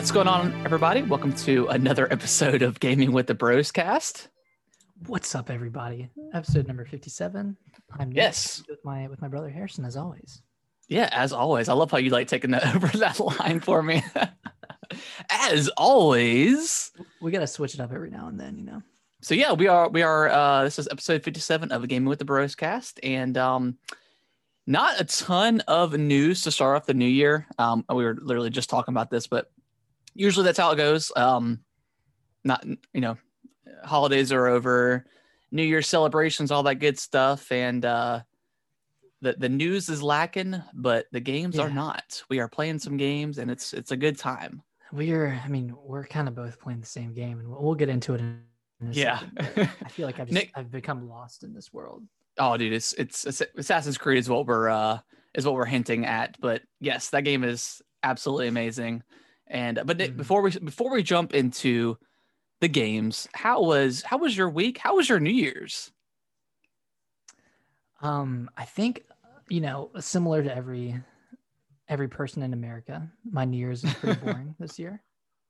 What's 0.00 0.12
going 0.12 0.28
on, 0.28 0.54
everybody? 0.64 1.02
Welcome 1.02 1.34
to 1.34 1.66
another 1.66 2.10
episode 2.10 2.62
of 2.62 2.80
Gaming 2.80 3.12
with 3.12 3.26
the 3.26 3.34
Bros 3.34 3.70
Cast. 3.70 4.28
What's 5.06 5.34
up, 5.34 5.50
everybody? 5.50 6.08
Episode 6.32 6.66
number 6.66 6.86
fifty-seven. 6.86 7.54
I'm 7.98 8.08
Nick, 8.08 8.16
Yes. 8.16 8.62
with 8.66 8.82
my 8.82 9.08
with 9.08 9.20
my 9.20 9.28
brother 9.28 9.50
Harrison, 9.50 9.84
as 9.84 9.98
always. 9.98 10.40
Yeah, 10.88 11.10
as 11.12 11.34
always. 11.34 11.68
I 11.68 11.74
love 11.74 11.90
how 11.90 11.98
you 11.98 12.08
like 12.08 12.28
taking 12.28 12.52
that 12.52 12.64
over 12.74 12.86
that 12.96 13.20
line 13.20 13.60
for 13.60 13.82
me. 13.82 14.02
as 15.30 15.68
always. 15.76 16.92
We 17.20 17.30
gotta 17.30 17.46
switch 17.46 17.74
it 17.74 17.80
up 17.80 17.92
every 17.92 18.08
now 18.08 18.28
and 18.28 18.40
then, 18.40 18.56
you 18.56 18.64
know. 18.64 18.82
So 19.20 19.34
yeah, 19.34 19.52
we 19.52 19.68
are 19.68 19.90
we 19.90 20.00
are 20.00 20.30
uh 20.30 20.64
this 20.64 20.78
is 20.78 20.88
episode 20.90 21.22
57 21.22 21.72
of 21.72 21.86
Gaming 21.88 22.08
with 22.08 22.20
the 22.20 22.24
Bros 22.24 22.54
Cast 22.54 23.00
and 23.02 23.36
um 23.36 23.76
not 24.66 24.98
a 24.98 25.04
ton 25.04 25.60
of 25.68 25.92
news 25.92 26.40
to 26.44 26.50
start 26.50 26.76
off 26.76 26.86
the 26.86 26.94
new 26.94 27.04
year. 27.04 27.46
Um 27.58 27.84
we 27.94 28.02
were 28.02 28.16
literally 28.18 28.48
just 28.48 28.70
talking 28.70 28.94
about 28.94 29.10
this, 29.10 29.26
but 29.26 29.52
usually 30.14 30.44
that's 30.44 30.58
how 30.58 30.70
it 30.72 30.76
goes. 30.76 31.12
Um 31.16 31.60
not 32.44 32.64
you 32.92 33.00
know, 33.00 33.16
holidays 33.84 34.32
are 34.32 34.46
over, 34.46 35.04
New 35.50 35.62
Year 35.64 35.82
celebrations, 35.82 36.50
all 36.50 36.62
that 36.64 36.76
good 36.76 36.98
stuff 36.98 37.50
and 37.52 37.84
uh 37.84 38.20
the, 39.22 39.34
the 39.34 39.48
news 39.50 39.90
is 39.90 40.02
lacking, 40.02 40.62
but 40.72 41.04
the 41.12 41.20
games 41.20 41.58
are 41.58 41.68
not. 41.68 42.22
We 42.30 42.40
are 42.40 42.48
playing 42.48 42.78
some 42.78 42.96
games 42.96 43.36
and 43.36 43.50
it's 43.50 43.74
it's 43.74 43.90
a 43.90 43.96
good 43.96 44.18
time. 44.18 44.62
We're, 44.92 45.38
I 45.44 45.48
mean, 45.48 45.74
we're 45.84 46.04
kind 46.04 46.26
of 46.26 46.34
both 46.34 46.58
playing 46.58 46.80
the 46.80 46.86
same 46.86 47.12
game, 47.12 47.38
and 47.38 47.48
we'll, 47.48 47.62
we'll 47.62 47.74
get 47.76 47.88
into 47.88 48.14
it 48.14 48.20
in, 48.20 48.40
Yeah. 48.90 49.20
I 49.38 49.88
feel 49.88 50.06
like 50.06 50.18
I've 50.18 50.26
just, 50.30 50.34
Nick- 50.34 50.50
I've 50.56 50.70
become 50.70 51.08
lost 51.08 51.44
in 51.44 51.54
this 51.54 51.72
world. 51.72 52.02
Oh, 52.38 52.56
dude, 52.56 52.72
it's, 52.72 52.92
it's 52.94 53.24
it's 53.26 53.42
Assassin's 53.56 53.98
Creed 53.98 54.18
is 54.18 54.28
what 54.28 54.46
we're 54.46 54.68
uh 54.68 54.98
is 55.34 55.44
what 55.44 55.54
we're 55.54 55.66
hinting 55.66 56.06
at. 56.06 56.40
But 56.40 56.62
yes, 56.80 57.10
that 57.10 57.22
game 57.22 57.44
is 57.44 57.82
absolutely 58.02 58.48
amazing. 58.48 59.02
And 59.50 59.80
but 59.84 59.96
Nick, 59.98 60.12
Mhm. 60.12 60.16
before 60.16 60.42
we 60.42 60.50
before 60.52 60.92
we 60.92 61.02
jump 61.02 61.34
into 61.34 61.98
the 62.60 62.68
games, 62.68 63.28
how 63.34 63.62
was 63.62 64.02
how 64.02 64.16
was 64.18 64.36
your 64.36 64.48
week? 64.48 64.78
How 64.78 64.96
was 64.96 65.08
your 65.08 65.18
New 65.18 65.30
Year's? 65.30 65.92
Um, 68.00 68.48
I 68.56 68.64
think, 68.64 69.04
you 69.48 69.60
know, 69.60 69.90
similar 69.98 70.42
to 70.42 70.54
every 70.54 71.02
every 71.88 72.08
person 72.08 72.42
in 72.44 72.52
America, 72.52 73.10
my 73.28 73.44
New 73.44 73.58
Year's 73.58 73.82
is 73.84 73.92
pretty 73.94 74.20
boring 74.24 74.54
this 74.60 74.78
year. 74.78 75.02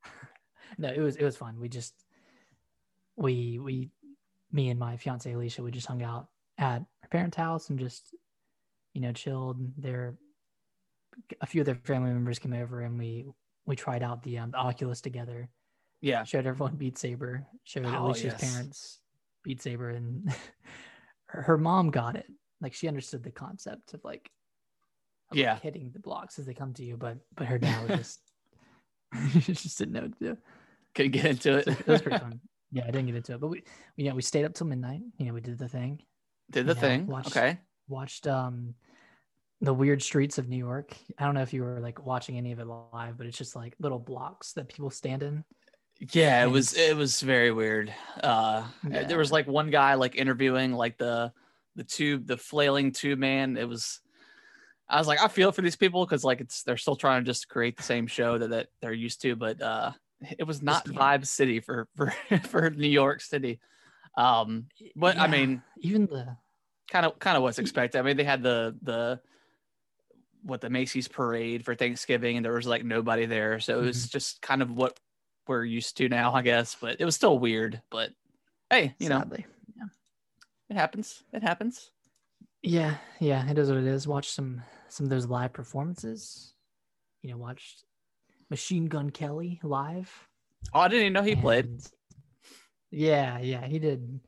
no, 0.78 0.88
it 0.88 1.00
was 1.00 1.16
it 1.16 1.24
was 1.24 1.36
fun. 1.36 1.60
We 1.60 1.68
just 1.68 1.94
we 3.16 3.58
we 3.58 3.90
me 4.50 4.70
and 4.70 4.80
my 4.80 4.96
fiance 4.96 5.30
Alicia, 5.30 5.62
we 5.62 5.70
just 5.70 5.86
hung 5.86 6.02
out 6.02 6.28
at 6.56 6.80
her 7.02 7.08
parents' 7.10 7.36
house 7.36 7.68
and 7.68 7.78
just 7.78 8.14
you 8.94 9.02
know 9.02 9.12
chilled. 9.12 9.58
There, 9.76 10.16
a 11.42 11.46
few 11.46 11.60
of 11.60 11.66
their 11.66 11.74
family 11.84 12.10
members 12.10 12.38
came 12.38 12.54
over 12.54 12.80
and 12.80 12.98
we 12.98 13.26
we 13.66 13.76
tried 13.76 14.02
out 14.02 14.22
the 14.22 14.38
um, 14.38 14.50
the 14.52 14.58
Oculus 14.58 15.00
together. 15.00 15.48
Yeah, 16.00 16.24
Showed 16.24 16.46
everyone 16.46 16.76
Beat 16.76 16.96
Saber. 16.98 17.46
Showed 17.64 17.84
Oh, 17.86 18.06
Alicia's 18.06 18.32
yes. 18.40 18.52
parents 18.52 18.98
Beat 19.44 19.60
Saber, 19.62 19.90
and 19.90 20.32
her, 21.26 21.42
her 21.42 21.58
mom 21.58 21.90
got 21.90 22.16
it. 22.16 22.26
Like 22.60 22.74
she 22.74 22.88
understood 22.88 23.22
the 23.22 23.30
concept 23.30 23.94
of 23.94 24.02
like, 24.04 24.30
of, 25.30 25.36
like, 25.36 25.42
Yeah. 25.44 25.58
hitting 25.58 25.90
the 25.92 26.00
blocks 26.00 26.38
as 26.38 26.46
they 26.46 26.54
come 26.54 26.72
to 26.74 26.84
you. 26.84 26.96
But 26.96 27.18
but 27.36 27.46
her 27.46 27.58
dad 27.58 27.88
was 27.88 27.98
just 27.98 28.20
she 29.44 29.52
just 29.52 29.78
didn't 29.78 29.92
know 29.94 30.02
what 30.02 30.18
to 30.18 30.24
do. 30.34 30.38
couldn't 30.94 31.12
get 31.12 31.24
into 31.26 31.56
it. 31.58 31.64
So 31.66 31.70
it 31.72 31.86
was 31.86 32.02
pretty 32.02 32.18
fun. 32.18 32.40
Yeah, 32.72 32.84
I 32.84 32.90
didn't 32.92 33.06
get 33.06 33.16
into 33.16 33.34
it, 33.34 33.40
but 33.40 33.48
we 33.48 33.62
you 33.96 34.08
know 34.08 34.14
we 34.14 34.22
stayed 34.22 34.44
up 34.44 34.54
till 34.54 34.66
midnight. 34.68 35.00
You 35.18 35.26
know 35.26 35.34
we 35.34 35.40
did 35.40 35.58
the 35.58 35.68
thing. 35.68 36.02
Did 36.50 36.66
the 36.66 36.74
Yeah, 36.74 36.80
thing. 36.80 37.06
watched- 37.06 37.36
Okay. 37.36 37.58
Watched 37.88 38.26
um 38.26 38.74
the 39.60 39.74
weird 39.74 40.02
streets 40.02 40.38
of 40.38 40.48
New 40.48 40.56
York. 40.56 40.96
I 41.18 41.24
don't 41.24 41.34
know 41.34 41.42
if 41.42 41.52
you 41.52 41.62
were 41.62 41.80
like 41.80 42.04
watching 42.04 42.36
any 42.38 42.52
of 42.52 42.58
it 42.60 42.66
live, 42.66 43.16
but 43.18 43.26
it's 43.26 43.38
just 43.38 43.54
like 43.56 43.74
little 43.78 43.98
blocks 43.98 44.52
that 44.54 44.68
people 44.68 44.90
stand 44.90 45.22
in. 45.22 45.44
Yeah, 46.12 46.42
it 46.42 46.46
And 46.46 46.52
was 46.52 46.74
it 46.74 46.96
was 46.96 47.20
very 47.20 47.52
weird. 47.52 47.94
Uh 48.22 48.66
Yeah. 48.82 49.02
there 49.04 49.18
was 49.18 49.30
like 49.30 49.46
one 49.46 49.70
guy 49.70 49.94
like 49.94 50.16
interviewing 50.16 50.72
like 50.72 50.96
the 50.96 51.32
the 51.76 51.84
tube, 51.84 52.26
the 52.26 52.38
flailing 52.38 52.92
tube 52.92 53.18
man. 53.18 53.56
It 53.58 53.68
was 53.68 54.00
I 54.88 54.98
was 54.98 55.06
like, 55.08 55.20
I 55.20 55.28
feel 55.28 55.52
for 55.52 55.62
these 55.62 55.76
people 55.76 56.04
because 56.06 56.24
like 56.24 56.40
it's 56.40 56.62
they're 56.64 56.78
still 56.78 56.96
trying 56.96 57.22
to 57.22 57.26
just 57.26 57.48
create 57.48 57.76
the 57.76 57.82
same 57.82 58.06
show 58.06 58.38
that, 58.38 58.50
that 58.50 58.68
they're 58.80 58.92
used 58.94 59.22
to, 59.22 59.36
but 59.36 59.60
uh 59.60 59.92
it 60.38 60.44
was 60.44 60.62
not 60.62 60.86
vibe 60.86 61.26
city 61.26 61.60
for 61.60 61.88
for 61.96 62.12
for 62.44 62.70
New 62.70 62.88
York 62.88 63.20
City. 63.20 63.60
Um 64.16 64.68
but 64.96 65.18
I 65.20 65.26
mean 65.26 65.62
even 65.78 66.06
the 66.06 66.38
kind 66.90 67.06
of 67.06 67.18
kind 67.18 67.36
of 67.36 67.42
what's 67.42 67.58
expected. 67.58 67.98
I 67.98 68.02
mean 68.02 68.16
they 68.16 68.24
had 68.24 68.42
the 68.42 68.76
the 68.82 69.20
what 70.42 70.60
the 70.60 70.70
Macy's 70.70 71.08
parade 71.08 71.64
for 71.64 71.74
Thanksgiving 71.74 72.36
and 72.36 72.44
there 72.44 72.52
was 72.52 72.66
like 72.66 72.84
nobody 72.84 73.26
there. 73.26 73.60
So 73.60 73.78
it 73.78 73.82
was 73.82 73.98
mm-hmm. 73.98 74.12
just 74.12 74.42
kind 74.42 74.62
of 74.62 74.70
what 74.70 74.98
we're 75.46 75.64
used 75.64 75.96
to 75.98 76.08
now, 76.08 76.32
I 76.32 76.42
guess. 76.42 76.76
But 76.80 77.00
it 77.00 77.04
was 77.04 77.14
still 77.14 77.38
weird. 77.38 77.80
But 77.90 78.10
hey, 78.70 78.94
you 78.98 79.08
know, 79.08 79.18
sadly. 79.18 79.46
it 80.68 80.74
happens. 80.76 81.22
It 81.32 81.42
happens. 81.42 81.90
Yeah, 82.62 82.96
yeah, 83.20 83.48
it 83.50 83.58
is 83.58 83.68
what 83.68 83.78
it 83.78 83.86
is. 83.86 84.06
Watch 84.06 84.28
some 84.30 84.62
some 84.88 85.04
of 85.04 85.10
those 85.10 85.26
live 85.26 85.52
performances. 85.52 86.54
You 87.22 87.30
know, 87.30 87.38
watched 87.38 87.84
Machine 88.50 88.86
Gun 88.86 89.10
Kelly 89.10 89.60
live. 89.62 90.12
Oh, 90.74 90.80
I 90.80 90.88
didn't 90.88 91.02
even 91.02 91.12
know 91.14 91.22
he 91.22 91.36
played. 91.36 91.80
Yeah, 92.90 93.38
yeah, 93.38 93.66
he 93.66 93.78
did. 93.78 94.20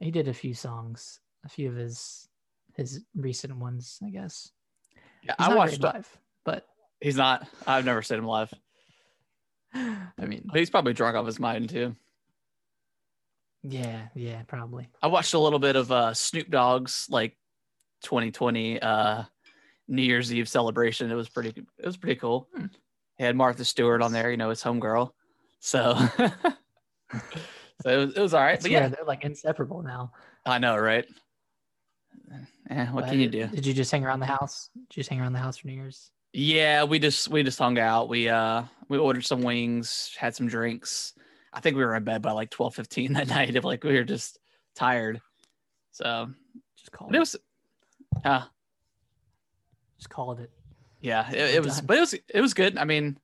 He 0.00 0.10
did 0.10 0.28
a 0.28 0.34
few 0.34 0.54
songs, 0.54 1.20
a 1.44 1.48
few 1.48 1.68
of 1.68 1.76
his 1.76 2.28
his 2.76 3.04
recent 3.14 3.56
ones, 3.56 3.98
I 4.04 4.10
guess. 4.10 4.52
Yeah, 5.26 5.34
He's 5.38 5.48
I 5.48 5.54
watched. 5.54 5.80
live, 5.82 6.08
but 6.44 6.66
He's 7.00 7.16
not. 7.16 7.46
I've 7.66 7.84
never 7.84 8.02
seen 8.02 8.18
him 8.18 8.26
live. 8.26 8.52
I 9.74 10.24
mean, 10.26 10.48
He's 10.54 10.70
probably 10.70 10.92
drunk 10.94 11.16
off 11.16 11.26
his 11.26 11.38
mind 11.38 11.68
too. 11.70 11.94
yeah, 13.62 14.08
yeah, 14.14 14.42
probably. 14.46 14.88
I 15.02 15.08
watched 15.08 15.34
a 15.34 15.38
little 15.38 15.58
bit 15.58 15.76
of 15.76 15.90
uh, 15.92 16.14
Snoop 16.14 16.48
Dogg's 16.50 17.06
like 17.10 17.36
2020 18.04 18.80
uh, 18.80 19.24
New 19.88 20.02
Year's 20.02 20.32
Eve 20.32 20.48
celebration. 20.48 21.10
It 21.10 21.14
was 21.14 21.28
pretty. 21.28 21.50
It 21.78 21.86
was 21.86 21.96
pretty 21.96 22.16
cool. 22.20 22.48
Hmm. 22.56 22.66
He 23.18 23.24
had 23.24 23.36
Martha 23.36 23.64
Stewart 23.64 24.02
on 24.02 24.12
there. 24.12 24.30
You 24.30 24.36
know, 24.36 24.50
his 24.50 24.62
homegirl. 24.62 25.10
So, 25.60 25.94
so 26.18 27.90
it 27.90 27.96
was, 27.96 28.14
it 28.14 28.20
was 28.20 28.34
all 28.34 28.42
right. 28.42 28.60
But 28.60 28.68
swear, 28.68 28.82
yeah, 28.82 28.88
they're 28.88 29.04
like 29.06 29.24
inseparable 29.24 29.82
now. 29.82 30.12
I 30.44 30.58
know, 30.58 30.76
right? 30.76 31.06
Eh, 32.70 32.86
what 32.86 33.02
But 33.04 33.10
can 33.10 33.20
you 33.20 33.28
do? 33.28 33.46
Did 33.46 33.64
you 33.66 33.72
just 33.72 33.90
hang 33.90 34.04
around 34.04 34.20
the 34.20 34.26
house? 34.26 34.70
Did 34.74 34.96
you 34.96 35.00
just 35.00 35.10
hang 35.10 35.20
around 35.20 35.32
the 35.32 35.38
house 35.38 35.56
for 35.58 35.66
New 35.68 35.74
Year's? 35.74 36.10
Yeah, 36.32 36.84
we 36.84 36.98
just 36.98 37.28
we 37.28 37.42
just 37.42 37.58
hung 37.58 37.78
out. 37.78 38.08
We 38.08 38.28
uh 38.28 38.64
we 38.88 38.98
ordered 38.98 39.24
some 39.24 39.42
wings, 39.42 40.14
had 40.18 40.34
some 40.34 40.48
drinks. 40.48 41.14
I 41.52 41.60
think 41.60 41.76
we 41.76 41.84
were 41.84 41.94
in 41.96 42.04
bed 42.04 42.22
by 42.22 42.32
like 42.32 42.50
twelve 42.50 42.74
fifteen 42.74 43.12
that 43.14 43.28
night. 43.28 43.54
If 43.56 43.64
like 43.64 43.84
we 43.84 43.94
were 43.94 44.04
just 44.04 44.38
tired. 44.74 45.20
So 45.92 46.28
Just 46.76 46.92
called 46.92 47.12
it 47.14 47.16
it. 47.16 47.20
was 47.20 47.36
uh 48.24 48.44
Just 49.96 50.10
called 50.10 50.40
it. 50.40 50.50
yeah, 51.00 51.30
it, 51.30 51.54
it 51.56 51.62
was 51.64 51.76
done. 51.76 51.86
but 51.86 51.96
it 51.96 52.00
was 52.00 52.14
it 52.14 52.40
was 52.40 52.52
good. 52.54 52.76
I 52.76 52.84
mean, 52.84 53.18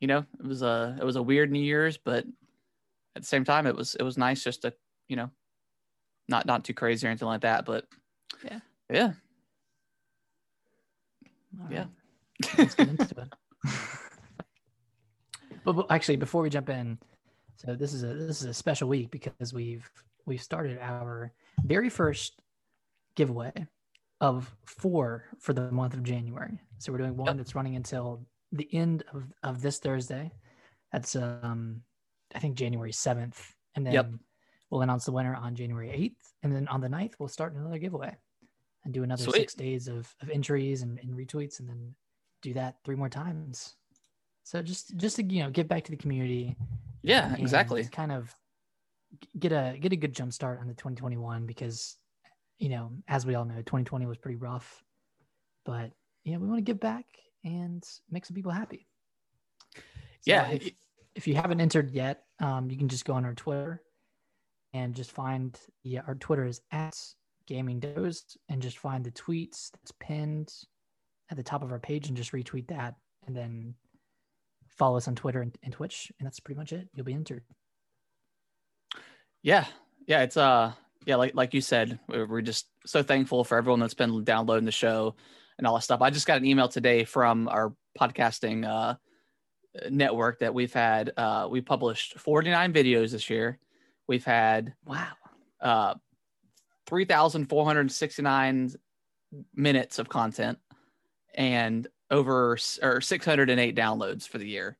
you 0.00 0.08
know, 0.08 0.26
it 0.40 0.46
was 0.46 0.62
a 0.62 0.96
it 1.00 1.04
was 1.04 1.16
a 1.16 1.22
weird 1.22 1.50
New 1.50 1.62
Year's, 1.62 1.96
but 1.96 2.26
at 3.16 3.22
the 3.22 3.28
same 3.28 3.44
time 3.44 3.66
it 3.66 3.76
was 3.76 3.94
it 3.94 4.02
was 4.02 4.18
nice 4.18 4.42
just 4.44 4.62
to, 4.62 4.74
you 5.08 5.16
know, 5.16 5.30
not 6.28 6.44
not 6.44 6.64
too 6.64 6.74
crazy 6.74 7.06
or 7.06 7.10
anything 7.10 7.28
like 7.28 7.42
that. 7.42 7.64
But 7.64 7.86
Yeah. 8.44 8.60
Yeah. 8.90 9.12
All 11.60 11.70
Yeah. 11.70 11.78
right. 11.80 11.88
Let's 12.58 12.74
get 12.74 12.88
into 12.88 13.20
it. 13.20 13.28
but, 15.64 15.72
but 15.72 15.86
actually, 15.90 16.16
before 16.16 16.42
we 16.42 16.50
jump 16.50 16.68
in, 16.68 16.98
so 17.56 17.74
this 17.74 17.92
is 17.92 18.02
a 18.02 18.08
this 18.14 18.40
is 18.40 18.46
a 18.46 18.54
special 18.54 18.88
week 18.88 19.10
because 19.10 19.52
we've 19.52 19.88
we've 20.26 20.42
started 20.42 20.78
our 20.80 21.32
very 21.64 21.88
first 21.88 22.40
giveaway 23.14 23.52
of 24.20 24.54
four 24.64 25.24
for 25.38 25.52
the 25.52 25.70
month 25.70 25.94
of 25.94 26.02
January. 26.02 26.58
So 26.78 26.92
we're 26.92 26.98
doing 26.98 27.16
one 27.16 27.26
Yep. 27.28 27.36
that's 27.36 27.54
running 27.54 27.76
until 27.76 28.26
the 28.52 28.68
end 28.74 29.04
of, 29.12 29.24
of 29.42 29.62
this 29.62 29.78
Thursday. 29.78 30.32
That's 30.92 31.14
um 31.16 31.82
I 32.34 32.38
think 32.38 32.56
January 32.56 32.92
seventh, 32.92 33.54
and 33.76 33.86
then 33.86 33.92
Yep. 33.94 34.12
We'll 34.72 34.80
announce 34.80 35.04
the 35.04 35.12
winner 35.12 35.34
on 35.34 35.54
January 35.54 35.90
eighth, 35.90 36.32
and 36.42 36.52
then 36.52 36.66
on 36.68 36.80
the 36.80 36.88
9th, 36.88 37.12
we'll 37.18 37.28
start 37.28 37.54
another 37.54 37.76
giveaway 37.76 38.16
and 38.84 38.94
do 38.94 39.02
another 39.02 39.22
Sweet. 39.22 39.34
six 39.36 39.54
days 39.54 39.86
of, 39.86 40.12
of 40.22 40.30
entries 40.30 40.80
and, 40.80 40.98
and 41.00 41.10
retweets, 41.12 41.60
and 41.60 41.68
then 41.68 41.94
do 42.40 42.54
that 42.54 42.76
three 42.82 42.96
more 42.96 43.10
times. 43.10 43.76
So 44.44 44.62
just 44.62 44.96
just 44.96 45.16
to 45.16 45.22
you 45.22 45.42
know 45.44 45.50
give 45.50 45.68
back 45.68 45.84
to 45.84 45.90
the 45.90 45.96
community. 45.96 46.56
Yeah, 47.02 47.36
exactly. 47.36 47.84
Kind 47.84 48.10
of 48.10 48.34
get 49.38 49.52
a 49.52 49.76
get 49.78 49.92
a 49.92 49.96
good 49.96 50.14
jump 50.14 50.32
start 50.32 50.58
on 50.58 50.66
the 50.66 50.74
2021 50.74 51.44
because 51.46 51.96
you 52.58 52.70
know 52.70 52.90
as 53.06 53.26
we 53.26 53.34
all 53.34 53.44
know 53.44 53.56
2020 53.56 54.06
was 54.06 54.16
pretty 54.16 54.36
rough, 54.36 54.82
but 55.64 55.92
yeah 56.24 56.38
we 56.38 56.48
want 56.48 56.58
to 56.58 56.62
give 56.62 56.80
back 56.80 57.04
and 57.44 57.84
make 58.10 58.24
some 58.24 58.34
people 58.34 58.50
happy. 58.50 58.88
So 59.74 59.80
Yeah, 60.24 60.48
If, 60.50 60.70
if 61.14 61.28
you 61.28 61.34
haven't 61.34 61.60
entered 61.60 61.90
yet, 61.90 62.24
um, 62.40 62.70
you 62.70 62.78
can 62.78 62.88
just 62.88 63.04
go 63.04 63.12
on 63.12 63.24
our 63.24 63.34
Twitter 63.34 63.82
and 64.72 64.94
just 64.94 65.12
find 65.12 65.58
yeah 65.82 66.02
our 66.06 66.14
Twitter 66.14 66.44
is 66.44 66.60
at 66.70 66.96
Gaming 67.46 67.80
Doze 67.80 68.24
and 68.48 68.62
just 68.62 68.78
find 68.78 69.04
the 69.04 69.10
tweets 69.10 69.70
that's 69.72 69.92
pinned 70.00 70.52
at 71.30 71.36
the 71.36 71.42
top 71.42 71.62
of 71.62 71.72
our 71.72 71.78
page 71.78 72.08
and 72.08 72.16
just 72.16 72.32
retweet 72.32 72.68
that 72.68 72.94
and 73.26 73.36
then 73.36 73.74
follow 74.68 74.96
us 74.96 75.08
on 75.08 75.14
Twitter 75.14 75.42
and, 75.42 75.56
and 75.62 75.72
Twitch, 75.72 76.10
and 76.18 76.26
that's 76.26 76.40
pretty 76.40 76.58
much 76.58 76.72
it. 76.72 76.88
You'll 76.94 77.06
be 77.06 77.14
entered. 77.14 77.42
Yeah, 79.42 79.66
yeah, 80.06 80.22
it's 80.22 80.36
uh, 80.36 80.72
yeah, 81.06 81.16
like 81.16 81.34
like 81.34 81.54
you 81.54 81.60
said, 81.60 81.98
we're 82.08 82.42
just 82.42 82.66
so 82.86 83.02
thankful 83.02 83.44
for 83.44 83.58
everyone 83.58 83.80
that's 83.80 83.94
been 83.94 84.24
downloading 84.24 84.64
the 84.64 84.72
show 84.72 85.14
and 85.58 85.66
all 85.66 85.74
that 85.74 85.82
stuff. 85.82 86.02
I 86.02 86.10
just 86.10 86.26
got 86.26 86.38
an 86.38 86.46
email 86.46 86.68
today 86.68 87.04
from 87.04 87.48
our 87.48 87.74
podcasting 87.98 88.66
uh 88.66 88.94
network 89.90 90.40
that 90.40 90.54
we've 90.54 90.72
had. 90.72 91.12
Uh, 91.16 91.48
we 91.50 91.60
published 91.60 92.18
49 92.18 92.72
videos 92.72 93.12
this 93.12 93.30
year. 93.30 93.58
We've 94.12 94.24
had 94.26 94.74
Wow. 94.84 95.12
uh 95.58 95.94
3,469 96.86 98.74
minutes 99.54 99.98
of 99.98 100.10
content 100.10 100.58
and 101.34 101.88
over 102.10 102.58
or 102.82 103.00
608 103.00 103.74
downloads 103.74 104.28
for 104.28 104.36
the 104.36 104.46
year. 104.46 104.76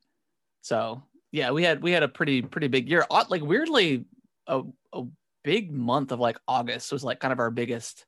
So 0.61 1.01
yeah, 1.31 1.49
we 1.51 1.63
had 1.63 1.81
we 1.81 1.91
had 1.91 2.03
a 2.03 2.07
pretty 2.07 2.43
pretty 2.43 2.67
big 2.67 2.87
year. 2.87 3.07
Like 3.09 3.41
weirdly, 3.41 4.05
a 4.45 4.61
a 4.93 5.05
big 5.43 5.71
month 5.71 6.11
of 6.11 6.19
like 6.19 6.37
August 6.47 6.91
was 6.91 7.03
like 7.03 7.19
kind 7.19 7.33
of 7.33 7.39
our 7.39 7.49
biggest 7.49 8.05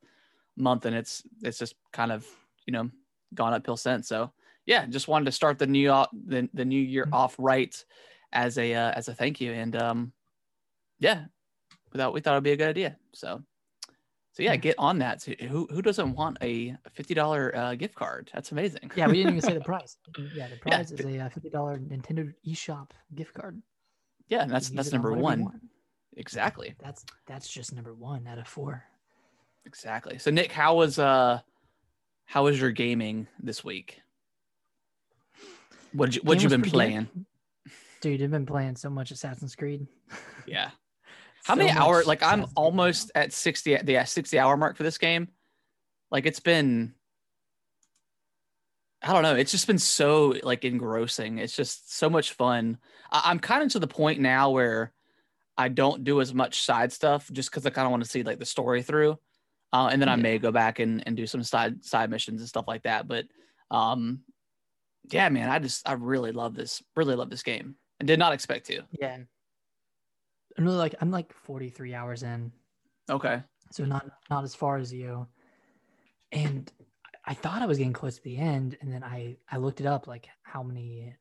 month, 0.55 0.85
and 0.85 0.95
it's 0.95 1.23
it's 1.41 1.57
just 1.57 1.75
kind 1.91 2.11
of 2.11 2.27
you 2.67 2.73
know 2.73 2.91
gone 3.33 3.55
uphill 3.55 3.77
since. 3.77 4.07
So 4.07 4.31
yeah, 4.67 4.85
just 4.85 5.07
wanted 5.07 5.25
to 5.25 5.31
start 5.31 5.57
the 5.57 5.67
new 5.67 5.87
the, 5.87 6.49
the 6.53 6.65
new 6.65 6.79
year 6.81 7.07
Mhm. 7.07 7.13
off 7.13 7.35
right 7.39 7.83
as 8.31 8.59
a 8.59 8.75
uh, 8.75 8.91
as 8.91 9.07
a 9.07 9.15
thank 9.15 9.41
you, 9.41 9.53
and 9.53 9.75
um 9.75 10.13
yeah, 11.05 11.25
we 11.93 11.97
thought 11.99 12.13
we 12.13 12.21
thought 12.21 12.33
it'd 12.33 12.43
be 12.43 12.51
a 12.51 12.57
good 12.57 12.69
idea. 12.69 12.97
So 13.13 13.41
so 14.33 14.43
yeah, 14.43 14.51
Yeah. 14.51 14.57
get 14.57 14.75
on 14.77 14.99
that. 14.99 15.21
So 15.21 15.31
who 15.47 15.67
who 15.71 15.81
doesn't 15.81 16.13
want 16.13 16.37
a 16.41 16.75
fifty 16.91 17.13
dollar 17.13 17.55
uh, 17.55 17.75
gift 17.75 17.95
card? 17.95 18.29
That's 18.33 18.51
amazing. 18.51 18.91
Yeah, 18.95 19.07
we 19.07 19.13
didn't 19.17 19.31
even 19.37 19.41
say 19.41 19.53
the 19.53 19.61
price. 19.73 19.97
Yeah, 20.17 20.47
the 20.47 20.55
Yeah, 20.65 20.77
prize 20.77 20.91
is 20.91 21.05
a 21.05 21.19
uh, 21.19 21.29
fifty 21.29 21.49
dollar 21.49 21.77
Nintendo 21.77 22.33
eShop 22.45 22.89
gift 23.15 23.33
card. 23.33 23.61
yeah, 24.27 24.41
and 24.43 24.51
that's 24.51 24.69
that's 24.69 24.89
it 24.89 24.93
on 24.95 25.01
number 25.01 25.13
one. 25.13 25.61
Exactly. 26.17 26.75
That's 26.79 27.05
that's 27.27 27.47
just 27.47 27.73
number 27.73 27.93
one 27.93 28.25
out 28.27 28.37
of 28.39 28.47
four. 28.47 28.83
Exactly. 29.65 30.17
So 30.17 30.31
Nick, 30.31 30.51
how 30.51 30.75
was 30.75 30.99
uh 30.99 31.39
how 32.25 32.45
was 32.45 32.59
your 32.59 32.71
gaming 32.71 33.27
this 33.41 33.63
week? 33.63 34.01
What 35.93 36.15
you 36.15 36.21
what 36.23 36.41
you 36.41 36.49
been 36.49 36.61
good. 36.61 36.71
playing? 36.71 37.09
Dude, 38.01 38.21
I've 38.21 38.31
been 38.31 38.45
playing 38.45 38.75
so 38.75 38.89
much 38.89 39.11
Assassin's 39.11 39.55
Creed. 39.55 39.87
Yeah. 40.45 40.69
How 41.45 41.53
So 41.53 41.59
many 41.59 41.69
hours? 41.69 42.07
Like 42.07 42.23
I'm 42.23 42.47
almost 42.55 43.11
at 43.13 43.31
60 43.31 43.75
at 43.75 43.85
the 43.85 44.03
60 44.03 44.39
hour 44.39 44.57
mark 44.57 44.77
for 44.77 44.81
this 44.81 44.97
game. 44.97 45.27
Like 46.09 46.25
it's 46.25 46.39
been 46.39 46.95
I 49.03 49.13
don't 49.13 49.21
know. 49.21 49.35
It's 49.35 49.51
just 49.51 49.67
been 49.67 49.77
so 49.77 50.33
like 50.41 50.65
engrossing. 50.65 51.37
It's 51.37 51.55
just 51.55 51.95
so 51.95 52.09
much 52.09 52.33
fun. 52.33 52.79
I, 53.11 53.21
I'm 53.25 53.37
kind 53.37 53.61
of 53.61 53.69
to 53.73 53.79
the 53.79 53.85
point 53.85 54.19
now 54.19 54.49
where 54.49 54.91
I 55.55 55.69
don't 55.69 56.03
do 56.03 56.19
as 56.19 56.33
much 56.33 56.63
side 56.63 56.91
stuff 56.91 57.29
just 57.31 57.51
because 57.51 57.63
I 57.63 57.69
kind 57.69 57.85
of 57.85 57.91
want 57.91 58.03
to 58.03 58.09
see 58.09 58.23
like 58.23 58.39
the 58.39 58.45
story 58.45 58.81
through. 58.81 59.19
Uh, 59.71 59.89
and 59.91 60.01
then 60.01 60.09
I 60.09 60.15
may 60.15 60.39
go 60.39 60.51
back 60.51 60.79
and, 60.79 61.03
and 61.05 61.15
do 61.15 61.27
some 61.27 61.43
side 61.43 61.85
side 61.85 62.09
missions 62.09 62.41
and 62.41 62.49
stuff 62.49 62.65
like 62.67 62.83
that. 62.83 63.07
But 63.07 63.25
um 63.69 64.21
yeah, 65.11 65.29
man, 65.29 65.51
I 65.51 65.59
just 65.59 65.87
I 65.87 65.93
really 65.93 66.31
love 66.31 66.55
this, 66.55 66.81
really 66.95 67.13
love 67.13 67.29
this 67.29 67.43
game. 67.43 67.75
And 67.99 68.07
did 68.07 68.17
not 68.17 68.33
expect 68.33 68.65
to. 68.67 68.81
Yeah. 68.99 69.19
I'm 70.57 70.63
really 70.65 70.77
like 70.77 70.95
I'm 71.01 71.11
like 71.11 71.33
43 71.33 71.93
hours 71.93 72.23
in, 72.23 72.51
Okay. 73.09 73.41
so 73.71 73.85
not 73.85 74.05
not 74.29 74.43
as 74.43 74.55
far 74.55 74.77
as 74.77 74.93
you. 74.93 75.27
And 76.31 76.71
I 77.25 77.33
thought 77.33 77.61
I 77.61 77.65
was 77.65 77.77
getting 77.77 77.93
close 77.93 78.15
to 78.17 78.23
the 78.23 78.37
end, 78.37 78.77
and 78.81 78.91
then 78.91 79.03
I 79.03 79.37
I 79.51 79.57
looked 79.57 79.79
it 79.81 79.87
up 79.87 80.07
like 80.07 80.27
how 80.43 80.63
many 80.63 81.13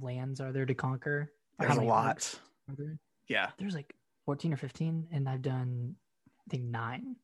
lands 0.00 0.40
are 0.40 0.52
there 0.52 0.66
to 0.66 0.74
conquer? 0.74 1.32
There's 1.58 1.76
a 1.76 1.82
lot. 1.82 2.38
there? 2.68 2.98
Yeah. 3.28 3.50
There's 3.58 3.74
like 3.74 3.94
14 4.26 4.52
or 4.52 4.56
15, 4.56 5.08
and 5.12 5.28
I've 5.28 5.42
done 5.42 5.96
I 6.46 6.50
think 6.50 6.64
nine. 6.64 7.16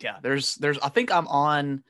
yeah 0.00 0.18
there's 0.22 0.54
there's 0.56 0.78
i 0.78 0.88
think 0.88 1.10
i'm 1.10 1.26
on 1.26 1.82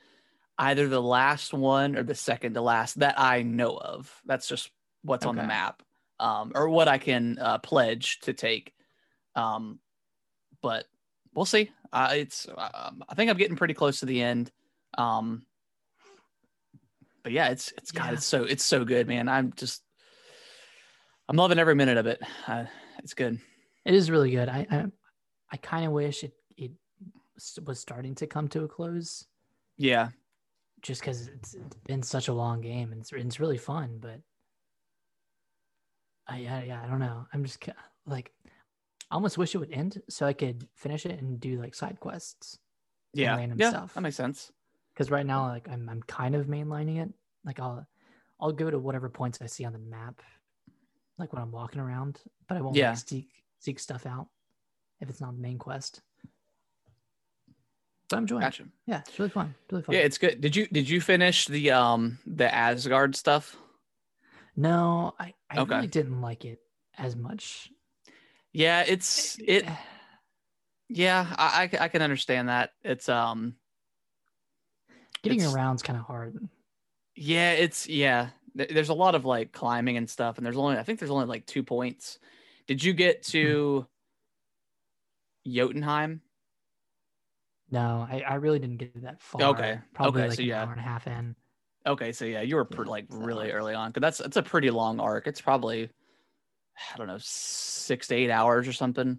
either 0.57 0.89
the 0.89 1.03
last 1.03 1.53
one 1.53 1.97
or 1.97 2.03
the 2.03 2.15
second 2.15 2.55
to 2.55 2.63
last 2.63 2.99
that 3.01 3.21
i 3.21 3.43
know 3.43 3.77
of 3.77 4.11
that's 4.25 4.49
just 4.49 4.71
what's 5.03 5.27
on 5.27 5.37
the 5.37 5.43
map 5.43 5.83
um 6.19 6.53
or 6.55 6.71
what 6.71 6.89
i 6.89 6.97
can 6.97 7.39
uh, 7.39 7.59
pledge 7.59 8.21
to 8.21 8.33
take 8.33 8.73
um 9.35 9.79
but 10.63 10.87
we'll 11.35 11.45
see. 11.45 11.71
Uh, 11.93 12.11
it's 12.13 12.47
um, 12.49 13.03
i 13.09 13.15
think 13.15 13.31
i'm 13.31 13.37
getting 13.37 13.57
pretty 13.57 13.75
close 13.75 14.01
to 14.01 14.07
the 14.07 14.23
end. 14.23 14.51
Um 14.97 15.45
but 17.23 17.33
yeah 17.33 17.49
it's 17.49 17.73
it's 17.77 17.93
god 17.93 18.15
it's 18.15 18.27
so 18.27 18.45
it's 18.45 18.65
so 18.65 18.85
good 18.85 19.07
man. 19.07 19.29
I'm 19.29 19.53
just 19.57 19.83
i'm 21.29 21.37
loving 21.37 21.59
every 21.59 21.75
minute 21.75 21.97
of 21.97 22.07
it. 22.07 22.21
Uh, 22.47 22.65
it's 22.99 23.15
good. 23.15 23.39
It 23.85 23.95
is 23.95 24.11
really 24.11 24.31
good. 24.31 24.49
I 24.49 24.67
I, 24.71 24.85
I 25.51 25.57
kind 25.57 25.87
of 25.87 25.93
wish 25.93 26.25
it 26.25 26.35
it 26.57 26.73
was 27.65 27.79
starting 27.79 28.15
to 28.17 28.27
come 28.27 28.49
to 28.49 28.65
a 28.65 28.69
close, 28.69 29.25
yeah. 29.77 30.09
Just 30.83 31.01
because 31.01 31.29
it's, 31.29 31.55
it's 31.55 31.77
been 31.87 32.03
such 32.03 32.29
a 32.29 32.33
long 32.33 32.61
game 32.61 32.93
and 32.93 33.01
it's 33.01 33.13
it's 33.13 33.41
really 33.41 33.59
fun. 33.59 33.99
But 34.01 34.21
I 36.27 36.39
yeah, 36.39 36.63
yeah 36.63 36.83
I 36.83 36.87
don't 36.87 37.01
know. 37.01 37.27
I'm 37.33 37.45
just 37.45 37.67
like 38.07 38.33
I 39.11 39.15
almost 39.15 39.39
wish 39.39 39.55
it 39.55 39.59
would 39.59 39.73
end 39.73 40.03
so 40.09 40.27
I 40.27 40.33
could 40.35 40.67
finish 40.75 41.07
it 41.07 41.19
and 41.21 41.41
do 41.41 41.59
like 41.61 41.75
side 41.75 41.99
quests. 42.01 42.59
yeah 43.15 43.37
random 43.37 43.59
yeah 43.59 43.71
stuff. 43.71 43.95
that 43.95 44.03
makes 44.03 44.17
sense 44.17 44.53
Because 44.93 45.11
right 45.11 45.25
now 45.27 45.47
like 45.49 45.69
I'm 45.69 45.89
I'm 45.89 46.03
kind 46.03 46.35
of 46.35 46.47
mainlining 46.47 46.99
it. 47.03 47.11
Like 47.45 47.59
I'll 47.61 47.87
I'll 48.41 48.53
go 48.53 48.71
to 48.71 48.79
whatever 48.79 49.09
points 49.09 49.39
I 49.41 49.47
see 49.47 49.65
on 49.65 49.73
the 49.73 49.79
map, 49.79 50.21
like 51.19 51.33
when 51.33 51.43
I'm 51.43 51.51
walking 51.53 51.81
around, 51.81 52.21
but 52.49 52.57
I 52.57 52.61
won't 52.61 52.77
Yeah. 52.77 52.91
like, 52.91 53.09
seek 53.09 53.29
seek 53.61 53.81
stuff 53.81 54.07
out 54.07 54.29
if 55.01 55.09
it's 55.09 55.21
not 55.21 55.35
the 55.35 55.41
main 55.43 55.59
quest. 55.59 56.03
But 58.09 58.17
I'm 58.17 58.23
enjoying. 58.25 58.43
it. 58.43 58.47
gotcha 58.47 58.65
Yeah, 58.87 59.01
it's 59.07 59.19
really 59.19 59.31
fun. 59.31 59.55
Really 59.71 59.83
fun. 59.83 59.95
Yeah, 59.95 60.03
it's 60.03 60.19
good. 60.19 60.41
Did 60.41 60.55
you 60.57 60.67
did 60.69 60.89
you 60.89 61.01
finish 61.01 61.47
the 61.47 61.71
um 61.73 62.19
the 62.27 62.53
Asgard 62.55 63.17
stuff? 63.17 63.57
no, 64.57 65.15
I 65.19 65.35
I 65.51 65.61
Okay. 65.61 65.75
really 65.77 65.87
didn't 65.89 66.21
like 66.21 66.45
it 66.45 66.61
as 66.97 67.17
much. 67.17 67.71
Yeah, 68.53 68.85
it's 68.87 69.37
it. 69.41 69.67
Yeah, 70.89 71.27
I 71.37 71.69
I 71.79 71.89
can 71.89 72.03
understand 72.03 72.49
that. 72.49 72.71
It's 72.83 73.09
um 73.09 73.57
Getting 75.23 75.41
it's- 75.41 75.55
around's 75.55 75.83
kind 75.83 75.99
of 75.99 76.05
hard. 76.07 76.37
yeah, 77.17 77.53
it's 77.53 77.89
yeah. 77.89 78.31
There's 78.55 78.89
a 78.89 78.95
lot 78.95 79.15
of 79.15 79.25
like 79.25 79.53
climbing 79.53 79.97
and 79.97 80.09
stuff, 80.09 80.37
and 80.37 80.47
there's 80.47 80.57
only 80.57 80.77
I 80.79 80.83
think 80.83 80.99
there's 80.99 81.11
only 81.11 81.27
like 81.27 81.47
two 81.47 81.63
points. 81.63 82.19
Did 82.67 82.83
you 82.83 82.93
get 82.93 83.23
to 83.25 83.87
Jotunheim? 85.47 86.23
No, 87.71 88.07
I, 88.11 88.23
I 88.27 88.35
really 88.37 88.59
didn't 88.59 88.79
get 88.79 89.03
that 89.03 89.21
far. 89.21 89.43
Okay, 89.43 89.79
Probably 89.93 90.23
okay, 90.23 90.29
like 90.31 90.37
so 90.37 90.43
an 90.43 90.49
yeah. 90.49 90.63
hour 90.63 90.71
and 90.73 90.81
a 90.81 90.85
half 90.85 91.07
in. 91.07 91.37
Okay, 91.87 92.13
so 92.13 92.25
yeah, 92.25 92.41
you 92.41 92.57
were 92.57 92.67
Yeah, 92.71 92.81
like 92.87 93.07
really 93.11 93.51
early 93.53 93.75
on 93.75 93.91
because 93.91 94.01
that's 94.01 94.21
it's 94.21 94.37
a 94.37 94.43
pretty 94.43 94.71
long 94.71 95.01
arc. 95.01 95.27
It's 95.27 95.41
probably 95.41 95.91
I 96.95 96.97
don't 96.97 97.07
know 97.07 97.19
six 97.21 98.07
to 98.09 98.15
eight 98.15 98.31
hours 98.31 98.69
or 98.69 98.73
something. 98.73 99.19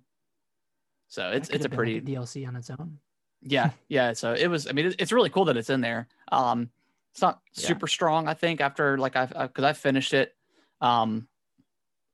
So 1.07 1.31
it's 1.31 1.49
it's 1.49 1.65
a 1.65 1.69
been, 1.69 1.77
like, 1.77 1.85
pretty 1.85 2.01
DLC 2.01 2.47
on 2.47 2.55
its 2.55 2.69
own. 2.69 2.99
yeah 3.41 3.71
yeah 3.89 4.13
so 4.13 4.33
it 4.33 4.47
was 4.47 4.67
i 4.67 4.71
mean 4.73 4.93
it's 4.99 5.11
really 5.11 5.29
cool 5.29 5.45
that 5.45 5.57
it's 5.57 5.69
in 5.69 5.81
there 5.81 6.07
um 6.31 6.69
it's 7.13 7.21
not 7.21 7.39
Yeah. 7.55 7.67
super 7.69 7.87
strong 7.87 8.27
i 8.27 8.33
think 8.33 8.59
after 8.61 8.97
like 8.97 9.15
i've 9.15 9.29
because 9.29 9.63
i 9.63 9.73
finished 9.73 10.13
it 10.13 10.35
um 10.81 11.27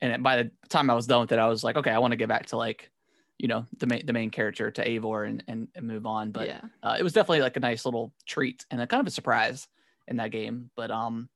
and 0.01 0.13
it, 0.13 0.23
by 0.23 0.43
the 0.43 0.51
time 0.69 0.89
i 0.89 0.93
was 0.93 1.07
done 1.07 1.21
with 1.21 1.31
it 1.31 1.39
i 1.39 1.47
was 1.47 1.63
like 1.63 1.75
okay 1.77 1.89
i 1.91 1.97
want 1.97 2.11
to 2.11 2.15
get 2.15 2.29
back 2.29 2.45
to 2.47 2.57
like 2.57 2.91
you 3.39 3.47
know 3.49 3.65
the 3.79 3.87
main 3.87 4.05
the 4.05 4.13
main 4.13 4.29
character 4.29 4.69
to 4.71 4.85
Eivor 4.87 5.27
and 5.27 5.43
and, 5.47 5.67
and 5.75 5.85
move 5.87 6.05
on 6.05 6.31
but 6.31 6.47
yeah. 6.47 6.61
uh, 6.83 6.95
it 6.97 7.03
was 7.03 7.11
definitely 7.13 7.41
like 7.41 7.57
a 7.57 7.59
nice 7.59 7.83
little 7.85 8.13
treat 8.27 8.65
and 8.71 8.79
a 8.79 8.87
kind 8.87 9.01
of 9.01 9.07
a 9.07 9.11
surprise 9.11 9.67
in 10.07 10.17
that 10.17 10.29
game 10.31 10.69
but 10.77 10.89
um 10.91 11.27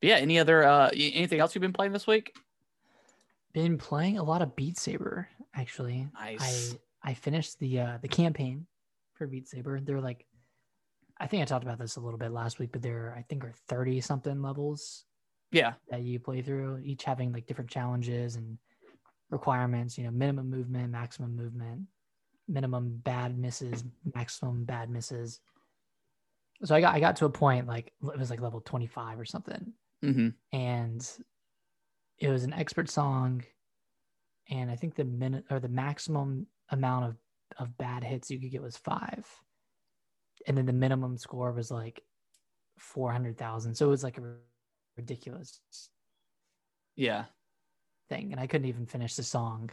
but 0.00 0.08
yeah 0.08 0.16
any 0.16 0.38
other 0.38 0.62
uh 0.62 0.88
anything 0.94 1.40
else 1.40 1.54
you've 1.54 1.60
been 1.62 1.72
playing 1.74 1.92
this 1.92 2.06
week 2.06 2.32
Been 3.52 3.76
playing 3.78 4.18
a 4.18 4.22
lot 4.22 4.42
of 4.42 4.56
Beat 4.56 4.78
Saber 4.78 5.28
actually. 5.54 6.08
nice 6.14 6.74
I 7.02 7.10
I 7.10 7.14
finished 7.14 7.58
the 7.58 7.80
uh 7.80 7.98
the 8.00 8.08
campaign 8.08 8.66
for 9.14 9.26
Beat 9.26 9.48
Saber. 9.48 9.80
They're 9.80 10.00
like 10.00 10.26
I 11.20 11.26
think 11.26 11.42
I 11.42 11.44
talked 11.44 11.64
about 11.64 11.78
this 11.78 11.96
a 11.96 12.00
little 12.00 12.18
bit 12.18 12.32
last 12.32 12.58
week, 12.58 12.70
but 12.72 12.82
there 12.82 13.14
I 13.16 13.22
think 13.22 13.44
are 13.44 13.52
30 13.68 14.00
something 14.00 14.42
levels 14.42 15.04
yeah 15.50 15.74
that 15.90 16.02
you 16.02 16.18
play 16.18 16.42
through, 16.42 16.80
each 16.82 17.04
having 17.04 17.32
like 17.32 17.46
different 17.46 17.70
challenges 17.70 18.36
and 18.36 18.58
requirements, 19.30 19.98
you 19.98 20.04
know, 20.04 20.10
minimum 20.10 20.50
movement, 20.50 20.90
maximum 20.90 21.36
movement, 21.36 21.82
minimum 22.48 23.00
bad 23.04 23.38
misses, 23.38 23.84
maximum 24.14 24.64
bad 24.64 24.90
misses. 24.90 25.40
So 26.64 26.74
I 26.74 26.80
got 26.80 26.94
I 26.94 27.00
got 27.00 27.16
to 27.16 27.26
a 27.26 27.30
point 27.30 27.66
like 27.66 27.92
it 28.02 28.18
was 28.18 28.30
like 28.30 28.40
level 28.40 28.60
25 28.60 29.20
or 29.20 29.24
something 29.24 29.72
mm-hmm 30.04 30.28
and 30.52 31.08
it 32.22 32.30
was 32.30 32.44
an 32.44 32.52
expert 32.54 32.88
song 32.88 33.44
and 34.48 34.70
i 34.70 34.76
think 34.76 34.94
the 34.94 35.04
minute 35.04 35.44
or 35.50 35.60
the 35.60 35.68
maximum 35.68 36.46
amount 36.70 37.04
of 37.06 37.16
of 37.58 37.76
bad 37.76 38.04
hits 38.04 38.30
you 38.30 38.40
could 38.40 38.50
get 38.50 38.62
was 38.62 38.76
five 38.76 39.28
and 40.46 40.56
then 40.56 40.66
the 40.66 40.72
minimum 40.72 41.18
score 41.18 41.52
was 41.52 41.70
like 41.70 42.02
400000 42.78 43.74
so 43.74 43.86
it 43.86 43.90
was 43.90 44.04
like 44.04 44.18
a 44.18 44.36
ridiculous 44.96 45.60
Yeah. 46.96 47.26
thing, 48.08 48.32
and 48.32 48.40
I 48.40 48.46
couldn't 48.46 48.68
even 48.68 48.86
finish 48.86 49.16
the 49.16 49.22
song 49.22 49.70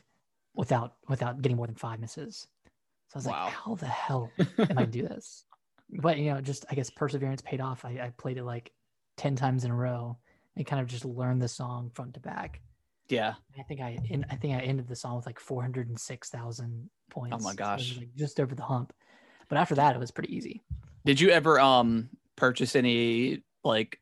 without 0.55 0.97
without 1.07 1.41
getting 1.41 1.57
more 1.57 1.67
than 1.67 1.75
five 1.75 1.99
misses. 1.99 2.47
So 3.09 3.15
I 3.15 3.19
was 3.19 3.25
Wow. 3.25 3.45
like, 3.45 3.53
how 3.53 3.75
the 3.75 3.87
hell 3.87 4.33
am 4.69 4.77
I 4.77 4.85
do 4.85 5.01
this? 5.03 5.45
But 5.89 6.17
you 6.17 6.33
know, 6.33 6.41
just 6.41 6.65
I 6.69 6.75
guess 6.75 6.89
perseverance 6.89 7.41
paid 7.41 7.61
off. 7.61 7.85
I, 7.85 7.99
I 7.99 8.13
played 8.17 8.37
it 8.37 8.43
like 8.45 8.73
ten 9.17 9.35
times 9.35 9.65
in 9.65 9.71
a 9.71 9.75
row 9.75 10.19
and 10.59 10.67
kind 10.67 10.79
of 10.79 10.87
just 10.87 11.05
learn 11.05 11.39
the 11.39 11.47
song 11.47 11.89
front 11.95 12.13
to 12.13 12.19
back. 12.19 12.61
Yeah. 13.07 13.33
I 13.57 13.63
think 13.63 13.81
I 13.81 13.97
in, 14.09 14.23
I 14.29 14.35
think 14.35 14.55
I 14.55 14.59
ended 14.59 14.87
the 14.87 14.95
song 14.95 15.15
with 15.15 15.25
like 15.25 15.39
four 15.39 15.63
hundred 15.63 15.87
and 15.89 15.99
six 15.99 16.29
thousand 16.29 16.89
points. 17.09 17.37
Oh 17.39 17.43
my 17.43 17.51
So 17.51 17.55
gosh. 17.55 17.97
like 17.97 18.13
just 18.15 18.39
over 18.39 18.53
the 18.53 18.61
hump. 18.63 18.93
But 19.47 19.57
after 19.57 19.73
that, 19.75 19.95
it 19.95 19.99
was 19.99 20.11
pretty 20.11 20.35
easy. 20.35 20.61
Did 21.05 21.19
you 21.19 21.29
ever 21.31 21.59
um 21.59 22.09
purchase 22.35 22.75
any 22.75 23.41
like 23.63 23.99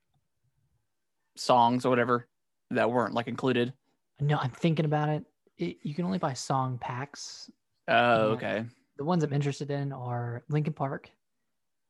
songs 1.35 1.85
or 1.85 1.89
whatever 1.89 2.27
that 2.71 2.91
weren't 2.91 3.13
like 3.13 3.27
included? 3.27 3.71
No, 4.19 4.37
I'm 4.37 4.51
thinking 4.51 4.85
about 4.85 5.09
it. 5.09 5.23
it 5.57 5.77
you 5.83 5.93
can 5.93 6.03
only 6.05 6.17
buy 6.17 6.33
song 6.33 6.77
packs. 6.79 7.49
Oh, 7.87 8.31
okay. 8.31 8.65
The 8.97 9.05
ones 9.05 9.23
I'm 9.23 9.31
interested 9.31 9.69
in 9.71 9.93
are 9.93 10.43
Linkin 10.49 10.73
Park. 10.73 11.09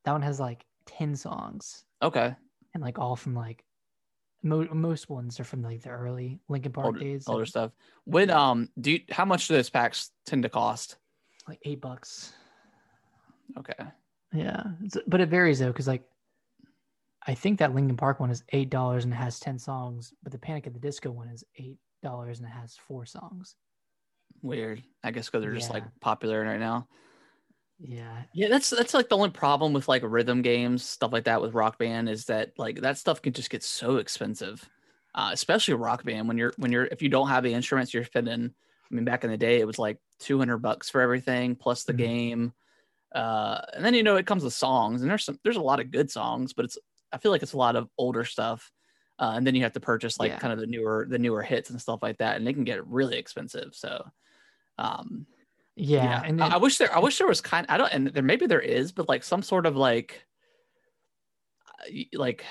That 0.04 0.12
one 0.12 0.22
has 0.22 0.40
like 0.40 0.66
ten 0.86 1.16
songs. 1.16 1.86
Okay. 2.04 2.36
and 2.76 2.84
like 2.84 3.00
all 3.00 3.16
from 3.16 3.34
like 3.34 3.64
mo- 4.44 4.68
most 4.74 5.10
ones 5.10 5.40
are 5.40 5.44
from 5.44 5.62
like 5.62 5.82
the 5.82 5.90
early 5.90 6.40
Linkin 6.50 6.72
Park 6.72 6.88
Older, 6.88 7.00
days, 7.00 7.26
older 7.28 7.46
stuff. 7.46 7.72
When 8.06 8.30
um 8.30 8.70
do 8.80 8.92
you 8.92 9.02
how 9.10 9.26
much 9.26 9.48
do 9.48 9.54
those 9.56 9.70
packs 9.70 10.12
tend 10.26 10.44
to 10.44 10.50
cost? 10.50 10.98
like 11.48 11.60
eight 11.64 11.82
bucks. 11.82 12.34
Okay. 13.58 13.74
Yeah, 14.34 14.64
it's, 14.84 14.98
but 15.08 15.22
it 15.22 15.30
varies 15.30 15.60
though, 15.60 15.68
because 15.68 15.88
like 15.88 16.04
I 17.26 17.34
think 17.34 17.60
that 17.60 17.74
Linkin 17.74 17.98
Park 17.98 18.20
one 18.20 18.30
is 18.30 18.44
eight 18.50 18.70
dollars 18.70 19.06
and 19.06 19.14
it 19.14 19.18
has 19.18 19.40
ten 19.40 19.58
songs, 19.58 20.14
but 20.24 20.32
the 20.32 20.38
Panic 20.38 20.68
at 20.68 20.74
the 20.74 20.80
Disco 20.80 21.10
one 21.12 21.30
is 21.30 21.44
eight 21.56 21.78
dollars 22.04 22.40
and 22.40 22.48
it 22.48 22.52
has 22.52 22.76
four 22.88 23.06
songs. 23.06 23.56
Weird. 24.42 24.84
I 25.04 25.12
guess 25.12 25.28
because 25.28 25.42
they're 25.42 25.54
just 25.54 25.72
like 25.72 25.84
popular 26.02 26.42
right 26.44 26.60
now. 26.60 26.88
Yeah, 27.80 28.26
Yeah, 28.34 28.50
that's 28.50 28.70
that's 28.70 28.94
like 28.94 29.10
the 29.10 29.16
only 29.18 29.30
problem 29.32 29.74
with 29.74 29.88
like 29.88 30.04
rhythm 30.06 30.42
games, 30.42 30.84
stuff 30.84 31.12
like 31.14 31.24
that 31.26 31.42
with 31.42 31.54
Rock 31.54 31.78
Band 31.80 32.10
is 32.10 32.26
that 32.26 32.58
like 32.58 32.82
that 32.82 32.98
stuff 32.98 33.22
can 33.22 33.34
just 33.34 33.50
get 33.50 33.64
so 33.64 33.98
expensive. 33.98 34.70
Uh, 35.16 35.30
especially 35.34 35.74
Rock 35.74 36.04
Band 36.04 36.28
when 36.28 36.38
you're 36.38 36.54
when 36.58 36.72
you're 36.72 36.86
if 36.86 37.02
you 37.02 37.10
don't 37.10 37.30
have 37.30 37.44
the 37.44 37.54
instruments, 37.54 37.94
you're 37.94 38.04
spending. 38.04 38.54
I 38.92 38.96
mean, 38.96 39.06
back 39.06 39.24
in 39.24 39.32
the 39.32 39.38
day, 39.38 39.60
it 39.60 39.68
was 39.68 39.80
like 39.80 40.00
two 40.20 40.38
hundred 40.38 40.60
bucks 40.60 40.90
for 40.90 41.02
everything 41.02 41.56
plus 41.56 41.84
the 41.86 41.94
Mhm. 41.94 42.08
game, 42.08 42.54
uh, 43.16 43.62
and 43.74 43.86
then 43.86 43.94
you 43.96 44.04
know 44.04 44.18
it 44.18 44.28
comes 44.28 44.44
with 44.44 44.54
songs, 44.54 45.02
and 45.02 45.12
there's 45.12 45.26
some 45.26 45.40
there's 45.44 45.58
a 45.58 45.62
lot 45.62 45.80
of 45.82 45.92
good 45.92 46.12
songs, 46.12 46.54
but 46.54 46.66
it's 46.66 46.78
I 47.14 47.20
feel 47.20 47.32
like 47.32 47.44
it's 47.44 47.54
a 47.54 47.58
lot 47.58 47.76
of 47.78 47.90
older 47.98 48.26
stuff, 48.26 48.72
uh, 49.20 49.34
and 49.36 49.48
then 49.48 49.56
you 49.56 49.64
have 49.64 49.74
to 49.74 49.82
purchase 49.82 50.20
like 50.20 50.38
Yeah. 50.38 50.40
kind 50.40 50.54
of 50.54 50.60
the 50.60 50.68
newer 50.68 51.08
the 51.10 51.20
newer 51.20 51.44
hits 51.44 51.70
and 51.72 51.82
stuff 51.82 52.02
like 52.04 52.18
that, 52.20 52.38
and 52.38 52.48
they 52.48 52.54
can 52.54 52.66
get 52.66 52.86
really 52.88 53.18
expensive. 53.18 53.76
So, 53.76 54.10
um, 54.78 55.28
yeah, 55.78 56.22
and 56.26 56.42
I, 56.42 56.46
then, 56.46 56.54
I 56.54 56.58
wish 56.58 56.78
there 56.78 56.94
I 56.96 57.00
wish 57.00 57.18
there 57.18 57.28
was 57.28 57.42
kind 57.42 57.66
I 57.70 57.78
don't 57.78 57.92
and 57.94 58.08
there 58.08 58.24
maybe 58.24 58.48
there 58.48 58.60
is, 58.60 58.92
but 58.92 59.08
like 59.08 59.24
some 59.24 59.42
sort 59.44 59.66
of 59.66 59.76
like 59.76 60.26
like 62.14 62.44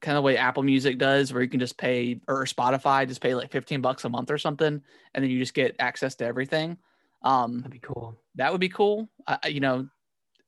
kind 0.00 0.18
of 0.18 0.24
way 0.24 0.36
Apple 0.36 0.62
Music 0.62 0.98
does 0.98 1.32
where 1.32 1.42
you 1.42 1.48
can 1.48 1.60
just 1.60 1.78
pay 1.78 2.20
or 2.28 2.44
Spotify 2.44 3.06
just 3.06 3.20
pay 3.20 3.34
like 3.34 3.50
15 3.50 3.80
bucks 3.80 4.04
a 4.04 4.08
month 4.08 4.30
or 4.30 4.38
something 4.38 4.82
and 5.14 5.24
then 5.24 5.30
you 5.30 5.38
just 5.38 5.54
get 5.54 5.76
access 5.78 6.14
to 6.16 6.24
everything. 6.24 6.76
Um 7.22 7.58
that'd 7.58 7.70
be 7.72 7.78
cool. 7.78 8.16
that 8.34 8.50
would 8.52 8.60
be 8.60 8.68
cool. 8.68 9.08
I, 9.26 9.48
you 9.48 9.60
know, 9.60 9.88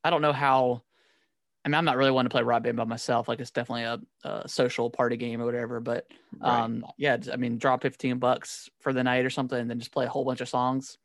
I 0.05 0.11
don't 0.11 0.23
know 0.23 0.33
how 0.33 0.83
I 1.65 1.69
mean 1.69 1.77
I'm 1.77 1.85
not 1.85 1.97
really 1.97 2.11
one 2.11 2.25
to 2.25 2.31
play 2.31 2.43
Rock 2.43 2.65
Band 2.65 2.77
by 2.77 2.85
myself. 2.85 3.29
Like 3.29 3.41
it's 3.41 3.53
definitely 3.53 3.85
a, 3.85 4.01
a 4.29 4.49
social 4.49 4.91
party 4.91 5.17
game 5.17 5.41
or 5.41 5.47
whatever, 5.47 5.81
but 5.81 6.07
Right. 6.41 6.63
um 6.63 6.85
yeah 6.97 7.19
i 7.31 7.37
mean 7.37 7.59
drop 7.59 7.83
15 7.83 8.19
bucks 8.19 8.71
for 8.81 8.95
the 8.95 9.05
night 9.05 9.27
or 9.27 9.31
something 9.31 9.59
and 9.59 9.69
then 9.71 9.79
just 9.79 9.93
play 9.93 10.07
a 10.07 10.09
whole 10.09 10.25
bunch 10.25 10.41
of 10.41 10.49
songs 10.49 10.97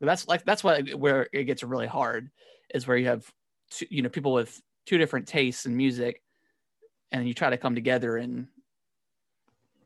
But 0.00 0.06
that's 0.06 0.28
like 0.28 0.44
that's 0.44 0.62
what 0.64 0.88
where 0.94 1.28
it 1.32 1.44
gets 1.44 1.62
really 1.62 1.86
hard 1.86 2.30
is 2.74 2.86
where 2.86 2.96
you 2.96 3.06
have 3.06 3.30
two, 3.70 3.86
you 3.90 4.02
know 4.02 4.08
people 4.08 4.32
with 4.32 4.60
two 4.86 4.98
different 4.98 5.26
tastes 5.28 5.66
in 5.66 5.76
music 5.76 6.22
and 7.12 7.26
you 7.26 7.32
try 7.34 7.50
to 7.50 7.56
come 7.56 7.74
together 7.74 8.16
and 8.16 8.48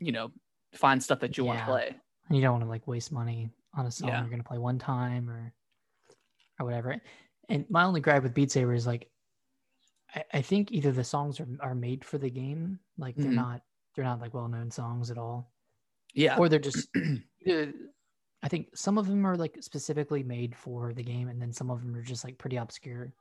you 0.01 0.13
know 0.13 0.31
find 0.75 1.03
stuff 1.03 1.21
that 1.21 1.37
you 1.37 1.45
want 1.45 1.59
to 1.61 1.65
play 1.67 1.95
And 2.29 2.37
you 2.37 2.43
don't 2.43 2.53
want 2.53 2.65
to 2.65 2.69
like 2.69 2.87
waste 2.87 3.13
money 3.13 3.51
on 3.75 3.87
a 3.87 3.91
song 3.91 4.09
Yeah. 4.09 4.21
you're 4.21 4.31
gonna 4.31 4.43
play 4.43 4.59
one 4.59 4.79
time 4.79 5.29
or 5.31 5.53
or 6.61 6.67
whatever. 6.67 7.01
And 7.49 7.65
my 7.71 7.85
only 7.85 8.01
gripe 8.01 8.23
with 8.25 8.35
Beat 8.35 8.51
Saber 8.51 8.75
is 8.75 8.87
like 8.87 9.09
I, 10.15 10.25
I 10.35 10.43
think 10.43 10.73
either 10.73 10.91
the 10.91 11.05
songs 11.05 11.39
are, 11.39 11.47
are 11.61 11.75
made 11.75 12.05
for 12.05 12.19
the 12.19 12.31
game, 12.31 12.81
like 12.97 13.15
they're 13.15 13.31
Mhm. 13.31 13.35
not 13.35 13.63
they're 13.95 14.05
not 14.05 14.21
like 14.21 14.35
well 14.35 14.49
known 14.49 14.71
songs 14.71 15.11
at 15.11 15.19
all. 15.19 15.53
yeah 16.15 16.37
Or 16.39 16.49
they're 16.49 16.59
just 16.59 16.89
I 18.43 18.49
think 18.49 18.77
some 18.77 18.99
of 18.99 19.07
them 19.07 19.27
are 19.27 19.37
like 19.37 19.57
specifically 19.61 20.23
made 20.23 20.55
for 20.55 20.93
the 20.95 21.03
game 21.03 21.29
and 21.29 21.41
then 21.41 21.53
some 21.53 21.71
of 21.71 21.83
them 21.83 21.95
are 21.97 22.03
just 22.03 22.25
like 22.25 22.39
pretty 22.39 22.57
obscure. 22.57 23.13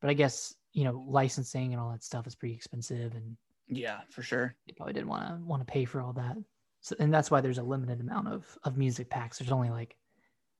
But 0.00 0.10
I 0.10 0.14
guess, 0.14 0.54
you 0.72 0.84
know, 0.84 1.04
licensing 1.08 1.72
and 1.72 1.80
all 1.80 1.90
that 1.90 2.04
stuff 2.04 2.26
is 2.26 2.34
pretty 2.34 2.54
expensive 2.54 3.14
and 3.14 3.36
yeah 3.72 4.00
for 4.10 4.20
sure 4.20 4.56
they 4.66 4.72
probably 4.72 4.92
didn't 4.92 5.06
want 5.06 5.28
to 5.28 5.44
want 5.44 5.64
to 5.64 5.72
pay 5.72 5.84
for 5.84 6.00
all 6.00 6.12
that. 6.14 6.36
So, 6.80 6.96
and 6.98 7.12
that's 7.12 7.30
why 7.30 7.40
there's 7.40 7.58
a 7.58 7.62
limited 7.62 8.00
amount 8.00 8.28
of 8.28 8.46
of 8.64 8.76
music 8.76 9.10
packs. 9.10 9.38
There's 9.38 9.52
only 9.52 9.70
like 9.70 9.96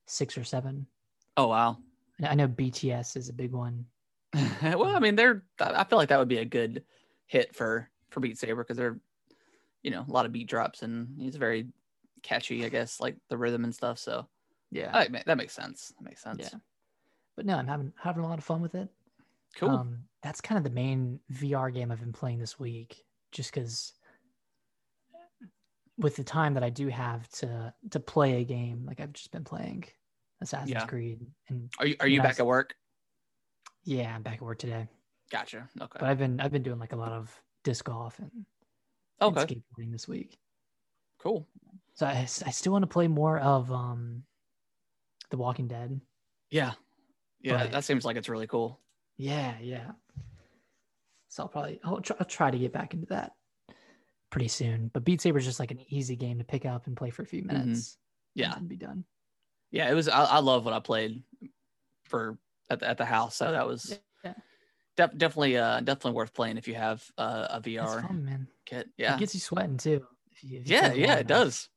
six 0.07 0.37
or 0.37 0.43
seven. 0.43 0.87
oh 1.37 1.47
wow 1.47 1.77
I 2.23 2.35
know 2.35 2.47
BTS 2.47 3.17
is 3.17 3.29
a 3.29 3.33
big 3.33 3.51
one. 3.51 3.85
well 4.63 4.95
i 4.95 4.99
mean 4.99 5.15
they're 5.15 5.43
i 5.59 5.83
feel 5.83 5.97
like 5.97 6.07
that 6.07 6.17
would 6.17 6.29
be 6.29 6.37
a 6.37 6.45
good 6.45 6.85
hit 7.25 7.53
for 7.53 7.89
for 8.11 8.21
beat 8.21 8.37
saber 8.37 8.63
because 8.63 8.77
they're 8.77 8.97
you 9.83 9.91
know 9.91 10.05
a 10.07 10.11
lot 10.11 10.25
of 10.25 10.31
beat 10.31 10.47
drops 10.47 10.83
and 10.83 11.19
he's 11.19 11.35
very 11.35 11.67
catchy 12.23 12.65
i 12.65 12.69
guess 12.69 12.99
like 12.99 13.15
the 13.29 13.37
rhythm 13.37 13.63
and 13.63 13.73
stuff 13.75 13.97
so 13.97 14.27
Yeah, 14.71 14.91
I, 14.93 15.07
that 15.25 15.37
makes 15.37 15.53
sense 15.53 15.93
that 15.97 16.03
makes 16.03 16.21
sense 16.21 16.39
yeah. 16.39 16.59
But 17.35 17.45
no, 17.45 17.55
I'm 17.57 17.67
having 17.67 17.93
having 17.97 18.23
a 18.23 18.27
lot 18.27 18.37
of 18.39 18.43
fun 18.43 18.61
with 18.61 18.75
it. 18.75 18.89
cool 19.55 19.69
Um, 19.69 19.99
that's 20.21 20.41
kind 20.41 20.57
of 20.57 20.63
the 20.63 20.69
main 20.69 21.19
VR 21.31 21.73
game 21.73 21.91
I've 21.91 21.99
been 21.99 22.11
playing 22.13 22.39
this 22.39 22.59
week, 22.59 23.03
just 23.31 23.51
because 23.53 23.93
with 25.97 26.15
the 26.15 26.23
time 26.23 26.53
that 26.55 26.63
I 26.63 26.69
do 26.69 26.87
have 26.89 27.27
to 27.39 27.73
to 27.91 27.99
play 27.99 28.41
a 28.41 28.43
game, 28.43 28.85
like 28.85 28.99
I've 28.99 29.13
just 29.13 29.31
been 29.31 29.43
playing 29.43 29.85
Assassin's 30.41 30.71
Yeah. 30.71 30.85
Creed, 30.85 31.25
and 31.49 31.69
are 31.79 31.87
you 31.87 31.95
are 31.99 32.07
you 32.07 32.21
back 32.21 32.39
at 32.39 32.45
work 32.45 32.75
yeah, 33.83 34.15
I'm 34.15 34.21
back 34.21 34.35
at 34.35 34.41
work 34.41 34.59
today. 34.59 34.87
gotcha 35.31 35.67
okay 35.81 35.99
But 35.99 36.09
I've 36.09 36.17
been 36.17 36.39
I've 36.39 36.51
been 36.51 36.63
doing 36.63 36.79
like 36.79 36.93
a 36.93 36.97
lot 36.97 37.11
of 37.13 37.41
disc 37.63 37.85
golf 37.85 38.19
and, 38.19 38.31
and 39.21 39.35
skateboarding 39.35 39.91
this 39.91 40.07
week. 40.07 40.37
cool 41.19 41.47
So 41.93 42.05
I, 42.05 42.21
I 42.21 42.51
still 42.51 42.71
want 42.71 42.83
to 42.83 42.87
play 42.87 43.07
more 43.07 43.37
of 43.39 43.71
um, 43.71 44.23
The 45.29 45.37
Walking 45.37 45.67
Dead. 45.67 45.99
yeah 46.49 46.73
yeah 47.41 47.57
But- 47.63 47.71
that 47.71 47.83
seems 47.83 48.05
like 48.05 48.17
it's 48.17 48.29
really 48.29 48.47
cool 48.47 48.79
Yeah, 49.17 49.55
yeah. 49.61 49.91
So 51.27 51.43
I'll 51.43 51.49
probably 51.49 51.79
I'll 51.83 52.01
try, 52.01 52.15
I'll 52.19 52.25
try 52.25 52.51
to 52.51 52.57
get 52.57 52.73
back 52.73 52.93
into 52.93 53.07
that 53.07 53.33
pretty 54.29 54.47
soon. 54.49 54.89
But 54.93 55.03
Beat 55.05 55.21
Saber 55.21 55.37
is 55.39 55.45
just 55.45 55.59
like 55.59 55.71
an 55.71 55.79
easy 55.89 56.15
game 56.15 56.37
to 56.39 56.43
pick 56.43 56.65
up 56.65 56.87
and 56.87 56.95
play 56.97 57.09
for 57.09 57.21
a 57.21 57.25
few 57.25 57.43
minutes. 57.43 57.97
Mm-hmm. 58.35 58.39
yeah 58.41 58.55
and 58.57 58.67
be 58.69 58.75
done. 58.77 59.03
yeah 59.71 59.89
it 59.89 59.93
was 59.93 60.07
i, 60.07 60.23
I 60.23 60.39
love 60.39 60.63
what 60.65 60.73
i 60.73 60.79
played 60.79 61.21
for 62.05 62.37
at 62.69 62.79
the, 62.79 62.87
at 62.89 62.97
the 62.97 63.05
house 63.05 63.35
so 63.35 63.51
that 63.51 63.67
was 63.67 63.99
Yeah. 64.23 64.33
def- 64.97 65.17
definitely 65.17 65.57
uh 65.57 65.79
definitely 65.81 66.13
worth 66.13 66.33
playing 66.33 66.57
if 66.57 66.67
you 66.67 66.75
have 66.75 67.03
uh, 67.17 67.47
a 67.51 67.61
vr 67.61 68.01
fun, 68.07 68.23
man. 68.25 68.47
kit 68.65 68.87
It 68.87 69.03
yeah 69.03 69.17
gets 69.17 69.33
you 69.33 69.39
sweating 69.41 69.77
too. 69.77 70.05
if 70.31 70.43
you- 70.43 70.59
if 70.59 70.69
you 70.69 70.75
yeah 70.75 70.93
yeah 70.93 71.15
it 71.15 71.19
enough. 71.21 71.27
does 71.27 71.69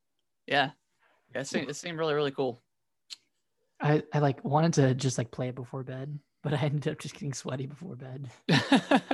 yeah 0.47 0.71
yeah 1.35 1.41
it 1.41 1.47
seemed, 1.47 1.69
it 1.71 1.75
seemed 1.75 1.99
really 1.99 2.15
really 2.15 2.31
cool 2.31 2.63
I, 3.81 4.03
I 4.13 4.21
like 4.21 4.43
wanted 4.45 4.73
to 4.75 4.95
just 4.95 5.19
like 5.19 5.31
play 5.31 5.49
it 5.49 5.55
before 5.57 5.83
bed, 5.83 6.19
but 6.43 6.55
I 6.55 6.59
ended 6.59 6.93
up 6.93 6.99
just 6.99 7.15
getting 7.15 7.35
sweaty 7.35 7.67
before 7.67 7.97
bed. 7.97 8.31
I 8.51 9.11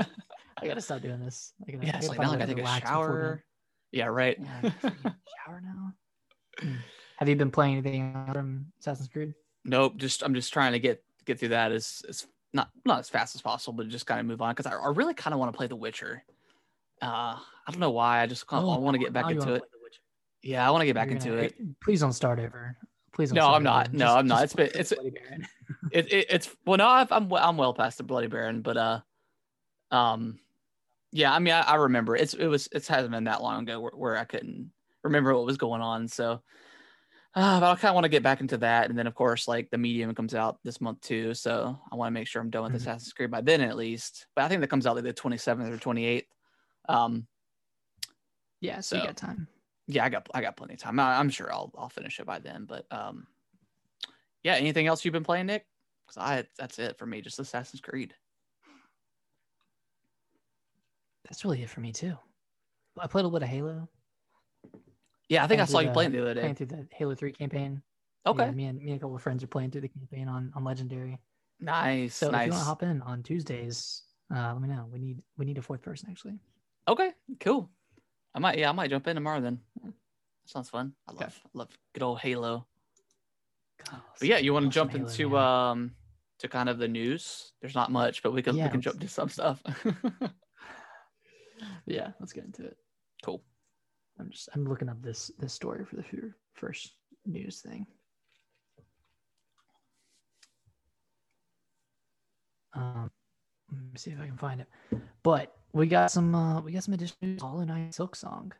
gotta 0.62 0.82
stop 0.82 1.00
doing 1.00 1.18
this. 1.18 1.54
I 1.66 1.72
gotta, 1.72 1.86
yeah 1.86 1.96
it's 1.96 2.06
gotta 2.06 2.08
like 2.08 2.16
find 2.18 2.28
now 2.28 2.34
i 2.34 2.38
gotta 2.38 2.46
take 2.54 2.58
a 2.58 2.60
relax 2.60 2.80
before 2.82 3.06
bed. 3.06 3.10
shower 3.10 3.44
yeah 3.90 4.06
right 4.06 4.36
Yeah, 4.38 4.48
I 4.58 4.62
gotta 4.62 4.74
freaking 4.80 5.14
shower 5.46 5.62
now. 5.64 5.94
Mm. 6.62 6.76
Have 7.16 7.28
you 7.28 7.36
been 7.36 7.50
playing 7.50 7.72
anything 7.78 8.26
from 8.32 8.66
Assassin's 8.78 9.08
Creed? 9.08 9.34
nope 9.64 9.96
just 9.96 10.22
i'm 10.22 10.34
just 10.34 10.52
trying 10.52 10.72
to 10.72 10.78
get 10.78 11.02
get 11.26 11.38
through 11.38 11.48
that 11.48 11.72
as 11.72 12.02
as 12.08 12.26
not 12.52 12.70
not 12.86 12.98
as 12.98 13.08
fast 13.08 13.34
as 13.34 13.42
possible 13.42 13.72
but 13.74 13.88
just 13.88 14.06
kind 14.06 14.20
of 14.20 14.26
move 14.26 14.40
on 14.40 14.54
because 14.54 14.66
I, 14.66 14.74
I 14.74 14.88
really 14.90 15.14
kind 15.14 15.34
of 15.34 15.40
want 15.40 15.52
to 15.52 15.56
play 15.56 15.66
the 15.66 15.76
witcher 15.76 16.22
uh 17.02 17.36
i 17.36 17.70
don't 17.70 17.80
know 17.80 17.90
why 17.90 18.20
i 18.22 18.26
just 18.26 18.48
kinda, 18.48 18.66
i 18.66 18.78
want 18.78 18.94
to 18.94 18.98
get 18.98 19.12
back 19.12 19.24
Oh, 19.24 19.28
now 19.28 19.34
you 19.34 19.40
into 19.40 19.54
it 19.54 19.58
play 19.60 19.68
The 19.72 19.78
Witcher. 19.78 19.79
Yeah 20.42 20.66
i 20.66 20.70
want 20.70 20.82
to 20.82 20.86
get 20.86 20.94
back 20.94 21.08
You're 21.08 21.16
into 21.16 21.28
gonna- 21.30 21.42
it 21.42 21.80
Please 21.80 22.00
don't 22.00 22.12
start 22.12 22.38
over. 22.38 22.76
Please 23.12 23.30
don't. 23.30 23.36
Start. 23.38 23.50
No, 23.50 23.56
I'm 23.56 23.62
not. 23.62 23.88
over. 23.88 23.96
No, 23.96 24.14
I'm 24.16 24.26
not. 24.26 24.44
It's 24.44 24.54
been- 24.54 24.66
it's- 24.66 24.92
Bloody 24.94 25.12
it, 25.92 26.12
it 26.12 26.26
it's 26.30 26.48
well 26.66 26.76
no 26.78 26.86
I've, 26.86 27.10
i'm 27.12 27.32
i'm 27.32 27.56
well 27.56 27.74
past 27.74 27.98
the 27.98 28.04
bloody 28.04 28.26
baron 28.26 28.60
but 28.62 28.76
uh 28.76 29.00
um 29.90 30.38
yeah 31.12 31.32
i 31.32 31.38
mean 31.38 31.54
i, 31.54 31.60
I 31.62 31.74
remember 31.76 32.14
it's 32.16 32.34
it 32.34 32.46
was 32.46 32.68
it 32.72 32.86
hasn't 32.86 33.12
been 33.12 33.24
that 33.24 33.42
long 33.42 33.62
ago 33.62 33.80
where, 33.80 33.92
where 33.94 34.16
i 34.16 34.24
couldn't 34.24 34.70
remember 35.02 35.34
what 35.34 35.46
was 35.46 35.56
going 35.56 35.80
on 35.80 36.06
so 36.08 36.42
uh, 37.34 37.60
but 37.60 37.66
i 37.70 37.74
kind 37.76 37.90
of 37.90 37.94
want 37.94 38.04
to 38.04 38.08
get 38.10 38.22
back 38.22 38.40
into 38.40 38.58
that 38.58 38.90
and 38.90 38.98
then 38.98 39.06
of 39.06 39.14
course 39.14 39.46
like 39.48 39.70
the 39.70 39.78
medium 39.78 40.14
comes 40.14 40.34
out 40.34 40.58
this 40.64 40.80
month 40.80 41.00
too 41.00 41.32
so 41.34 41.78
i 41.90 41.96
want 41.96 42.08
to 42.08 42.12
make 42.12 42.26
sure 42.28 42.42
i'm 42.42 42.50
done 42.50 42.64
with 42.64 42.72
Mhm. 42.72 42.76
assassin's 42.76 43.12
creed 43.12 43.30
by 43.30 43.40
then 43.40 43.60
at 43.60 43.76
least 43.76 44.26
but 44.36 44.44
i 44.44 44.48
think 44.48 44.60
that 44.60 44.68
comes 44.70 44.86
out 44.86 44.94
like 44.96 45.04
the 45.04 45.12
27th 45.14 45.72
or 45.72 45.78
28th 45.78 46.24
um 46.88 47.26
yeah, 48.60 48.80
so, 48.80 48.96
you 48.96 49.02
So, 49.02 49.06
got 49.06 49.16
time. 49.16 49.48
Yeah, 49.90 50.04
I 50.04 50.08
got 50.08 50.28
I 50.34 50.40
got 50.40 50.56
plenty 50.56 50.74
of 50.74 50.80
time. 50.80 50.98
I, 51.00 51.18
I'm 51.18 51.30
sure 51.30 51.52
I'll 51.52 51.72
I'll 51.76 51.88
finish 51.88 52.18
it 52.20 52.26
by 52.26 52.38
then. 52.38 52.64
But 52.66 52.86
um, 52.90 53.26
yeah. 54.42 54.54
Anything 54.54 54.86
else 54.86 55.04
you've 55.04 55.12
been 55.12 55.24
playing, 55.24 55.46
Nick? 55.46 55.66
Because 56.06 56.16
I 56.22 56.44
that's 56.58 56.78
it 56.78 56.98
for 56.98 57.06
me. 57.06 57.20
Just 57.20 57.38
Assassin's 57.38 57.80
Creed. 57.80 58.14
That's 61.28 61.44
really 61.44 61.62
it 61.62 61.68
for 61.70 61.80
me 61.80 61.92
too. 61.92 62.16
I 62.98 63.06
played 63.06 63.22
a 63.22 63.28
little 63.28 63.38
bit 63.38 63.44
of 63.44 63.50
Halo. 63.50 63.88
Yeah, 65.28 65.44
I 65.44 65.46
think 65.46 65.60
I 65.60 65.64
Playing 65.64 65.72
saw 65.72 65.78
you 65.80 65.86
the- 65.86 65.92
playing 65.92 66.12
the 66.12 66.20
other 66.22 66.34
day. 66.34 66.40
Playing 66.40 66.54
through 66.56 66.66
the 66.66 66.88
Halo 66.92 67.14
Three 67.14 67.32
campaign. 67.32 67.82
Okay, 68.26 68.44
Yeah, 68.46 68.50
me 68.50 68.64
and 68.66 68.78
me 68.82 68.90
and 68.90 68.96
a 68.96 69.00
couple 69.00 69.16
of 69.16 69.22
friends 69.22 69.42
are 69.42 69.46
playing 69.46 69.70
through 69.70 69.80
the 69.82 69.88
campaign 69.88 70.28
on 70.28 70.52
on 70.54 70.64
Legendary. 70.64 71.18
nice, 71.60 72.16
So 72.16 72.26
if 72.26 72.32
you 72.46 72.52
want 72.52 72.52
to 72.52 72.58
hop 72.58 72.82
in 72.82 73.00
on 73.02 73.22
Tuesdays, 73.22 74.02
uh, 74.34 74.52
let 74.52 74.60
me 74.60 74.68
know. 74.68 74.88
We 74.92 74.98
need 74.98 75.22
we 75.38 75.44
need 75.46 75.56
a 75.58 75.62
fourth 75.62 75.82
person 75.82 76.08
actually. 76.10 76.38
Okay, 76.88 77.12
cool. 77.38 77.70
I 78.34 78.38
might 78.38 78.58
yeah, 78.58 78.68
I 78.68 78.72
might 78.72 78.90
jump 78.90 79.08
in 79.08 79.16
tomorrow 79.16 79.40
then. 79.40 79.58
Sounds 80.46 80.70
fun. 80.70 80.92
I 81.08 81.12
love 81.12 81.40
love 81.54 81.68
good 81.94 82.02
old 82.02 82.20
Halo. 82.20 82.66
God, 83.88 84.00
But 84.18 84.28
yeah, 84.28 84.38
you 84.38 84.52
want 84.52 84.66
to 84.66 84.70
jump 84.70 84.92
Halo, 84.92 85.06
into 85.06 85.38
um 85.38 85.92
to 86.38 86.48
kind 86.48 86.68
of 86.68 86.78
the 86.78 86.88
news? 86.88 87.52
There's 87.60 87.74
not 87.74 87.90
much, 87.90 88.22
but 88.22 88.32
we 88.32 88.42
can 88.42 88.56
Yeah, 88.56 88.64
we 88.64 88.70
can 88.70 88.80
jump 88.80 89.00
to 89.00 89.08
some 89.08 89.28
stuff. 89.28 89.62
yeah, 91.86 92.12
let's 92.20 92.32
get 92.32 92.44
into 92.44 92.64
it. 92.64 92.76
cool. 93.24 93.42
I'm 94.18 94.30
just 94.30 94.48
I'm 94.54 94.68
looking 94.68 94.88
up 94.88 95.02
this 95.02 95.30
this 95.38 95.52
story 95.52 95.84
for 95.84 95.96
the 95.96 96.04
first 96.54 96.92
news 97.26 97.60
thing. 97.60 97.86
Um, 102.72 103.10
let 103.72 103.80
me 103.80 103.90
see 103.96 104.12
if 104.12 104.20
I 104.20 104.26
can 104.26 104.36
find 104.36 104.60
it. 104.60 104.68
But 105.22 105.56
we 105.72 105.86
got 105.86 106.10
some 106.10 106.34
uh 106.34 106.60
we 106.60 106.72
got 106.72 106.84
some 106.84 106.94
additional 106.94 107.18
news. 107.30 107.40
Hollow 107.42 107.64
Knight 107.64 107.90
Silksong, 107.92 108.52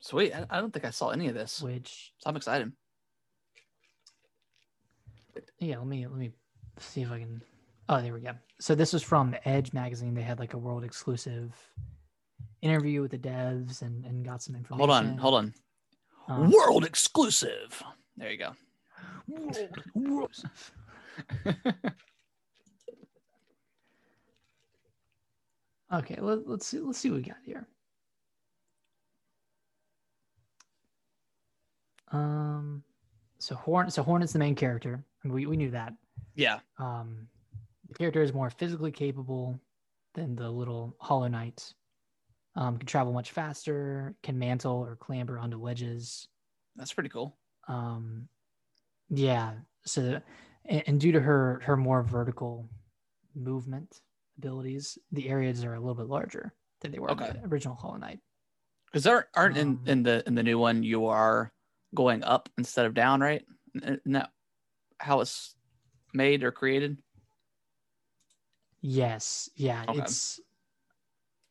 Sweet. 0.00 0.32
I, 0.34 0.46
I 0.50 0.60
don't 0.60 0.72
think 0.72 0.84
I 0.84 0.90
saw 0.90 1.10
any 1.10 1.28
of 1.28 1.34
this. 1.34 1.60
which 1.62 2.12
So 2.18 2.30
I'm 2.30 2.36
excited. 2.36 2.72
yeah, 5.58 5.78
let 5.78 5.86
me 5.86 6.06
let 6.06 6.18
me 6.18 6.32
see 6.78 7.02
if 7.02 7.10
I 7.10 7.18
can. 7.20 7.42
Oh, 7.88 8.00
there 8.00 8.12
we 8.12 8.20
go. 8.20 8.32
So 8.60 8.74
this 8.74 8.92
was 8.92 9.02
from 9.02 9.34
Edge 9.44 9.72
magazine. 9.72 10.14
They 10.14 10.22
had 10.22 10.38
like 10.38 10.54
a 10.54 10.58
world 10.58 10.84
exclusive 10.84 11.52
interview 12.62 13.02
with 13.02 13.10
the 13.10 13.18
devs 13.18 13.82
and 13.82 14.04
and 14.04 14.24
got 14.24 14.42
some 14.42 14.54
information. 14.56 14.78
Hold 14.88 14.90
on, 14.90 15.18
hold 15.18 15.34
on. 15.34 15.54
Um, 16.28 16.50
World 16.52 16.84
exclusive. 16.84 17.82
There 18.16 18.30
you 18.30 18.38
go. 18.38 18.52
world 19.26 20.30
exclusive. 20.30 20.72
Okay, 25.92 26.16
let, 26.20 26.48
let's 26.48 26.66
see. 26.66 26.78
Let's 26.80 26.98
see 26.98 27.10
what 27.10 27.16
we 27.16 27.22
got 27.22 27.36
here. 27.44 27.66
Um, 32.12 32.82
so 33.38 33.54
Horn, 33.54 33.90
so 33.90 34.02
Hornet's 34.02 34.32
the 34.32 34.38
main 34.38 34.54
character. 34.54 35.04
I 35.24 35.28
mean, 35.28 35.34
we 35.34 35.46
we 35.46 35.56
knew 35.56 35.70
that. 35.70 35.92
yeah. 36.34 36.60
Um, 36.78 37.28
the 37.88 37.94
character 37.94 38.22
is 38.22 38.32
more 38.32 38.50
physically 38.50 38.90
capable 38.90 39.60
than 40.14 40.34
the 40.34 40.48
little 40.50 40.96
Hollow 41.00 41.28
Knight. 41.28 41.74
Um, 42.54 42.76
can 42.78 42.86
travel 42.86 43.12
much 43.12 43.32
faster. 43.32 44.14
Can 44.22 44.38
mantle 44.38 44.76
or 44.76 44.96
clamber 44.96 45.38
onto 45.38 45.58
ledges. 45.58 46.28
That's 46.76 46.92
pretty 46.92 47.08
cool. 47.10 47.36
Um, 47.68 48.28
yeah. 49.10 49.52
So, 49.84 50.20
and, 50.66 50.82
and 50.86 51.00
due 51.00 51.12
to 51.12 51.20
her 51.20 51.60
her 51.64 51.76
more 51.76 52.02
vertical 52.02 52.68
movement 53.34 54.00
abilities, 54.42 54.98
the 55.12 55.28
areas 55.28 55.64
are 55.64 55.74
a 55.74 55.80
little 55.80 55.94
bit 55.94 56.06
larger 56.08 56.52
than 56.80 56.90
they 56.90 56.98
were 56.98 57.10
Okay. 57.12 57.28
in 57.28 57.40
the 57.42 57.48
original 57.48 57.76
Hollow 57.76 57.96
Knight. 57.96 58.20
Because 58.86 59.04
there 59.04 59.28
aren't 59.34 59.56
in, 59.56 59.68
Um, 59.68 59.84
in 59.86 60.02
the 60.02 60.22
in 60.26 60.34
the 60.34 60.42
new 60.42 60.58
one 60.58 60.82
you 60.82 61.06
are 61.06 61.52
going 61.94 62.22
up 62.24 62.48
instead 62.58 62.84
of 62.86 62.94
down, 62.94 63.20
right? 63.20 63.44
Isn't 63.74 64.12
that 64.12 64.30
how 64.98 65.20
it's 65.20 65.54
made 66.12 66.42
or 66.42 66.52
created? 66.52 66.98
Yes. 68.80 69.48
Yeah. 69.54 69.84
Okay. 69.88 70.00
It's. 70.00 70.40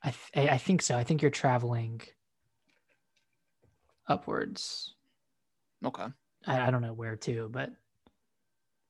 I 0.04 0.12
th- 0.12 0.50
I 0.50 0.56
I 0.56 0.58
think 0.58 0.82
so. 0.82 0.98
I 0.98 1.04
think 1.04 1.22
you're 1.22 1.32
traveling 1.32 2.02
upwards. 4.08 4.96
Okay. 5.86 6.08
I, 6.46 6.68
I 6.68 6.72
don't 6.72 6.82
know 6.82 6.94
where 6.94 7.16
to, 7.16 7.50
but 7.50 7.72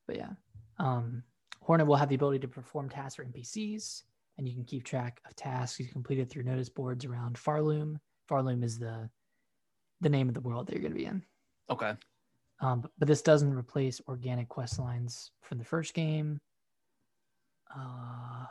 but 0.06 0.16
yeah. 0.16 0.30
Um, 0.78 1.22
Hornet 1.62 1.86
will 1.86 1.96
have 1.96 2.08
the 2.08 2.14
ability 2.16 2.40
to 2.40 2.48
perform 2.48 2.88
tasks 2.88 3.16
for 3.16 3.24
NPCs, 3.24 4.02
and 4.36 4.48
you 4.48 4.54
can 4.54 4.64
keep 4.64 4.84
track 4.84 5.20
of 5.26 5.36
tasks 5.36 5.78
you 5.78 5.86
completed 5.86 6.28
through 6.28 6.42
notice 6.42 6.68
boards 6.68 7.04
around 7.04 7.36
Pharloom. 7.36 7.98
Pharloom 8.30 8.64
is 8.64 8.78
the 8.78 9.08
the 10.00 10.08
name 10.08 10.26
of 10.28 10.34
the 10.34 10.40
world 10.40 10.66
that 10.66 10.72
you're 10.72 10.82
going 10.82 10.92
to 10.92 10.98
be 10.98 11.04
in. 11.06 11.22
Okay. 11.70 11.92
Um, 12.60 12.80
but, 12.80 12.90
but 12.98 13.06
this 13.08 13.22
doesn't 13.22 13.54
replace 13.54 14.00
organic 14.08 14.48
quest 14.48 14.80
lines 14.80 15.30
from 15.42 15.58
the 15.58 15.64
first 15.64 15.94
game. 15.94 16.40
Uh, 17.74 18.46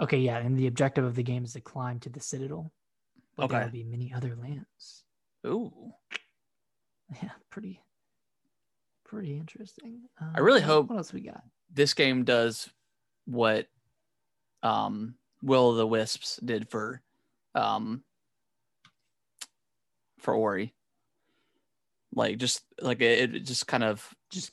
okay, 0.00 0.18
yeah, 0.18 0.36
and 0.38 0.58
the 0.58 0.66
objective 0.66 1.04
of 1.04 1.14
the 1.14 1.22
game 1.22 1.44
is 1.44 1.54
to 1.54 1.60
climb 1.62 1.98
to 2.00 2.10
the 2.10 2.20
Citadel. 2.20 2.72
But 3.36 3.48
There 3.48 3.60
will 3.64 3.70
be 3.70 3.84
many 3.84 4.12
other 4.14 4.36
lands. 4.36 5.04
Ooh. 5.46 5.72
Yeah, 7.22 7.30
pretty, 7.50 7.80
pretty 9.04 9.36
interesting. 9.36 10.00
Uh, 10.20 10.32
I 10.34 10.40
really 10.40 10.60
hope- 10.60 10.88
What 10.88 10.96
else 10.98 11.12
we 11.12 11.20
got? 11.20 11.40
This 11.72 11.94
game 11.94 12.24
does 12.24 12.70
what 13.26 13.66
um 14.62 15.16
Will 15.42 15.70
of 15.70 15.76
the 15.76 15.86
Wisps 15.86 16.40
did 16.44 16.68
for 16.68 17.02
um 17.54 18.02
for 20.18 20.34
Ori. 20.34 20.74
Like 22.14 22.38
just 22.38 22.64
like 22.80 23.00
it, 23.00 23.34
it 23.34 23.40
just 23.40 23.66
kind 23.66 23.84
of 23.84 24.08
Just 24.30 24.52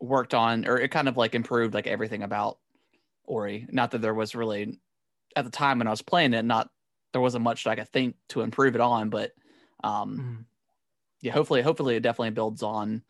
worked 0.00 0.34
on 0.34 0.66
or 0.66 0.78
it 0.78 0.90
kind 0.90 1.08
of 1.08 1.16
like 1.16 1.34
improved 1.34 1.72
like 1.72 1.86
everything 1.86 2.22
about 2.22 2.58
Ori. 3.24 3.66
Not 3.70 3.92
that 3.92 4.02
there 4.02 4.14
was 4.14 4.34
really 4.34 4.80
at 5.36 5.44
the 5.44 5.50
time 5.50 5.78
when 5.78 5.86
I 5.86 5.90
was 5.90 6.02
playing 6.02 6.34
it, 6.34 6.44
not 6.44 6.68
there 7.12 7.22
wasn't 7.22 7.44
much 7.44 7.64
that 7.64 7.70
I 7.70 7.76
could 7.76 7.88
think 7.88 8.16
to 8.30 8.42
improve 8.42 8.74
it 8.74 8.80
on, 8.80 9.08
but 9.08 9.32
um 9.82 10.18
mm, 10.18 10.44
yeah, 11.22 11.32
hopefully 11.32 11.62
hopefully 11.62 11.96
it 11.96 12.02
definitely 12.02 12.30
builds 12.30 12.62
on 12.62 13.02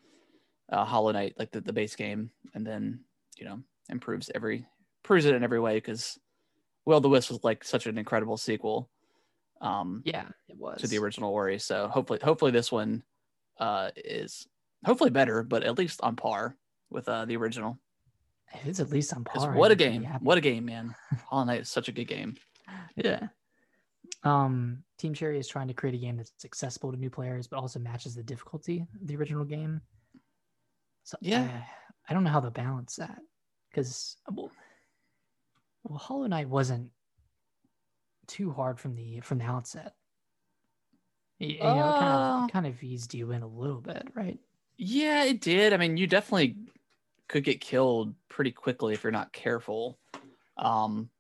uh 0.71 0.85
Hollow 0.85 1.13
Knight, 1.13 1.35
like 1.39 1.51
the, 1.51 1.61
the 1.61 1.73
base 1.73 1.97
game, 1.97 2.31
and 2.55 2.67
then 2.67 3.01
you 3.37 3.45
know, 3.45 3.61
improves 3.89 4.31
every 4.35 4.67
proves 5.03 5.25
it 5.25 5.35
in 5.35 5.45
every 5.45 5.61
way 5.61 5.77
because 5.77 6.19
Will 6.87 7.01
the 7.01 7.09
Wisp 7.09 7.31
was 7.31 7.45
like 7.45 7.65
such 7.65 7.87
an 7.87 7.99
incredible 7.99 8.37
sequel 8.37 8.91
um 9.61 10.03
yeah, 10.05 10.27
it 10.49 10.57
was 10.59 10.81
to 10.81 10.87
the 10.87 10.99
original 10.99 11.33
Ori. 11.33 11.59
So 11.59 11.89
hopefully 11.89 12.19
hopefully 12.23 12.51
this 12.51 12.71
one 12.71 13.03
uh 13.59 13.91
is 13.97 14.47
hopefully 14.85 15.11
better, 15.11 15.43
but 15.43 15.63
at 15.63 15.79
least 15.79 16.01
on 16.03 16.17
par 16.17 16.57
with 16.91 17.09
uh 17.09 17.25
the 17.25 17.37
original. 17.37 17.79
If 18.53 18.67
it's 18.67 18.81
at 18.81 18.91
least 18.91 19.13
on 19.15 19.25
par. 19.25 19.55
what 19.55 19.73
a 19.73 19.75
game. 19.75 20.05
What 20.21 20.39
a 20.39 20.41
game, 20.41 20.67
man. 20.67 20.95
Hollow 21.27 21.45
Knight 21.45 21.63
is 21.63 21.69
such 21.69 21.89
a 21.89 21.93
good 21.93 22.07
game. 22.07 22.37
yeah. 22.95 23.29
Um, 24.23 24.85
Team 24.99 25.13
Cherry 25.13 25.39
is 25.39 25.49
trying 25.49 25.69
to 25.69 25.75
create 25.75 25.95
a 25.95 25.99
game 25.99 26.17
that's 26.17 26.45
accessible 26.45 26.93
to 26.93 26.99
new 26.99 27.11
players, 27.11 27.47
but 27.47 27.59
also 27.59 27.79
matches 27.79 28.15
the 28.15 28.23
difficulty 28.23 28.87
of 29.01 29.07
the 29.07 29.17
original 29.17 29.45
game. 29.45 29.81
So 31.05 31.17
Yeah. 31.21 31.63
I, 32.09 32.11
I 32.11 32.15
don't 32.15 32.25
know 32.25 32.31
how 32.31 32.41
to 32.41 32.51
balance 32.51 32.97
that 32.97 33.21
because 33.71 34.17
well, 34.31 34.51
well, 35.85 35.99
Hollow 35.99 36.27
Knight 36.27 36.49
wasn't 36.49 36.91
too 38.27 38.51
hard 38.51 38.81
from 38.81 38.95
the 38.95 39.21
from 39.21 39.39
the 39.39 39.45
outset. 39.45 39.95
Y- 41.41 41.47
You, 41.47 41.59
know, 41.75 41.89
it 41.89 41.97
kind 41.97 42.11
Uh, 42.13 42.45
of 42.45 42.51
kind 42.51 42.67
of 42.67 42.83
eased 42.83 43.15
you 43.15 43.33
in 43.33 43.43
a 43.43 43.47
little 43.47 43.81
bit, 43.81 44.09
right? 44.15 44.39
Yeah, 44.77 45.25
it 45.25 45.41
did. 45.41 45.73
I 45.73 45.77
mean, 45.77 45.97
you 45.97 46.07
definitely 46.07 46.57
could 47.29 47.45
get 47.45 47.61
killed 47.61 48.15
pretty 48.29 48.51
quickly 48.53 48.95
if 48.95 49.03
you're 49.05 49.13
not 49.13 49.33
careful. 49.33 49.99
Um, 50.57 51.11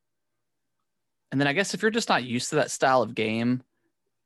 and 1.30 1.40
then 1.40 1.48
I 1.48 1.52
guess 1.52 1.74
if 1.74 1.82
you're 1.82 1.90
just 1.90 2.08
not 2.08 2.24
used 2.24 2.50
to 2.50 2.56
that 2.56 2.70
style 2.70 3.02
of 3.02 3.14
game, 3.14 3.62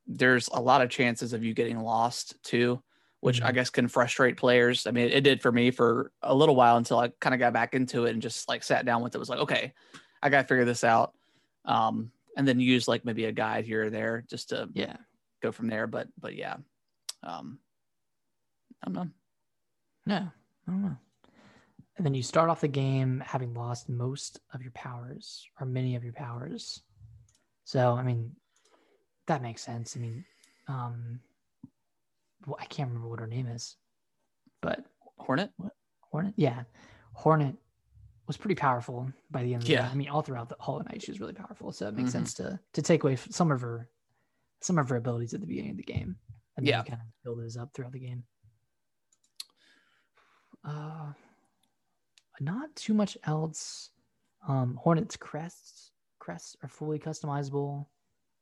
there's 0.06 0.48
a 0.48 0.60
lot 0.60 0.82
of 0.82 0.90
chances 0.90 1.32
of 1.32 1.44
you 1.44 1.52
getting 1.54 1.78
lost 1.80 2.42
too, 2.42 2.82
which 3.20 3.42
I 3.42 3.50
Mhm. 3.50 3.54
guess 3.54 3.70
can 3.70 3.88
frustrate 3.88 4.36
players. 4.36 4.86
I 4.86 4.90
mean, 4.92 5.08
it 5.10 5.22
did 5.22 5.42
for 5.42 5.50
me 5.50 5.70
for 5.70 6.12
a 6.22 6.34
little 6.34 6.54
while 6.54 6.76
until 6.76 6.98
I 6.98 7.08
kind 7.20 7.34
of 7.34 7.40
got 7.40 7.52
back 7.52 7.74
into 7.74 8.04
it 8.06 8.12
and 8.12 8.22
just 8.22 8.48
like 8.48 8.62
sat 8.62 8.84
down 8.84 9.02
with 9.02 9.14
it. 9.14 9.18
Was 9.18 9.28
like, 9.28 9.40
okay, 9.40 9.74
I 10.22 10.28
got 10.28 10.42
to 10.42 10.48
figure 10.48 10.64
this 10.64 10.84
out. 10.84 11.14
Um, 11.64 12.12
and 12.36 12.46
then 12.46 12.60
use 12.60 12.86
like 12.86 13.04
maybe 13.04 13.24
a 13.24 13.32
guide 13.32 13.64
here 13.64 13.86
or 13.86 13.90
there 13.90 14.24
just 14.28 14.50
to 14.50 14.68
Yeah. 14.72 14.96
go 15.42 15.50
from 15.50 15.68
there. 15.68 15.86
But 15.86 16.08
but 16.18 16.36
yeah, 16.36 16.58
um, 17.22 17.58
I 18.82 18.86
don't 18.86 18.94
know. 18.94 19.10
No, 20.06 20.16
I 20.16 20.70
don't 20.70 20.82
know. 20.82 20.96
And 21.96 22.06
then 22.06 22.14
you 22.14 22.22
start 22.22 22.48
off 22.48 22.60
the 22.60 22.68
game 22.68 23.20
having 23.26 23.54
lost 23.54 23.88
most 23.88 24.38
of 24.54 24.62
your 24.62 24.70
powers 24.70 25.44
or 25.60 25.66
many 25.66 25.96
of 25.96 26.04
your 26.04 26.12
powers. 26.12 26.80
So, 27.64 27.94
I 27.94 28.04
mean, 28.04 28.36
that 29.26 29.42
makes 29.42 29.62
sense. 29.62 29.96
I 29.96 30.00
mean, 30.00 30.24
um, 30.68 31.20
I 32.58 32.64
can't 32.66 32.88
remember 32.88 33.08
what 33.08 33.20
her 33.20 33.26
name 33.26 33.46
is, 33.46 33.76
but 34.60 34.84
Hornet. 35.16 35.50
Hornet, 36.10 36.34
yeah, 36.36 36.62
Hornet 37.12 37.54
was 38.26 38.36
pretty 38.36 38.54
powerful 38.54 39.10
by 39.30 39.42
the 39.42 39.54
end 39.54 39.62
of 39.62 39.66
the 39.66 39.72
Yeah. 39.72 39.82
game. 39.82 39.90
I 39.90 39.94
mean, 39.94 40.08
all 40.08 40.22
throughout 40.22 40.48
the 40.48 40.56
Hollow 40.60 40.80
Knight, 40.82 41.02
she 41.02 41.10
was 41.10 41.20
really 41.20 41.32
powerful. 41.32 41.72
So 41.72 41.88
it 41.88 41.94
makes 41.94 42.10
Mhm. 42.10 42.12
sense 42.12 42.34
to 42.34 42.60
to 42.74 42.82
take 42.82 43.02
away 43.04 43.16
some 43.16 43.50
of 43.50 43.60
her 43.60 43.88
some 44.60 44.78
of 44.78 44.88
her 44.88 44.96
abilities 44.96 45.34
at 45.34 45.40
the 45.40 45.46
beginning 45.46 45.70
of 45.72 45.76
the 45.76 45.82
game 45.84 46.18
and 46.56 46.66
then 46.66 46.70
Yeah. 46.72 46.78
you 46.80 46.84
kind 46.90 47.00
of 47.00 47.08
build 47.22 47.38
those 47.40 47.56
up 47.56 47.72
throughout 47.72 47.92
the 47.92 48.00
game. 48.00 48.24
Uh, 50.64 51.12
not 52.40 52.74
too 52.76 52.92
much 52.94 53.16
else. 53.24 53.90
Um, 54.46 54.74
Hornets 54.76 55.16
crests 55.16 55.92
crests 56.18 56.56
are 56.62 56.68
fully 56.68 56.98
customizable. 56.98 57.86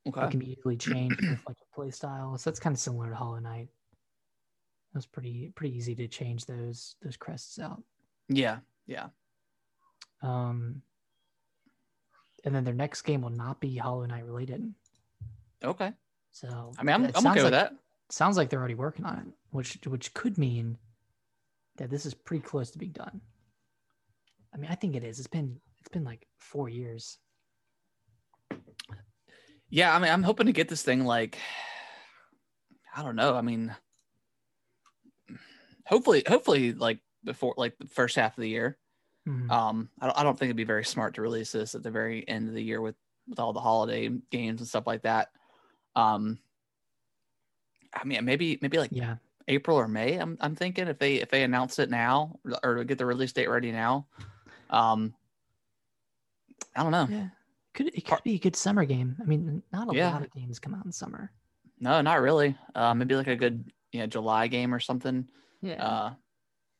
Okay. 0.09 0.29
can 0.31 0.39
be 0.39 0.53
easily 0.53 0.77
changed 0.77 1.21
with 1.21 1.45
like 1.49 1.57
a 1.61 1.75
play 1.75 1.91
style. 1.91 2.39
So 2.39 2.49
that's 2.49 2.61
kind 2.61 2.75
of 2.75 2.79
similar 2.81 3.11
to 3.11 3.17
Hollow 3.17 3.41
Knight. 3.41 3.69
It 4.97 5.01
was 5.01 5.07
pretty 5.07 5.53
pretty 5.55 5.77
easy 5.77 5.95
to 5.97 6.09
change 6.09 6.47
those 6.47 6.97
those 7.03 7.19
crests 7.19 7.59
out. 7.59 7.83
Yeah. 8.31 8.61
Yeah. 8.87 9.09
Um, 10.23 10.81
and 12.47 12.55
then 12.55 12.65
their 12.65 12.73
next 12.73 13.03
game 13.03 13.21
will 13.21 13.29
not 13.29 13.61
be 13.61 13.77
Hollow 13.77 14.07
Knight 14.07 14.25
related. 14.25 14.73
Okay. 15.63 15.93
So 16.33 16.73
I 16.79 16.83
mean, 16.83 16.95
I'm, 16.95 17.05
I'm 17.15 17.27
okay 17.27 17.43
with 17.43 17.53
like- 17.53 17.53
that. 17.53 17.75
Sounds 18.09 18.39
like 18.39 18.49
they're 18.49 18.59
already 18.59 18.75
working 18.75 19.05
on 19.05 19.19
it, 19.19 19.27
which 19.51 19.79
which 19.85 20.15
could 20.15 20.39
mean 20.39 20.79
that 21.77 21.91
this 21.91 22.07
is 22.07 22.15
pretty 22.15 22.43
close 22.43 22.71
to 22.71 22.79
being 22.79 22.93
done. 22.93 23.21
I 24.55 24.57
mean, 24.57 24.71
I 24.71 24.77
think 24.77 24.97
it 24.97 25.05
is. 25.05 25.19
It's 25.19 25.29
been 25.29 25.61
it's 25.79 25.91
been 25.91 26.05
like 26.05 26.27
four 26.39 26.71
years. 26.71 27.19
Yeah. 29.69 29.95
I 29.95 29.99
mean, 29.99 30.11
I'm 30.11 30.23
hoping 30.23 30.47
to 30.47 30.53
get 30.55 30.71
this 30.71 30.83
thing 30.83 31.05
like, 31.05 31.37
I 32.97 33.03
don't 33.03 33.17
know. 33.17 33.35
I 33.35 33.43
mean, 33.43 33.77
hopefully, 35.87 36.23
hopefully, 36.27 36.73
like 36.73 37.01
before, 37.25 37.55
like 37.57 37.77
the 37.79 37.87
first 37.87 38.17
half 38.17 38.37
of 38.37 38.43
the 38.43 38.49
year. 38.49 38.79
Mhm. 39.27 39.51
Um, 39.51 39.91
I 40.01 40.07
don't, 40.07 40.19
I 40.19 40.23
don't 40.23 40.39
think 40.39 40.49
it'd 40.49 40.57
be 40.57 40.65
very 40.65 40.85
smart 40.85 41.15
to 41.15 41.23
release 41.23 41.51
this 41.53 41.75
at 41.75 41.83
the 41.83 41.91
very 41.91 42.27
end 42.29 42.49
of 42.49 42.55
the 42.55 42.63
year 42.63 42.81
with 42.81 42.95
with 43.29 43.41
all 43.41 43.53
the 43.53 43.61
holiday 43.61 44.09
games 44.31 44.61
and 44.61 44.69
stuff 44.69 44.87
like 44.87 45.03
that. 45.03 45.33
Um, 45.97 46.39
I 47.93 48.05
mean, 48.05 48.25
maybe 48.25 48.59
maybe 48.63 48.79
like 48.79 48.91
yeah, 48.93 49.17
April 49.49 49.77
or 49.77 49.89
May. 49.89 50.17
I'm 50.17 50.37
I'm 50.41 50.55
thinking 50.55 50.87
if 50.87 50.99
they 50.99 51.17
if 51.17 51.31
they 51.31 51.43
announce 51.43 51.79
it 51.81 51.91
now 51.91 52.39
or 52.63 52.85
get 52.85 52.99
the 52.99 53.07
release 53.07 53.33
date 53.33 53.49
ready 53.49 53.73
now. 53.73 54.07
Um, 54.71 55.15
I 56.77 56.83
don't 56.83 56.93
know. 56.93 57.07
yeah. 57.11 57.29
Could 57.75 57.89
it 57.95 58.07
could 58.07 58.23
be 58.23 58.35
a 58.37 58.39
good 58.39 58.57
summer 58.57 58.85
game? 58.85 59.17
I 59.21 59.25
mean, 59.25 59.63
not 59.73 59.93
a 59.93 59.97
Yeah. 59.97 60.13
lot 60.13 60.23
of 60.23 60.31
games 60.33 60.59
come 60.59 60.75
out 60.75 60.85
in 60.87 60.93
summer. 60.93 61.33
No, 61.81 62.01
not 62.01 62.21
really. 62.21 62.57
Uh, 62.75 62.95
maybe 62.95 63.17
like 63.17 63.27
a 63.27 63.37
good 63.37 63.71
you 63.93 64.01
know 64.01 64.07
July 64.07 64.47
game 64.47 64.73
or 64.75 64.81
something. 64.81 65.29
Yeah, 65.63 65.85
Uh, 65.85 66.15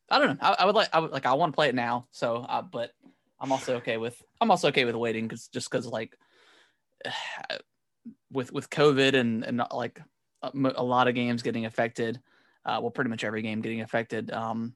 I 0.09 0.19
don't 0.19 0.29
know. 0.29 0.37
I, 0.41 0.57
I 0.61 0.67
would 0.67 0.75
like 0.75 0.89
I 0.93 1.01
would 1.01 1.11
like 1.11 1.27
I 1.27 1.35
want 1.35 1.53
to 1.53 1.57
play 1.57 1.69
it 1.69 1.75
now. 1.75 2.07
So, 2.11 2.37
uh, 2.37 2.63
but 2.63 2.93
I'm 3.41 3.53
also 3.53 3.77
okay 3.77 3.97
with 3.97 4.21
I'm 4.41 4.51
also 4.51 4.69
okay 4.69 4.85
with 4.85 4.95
waiting 4.95 5.27
because 5.27 5.49
just 5.49 5.71
because 5.71 5.87
like 5.87 6.17
with 8.31 8.53
with 8.53 8.71
COVID 8.71 9.15
and 9.15 9.45
and 9.45 9.57
not, 9.59 9.75
like 9.75 10.01
a, 10.43 10.51
a 10.55 10.85
lot 10.85 11.09
of 11.09 11.15
games 11.15 11.43
getting 11.43 11.67
affected. 11.67 12.21
Uh, 12.65 12.79
well, 12.81 12.91
pretty 12.91 13.11
much 13.11 13.25
every 13.25 13.43
game 13.43 13.61
getting 13.61 13.81
affected. 13.81 14.33
Um, 14.33 14.75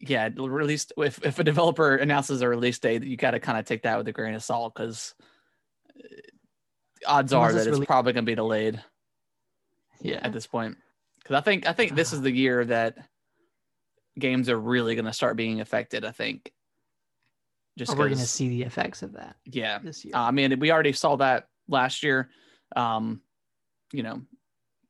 yeah, 0.00 0.28
released 0.36 0.92
if 0.96 1.24
if 1.24 1.38
a 1.38 1.44
developer 1.44 1.96
announces 1.96 2.40
a 2.40 2.48
release 2.48 2.78
date, 2.78 3.02
you 3.02 3.16
got 3.16 3.32
to 3.32 3.40
kind 3.40 3.58
of 3.58 3.64
take 3.64 3.82
that 3.82 3.98
with 3.98 4.08
a 4.08 4.12
grain 4.12 4.34
of 4.34 4.42
salt 4.42 4.74
because 4.74 5.14
odds 7.06 7.32
are 7.32 7.52
that 7.52 7.66
it's 7.66 7.84
probably 7.84 8.12
going 8.12 8.24
to 8.24 8.30
be 8.30 8.34
delayed 8.34 8.82
yeah. 10.00 10.20
at 10.22 10.32
this 10.32 10.46
point 10.46 10.76
because 11.28 11.40
I 11.42 11.44
think 11.44 11.66
I 11.66 11.72
think 11.74 11.94
this 11.94 12.14
is 12.14 12.22
the 12.22 12.30
year 12.30 12.64
that 12.64 12.96
games 14.18 14.48
are 14.48 14.58
really 14.58 14.94
going 14.94 15.04
to 15.04 15.12
start 15.12 15.36
being 15.36 15.60
affected. 15.60 16.04
I 16.04 16.10
think 16.10 16.50
just 17.76 17.90
we're 17.96 18.06
going 18.06 18.18
to 18.18 18.26
see 18.26 18.48
the 18.48 18.62
effects 18.62 19.02
of 19.02 19.12
that 19.12 19.36
yeah. 19.44 19.78
this 19.78 20.04
year. 20.04 20.16
Uh, 20.16 20.22
I 20.22 20.30
mean, 20.30 20.58
we 20.58 20.72
already 20.72 20.92
saw 20.92 21.16
that 21.16 21.48
last 21.68 22.02
year. 22.02 22.30
Um, 22.74 23.20
you 23.92 24.02
know, 24.02 24.22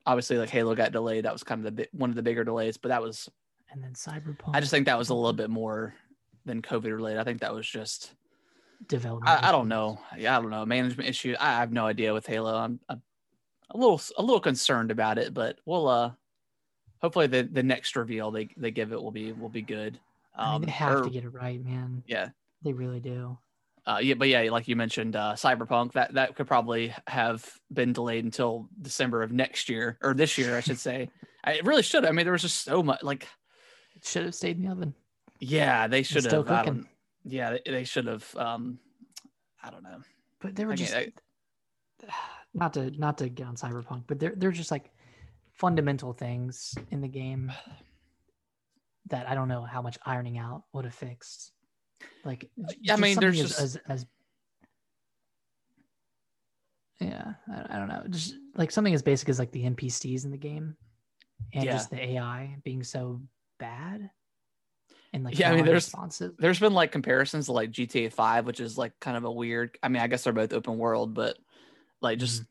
obviously, 0.07 0.39
like 0.39 0.49
Halo 0.49 0.77
got 0.77 0.93
delayed. 0.93 1.25
That 1.25 1.33
was 1.33 1.43
kind 1.43 1.67
of 1.67 1.75
the 1.75 1.89
one 1.91 2.11
of 2.11 2.17
the 2.17 2.23
bigger 2.23 2.45
delays, 2.45 2.77
but 2.77 2.91
that 2.91 3.03
was 3.03 3.29
and 3.73 3.83
then 3.83 3.95
Cyberpunk. 3.95 4.55
I 4.55 4.61
just 4.61 4.71
think 4.71 4.87
that 4.87 4.99
was 4.99 5.09
a 5.09 5.15
little 5.15 5.33
bit 5.33 5.51
more 5.51 5.93
than 6.45 6.63
COVID 6.63 6.95
related. 6.95 7.19
I 7.19 7.25
think 7.25 7.41
that 7.41 7.53
was 7.53 7.69
just 7.69 8.15
development. 8.87 9.29
I, 9.29 9.49
I 9.49 9.53
don't 9.53 9.69
know. 9.69 9.99
Yeah, 10.17 10.39
I 10.39 10.41
don't 10.41 10.51
know. 10.51 10.65
Management 10.65 11.09
issue. 11.09 11.35
I 11.41 11.59
have 11.59 11.73
no 11.73 11.85
idea 11.85 12.15
with 12.15 12.27
Halo. 12.27 12.55
I'm, 12.55 12.79
I'm 12.89 13.03
a 13.71 13.77
little 13.77 14.01
a 14.17 14.23
little 14.23 14.41
concerned 14.41 14.93
about 14.93 15.19
it, 15.19 15.35
but 15.35 15.59
we'll 15.67 15.89
uh 15.89 16.13
hopefully 17.03 17.27
the 17.27 17.43
the 17.43 17.63
next 17.63 17.97
reveal 17.97 18.31
they 18.31 18.49
they 18.57 18.71
give 18.71 18.93
it 18.93 19.01
will 19.03 19.11
be 19.11 19.33
will 19.33 19.49
be 19.49 19.63
good. 19.63 19.99
I 20.37 20.53
mean, 20.53 20.63
they 20.67 20.71
have 20.73 21.01
or- 21.01 21.03
to 21.05 21.11
get 21.11 21.25
it 21.25 21.31
right, 21.31 21.63
man. 21.65 22.03
yeah. 22.07 22.29
They 22.63 22.73
really 22.73 23.01
do. 23.01 23.39
Uh, 23.87 23.99
yeah, 24.03 24.15
but 24.15 24.29
yeah, 24.29 24.43
like 24.51 24.69
you 24.69 24.77
mentioned, 24.77 25.17
uh, 25.17 25.33
Cyberpunk 25.35 25.93
that 25.93 26.13
that 26.15 26.35
could 26.37 26.47
probably 26.47 26.93
have 27.07 27.49
been 27.73 27.93
delayed 27.93 28.25
until 28.25 28.69
December 28.83 29.23
of 29.23 29.33
next 29.33 29.69
year 29.71 29.97
or 30.03 30.13
this 30.13 30.37
year, 30.37 30.57
I 30.57 30.61
should 30.61 30.79
say. 30.79 31.09
I 31.45 31.53
it 31.53 31.65
really 31.65 31.83
should. 31.83 32.05
I 32.05 32.11
mean, 32.11 32.27
there 32.27 32.33
was 32.33 32.43
just 32.43 32.63
so 32.65 32.83
much. 32.83 33.03
Like, 33.03 33.27
It 33.97 34.05
should 34.05 34.25
have 34.27 34.35
stayed 34.35 34.57
in 34.59 34.65
the 34.65 34.71
oven. 34.73 34.95
yeah, 35.41 35.87
they 35.87 36.03
should 36.03 36.23
still 36.25 36.43
have. 36.43 36.53
I 36.53 36.65
cooking. 36.65 36.87
Yeah, 37.25 37.51
they, 37.53 37.61
they 37.71 37.85
should 37.85 38.07
have. 38.07 38.27
Um, 38.37 38.79
I 39.63 39.71
don't 39.71 39.83
know. 39.83 40.01
But 40.41 40.55
they 40.55 40.65
were 40.67 40.73
I 40.73 40.77
just 40.77 40.93
can't- 40.93 41.21
not 42.55 42.75
to 42.75 42.91
not 42.99 43.19
to 43.19 43.29
get 43.29 43.47
on 43.47 43.57
cyberpunk, 43.57 44.05
but 44.07 44.19
they're 44.19 44.35
they're 44.37 44.51
just 44.53 44.71
like 44.71 44.91
fundamental 45.59 46.13
things 46.13 46.75
in 46.91 47.01
the 47.01 47.09
game 47.09 47.53
that 49.11 49.29
I 49.29 49.35
don't 49.35 49.49
know 49.49 49.63
how 49.63 49.83
much 49.83 49.99
ironing 50.07 50.39
out 50.39 50.65
would 50.73 50.85
have 50.85 50.95
fixed. 50.95 51.53
Like, 52.25 52.51
yeah, 52.81 52.95
I 52.95 52.97
mean, 52.97 53.19
there's 53.19 53.41
as, 53.41 53.49
just- 53.49 53.61
as, 53.61 53.77
as 53.89 54.07
yeah, 57.01 57.35
I, 57.51 57.77
I 57.77 57.79
don't 57.79 57.89
know, 57.89 58.03
just 58.09 58.35
like 58.57 58.71
something 58.71 58.95
as 58.95 59.03
basic 59.03 59.29
as 59.29 59.39
like 59.39 59.53
the 59.53 59.65
NPCs 59.65 60.25
in 60.25 60.31
the 60.31 60.37
game 60.37 60.77
and 61.53 61.65
Yeah. 61.65 61.73
just 61.73 61.91
the 61.91 62.01
AI 62.05 62.57
being 62.65 62.83
so 62.83 63.21
bad 63.59 64.11
and 65.13 65.25
like 65.25 65.39
Yeah, 65.39 65.51
I 65.51 65.57
mean, 65.57 65.65
there's- 65.65 65.93
non-responsive. 65.93 66.35
There's 66.39 66.59
been 66.61 66.75
like 66.75 66.93
comparisons 66.93 67.47
to 67.47 67.53
like 67.53 67.71
GTA 67.71 68.13
5, 68.13 68.47
which 68.47 68.61
is 68.61 68.77
like 68.77 68.99
kind 69.01 69.17
of 69.17 69.25
a 69.25 69.31
weird. 69.31 69.79
I 69.83 69.89
mean, 69.89 70.03
I 70.03 70.07
guess 70.07 70.25
they're 70.25 70.33
both 70.33 70.53
open 70.53 70.77
world, 70.77 71.15
but 71.15 71.39
like 72.01 72.19
just 72.19 72.43
mm-hmm. 72.43 72.51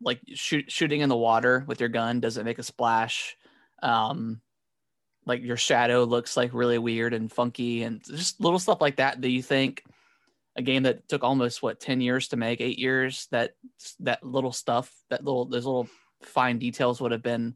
Like 0.00 0.20
shoot, 0.34 0.70
shooting 0.70 1.00
in 1.00 1.08
the 1.08 1.16
water 1.16 1.64
with 1.66 1.80
your 1.80 1.88
gun 1.88 2.20
doesn't 2.20 2.44
make 2.44 2.58
a 2.58 2.62
splash. 2.62 3.36
Um, 3.82 4.40
like 5.26 5.42
your 5.42 5.56
shadow 5.56 6.04
looks 6.04 6.36
like 6.36 6.54
really 6.54 6.78
weird 6.78 7.14
and 7.14 7.30
funky, 7.30 7.82
and 7.82 8.02
just 8.04 8.40
little 8.40 8.58
stuff 8.58 8.80
like 8.80 8.96
that. 8.96 9.20
Do 9.20 9.28
you 9.28 9.42
think 9.42 9.84
a 10.56 10.62
game 10.62 10.84
that 10.84 11.08
took 11.08 11.22
almost 11.22 11.62
what 11.62 11.80
ten 11.80 12.00
years 12.00 12.28
to 12.28 12.36
make, 12.36 12.60
eight 12.60 12.78
years, 12.78 13.28
that 13.30 13.52
that 14.00 14.24
little 14.24 14.52
stuff, 14.52 14.92
that 15.10 15.24
little 15.24 15.44
those 15.44 15.66
little 15.66 15.88
fine 16.22 16.58
details 16.58 17.00
would 17.00 17.12
have 17.12 17.22
been 17.22 17.54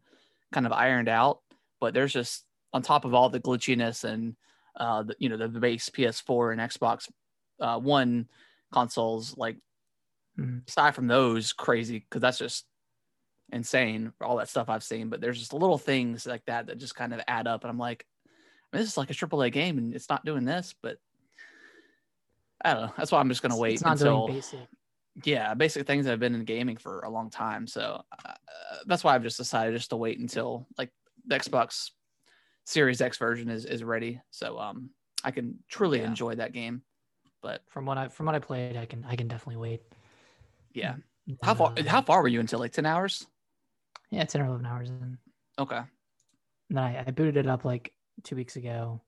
kind 0.52 0.66
of 0.66 0.72
ironed 0.72 1.09
out? 1.09 1.40
But 1.80 1.94
there's 1.94 2.12
just 2.12 2.44
on 2.72 2.83
top 2.83 3.04
of 3.04 3.14
all 3.14 3.30
the 3.30 3.40
glitchiness 3.40 4.04
and 4.04 4.37
uh, 4.76 5.04
the, 5.04 5.16
you 5.18 5.28
know 5.28 5.37
the, 5.37 5.48
the 5.48 5.61
base 5.61 5.88
PS4 5.88 6.52
and 6.52 6.61
Xbox 6.61 7.11
uh, 7.61 7.78
One 7.78 8.28
consoles, 8.72 9.37
like 9.37 9.57
Mhm. 10.38 10.68
aside 10.68 10.94
from 10.94 11.07
those 11.07 11.53
crazy 11.53 11.99
because 12.01 12.20
that's 12.20 12.38
just 12.38 12.66
insane 13.53 14.12
all 14.20 14.37
that 14.37 14.49
stuff 14.49 14.68
I've 14.68 14.85
seen. 14.85 15.09
But 15.11 15.20
there's 15.20 15.38
just 15.38 15.53
little 15.53 15.79
things 15.79 16.27
like 16.27 16.44
that 16.47 16.66
that 16.66 16.79
just 16.79 16.94
kind 16.97 17.14
of 17.14 17.20
add 17.29 17.47
up, 17.47 17.64
and 17.64 17.70
I'm 17.70 17.79
like, 17.79 18.07
I 18.27 18.77
mean, 18.77 18.83
this 18.83 18.90
is 18.92 18.99
like 18.99 19.11
a 19.11 19.14
AAA 19.14 19.53
game, 19.53 19.79
and 19.79 19.94
it's 19.94 20.09
not 20.09 20.25
doing 20.25 20.44
this. 20.44 20.75
But 20.83 20.99
I 22.64 22.75
don't 22.75 22.83
know. 22.87 22.94
That's 22.97 23.12
why 23.12 23.20
I'm 23.20 23.29
just 23.29 23.42
gonna 23.42 23.57
wait 23.57 23.75
It's 23.75 23.83
not 23.83 23.99
until 23.99 24.27
doing 24.27 24.37
basic. 24.37 24.68
yeah, 25.25 25.55
basic 25.55 25.87
things 25.87 26.05
that 26.07 26.12
have 26.12 26.20
been 26.20 26.35
in 26.35 26.44
gaming 26.44 26.77
for 26.77 27.01
a 27.01 27.11
long 27.11 27.31
time. 27.31 27.66
So 27.66 28.03
uh, 28.27 28.35
that's 28.87 29.05
why 29.05 29.14
I've 29.14 29.23
just 29.23 29.37
decided 29.37 29.77
just 29.77 29.90
to 29.90 29.97
wait 29.97 30.18
until 30.18 30.66
like 30.79 30.92
the 31.27 31.37
Xbox 31.37 31.90
Series 32.66 33.01
X 33.01 33.18
version 33.18 33.51
is 33.51 33.64
is 33.66 33.85
ready, 33.85 34.20
so 34.31 34.59
um 34.59 34.90
I 35.23 35.31
can 35.31 35.62
truly 35.68 36.01
Yeah. 36.01 36.07
enjoy 36.07 36.37
that 36.37 36.53
game. 36.53 36.85
But 37.42 37.62
From 37.68 37.87
what 37.87 37.99
I 37.99 38.09
from 38.09 38.27
what 38.27 38.35
I 38.35 38.38
played, 38.40 38.77
I 38.77 38.87
can 38.87 39.05
I 39.05 39.16
can 39.16 39.29
definitely 39.29 39.57
wait. 39.57 39.83
Yeah, 40.74 40.96
how 41.42 41.54
far 41.54 41.72
uh, 41.78 41.82
how 41.87 42.02
far 42.02 42.20
were 42.22 42.28
you 42.28 42.40
until 42.40 42.58
like 42.58 42.72
ten 42.72 42.84
hours? 42.87 43.26
Yeah, 44.10 44.24
ten 44.24 44.42
or 44.42 44.46
eleven 44.46 44.66
hours 44.66 44.88
in. 44.90 44.96
And 44.96 45.18
Okay. 45.58 45.80
then 46.70 46.78
I, 46.78 47.04
I 47.06 47.10
booted 47.10 47.37
it 47.37 47.46
up 47.46 47.64
like 47.64 47.92
two 48.22 48.37
weeks 48.37 48.56
ago, 48.56 49.00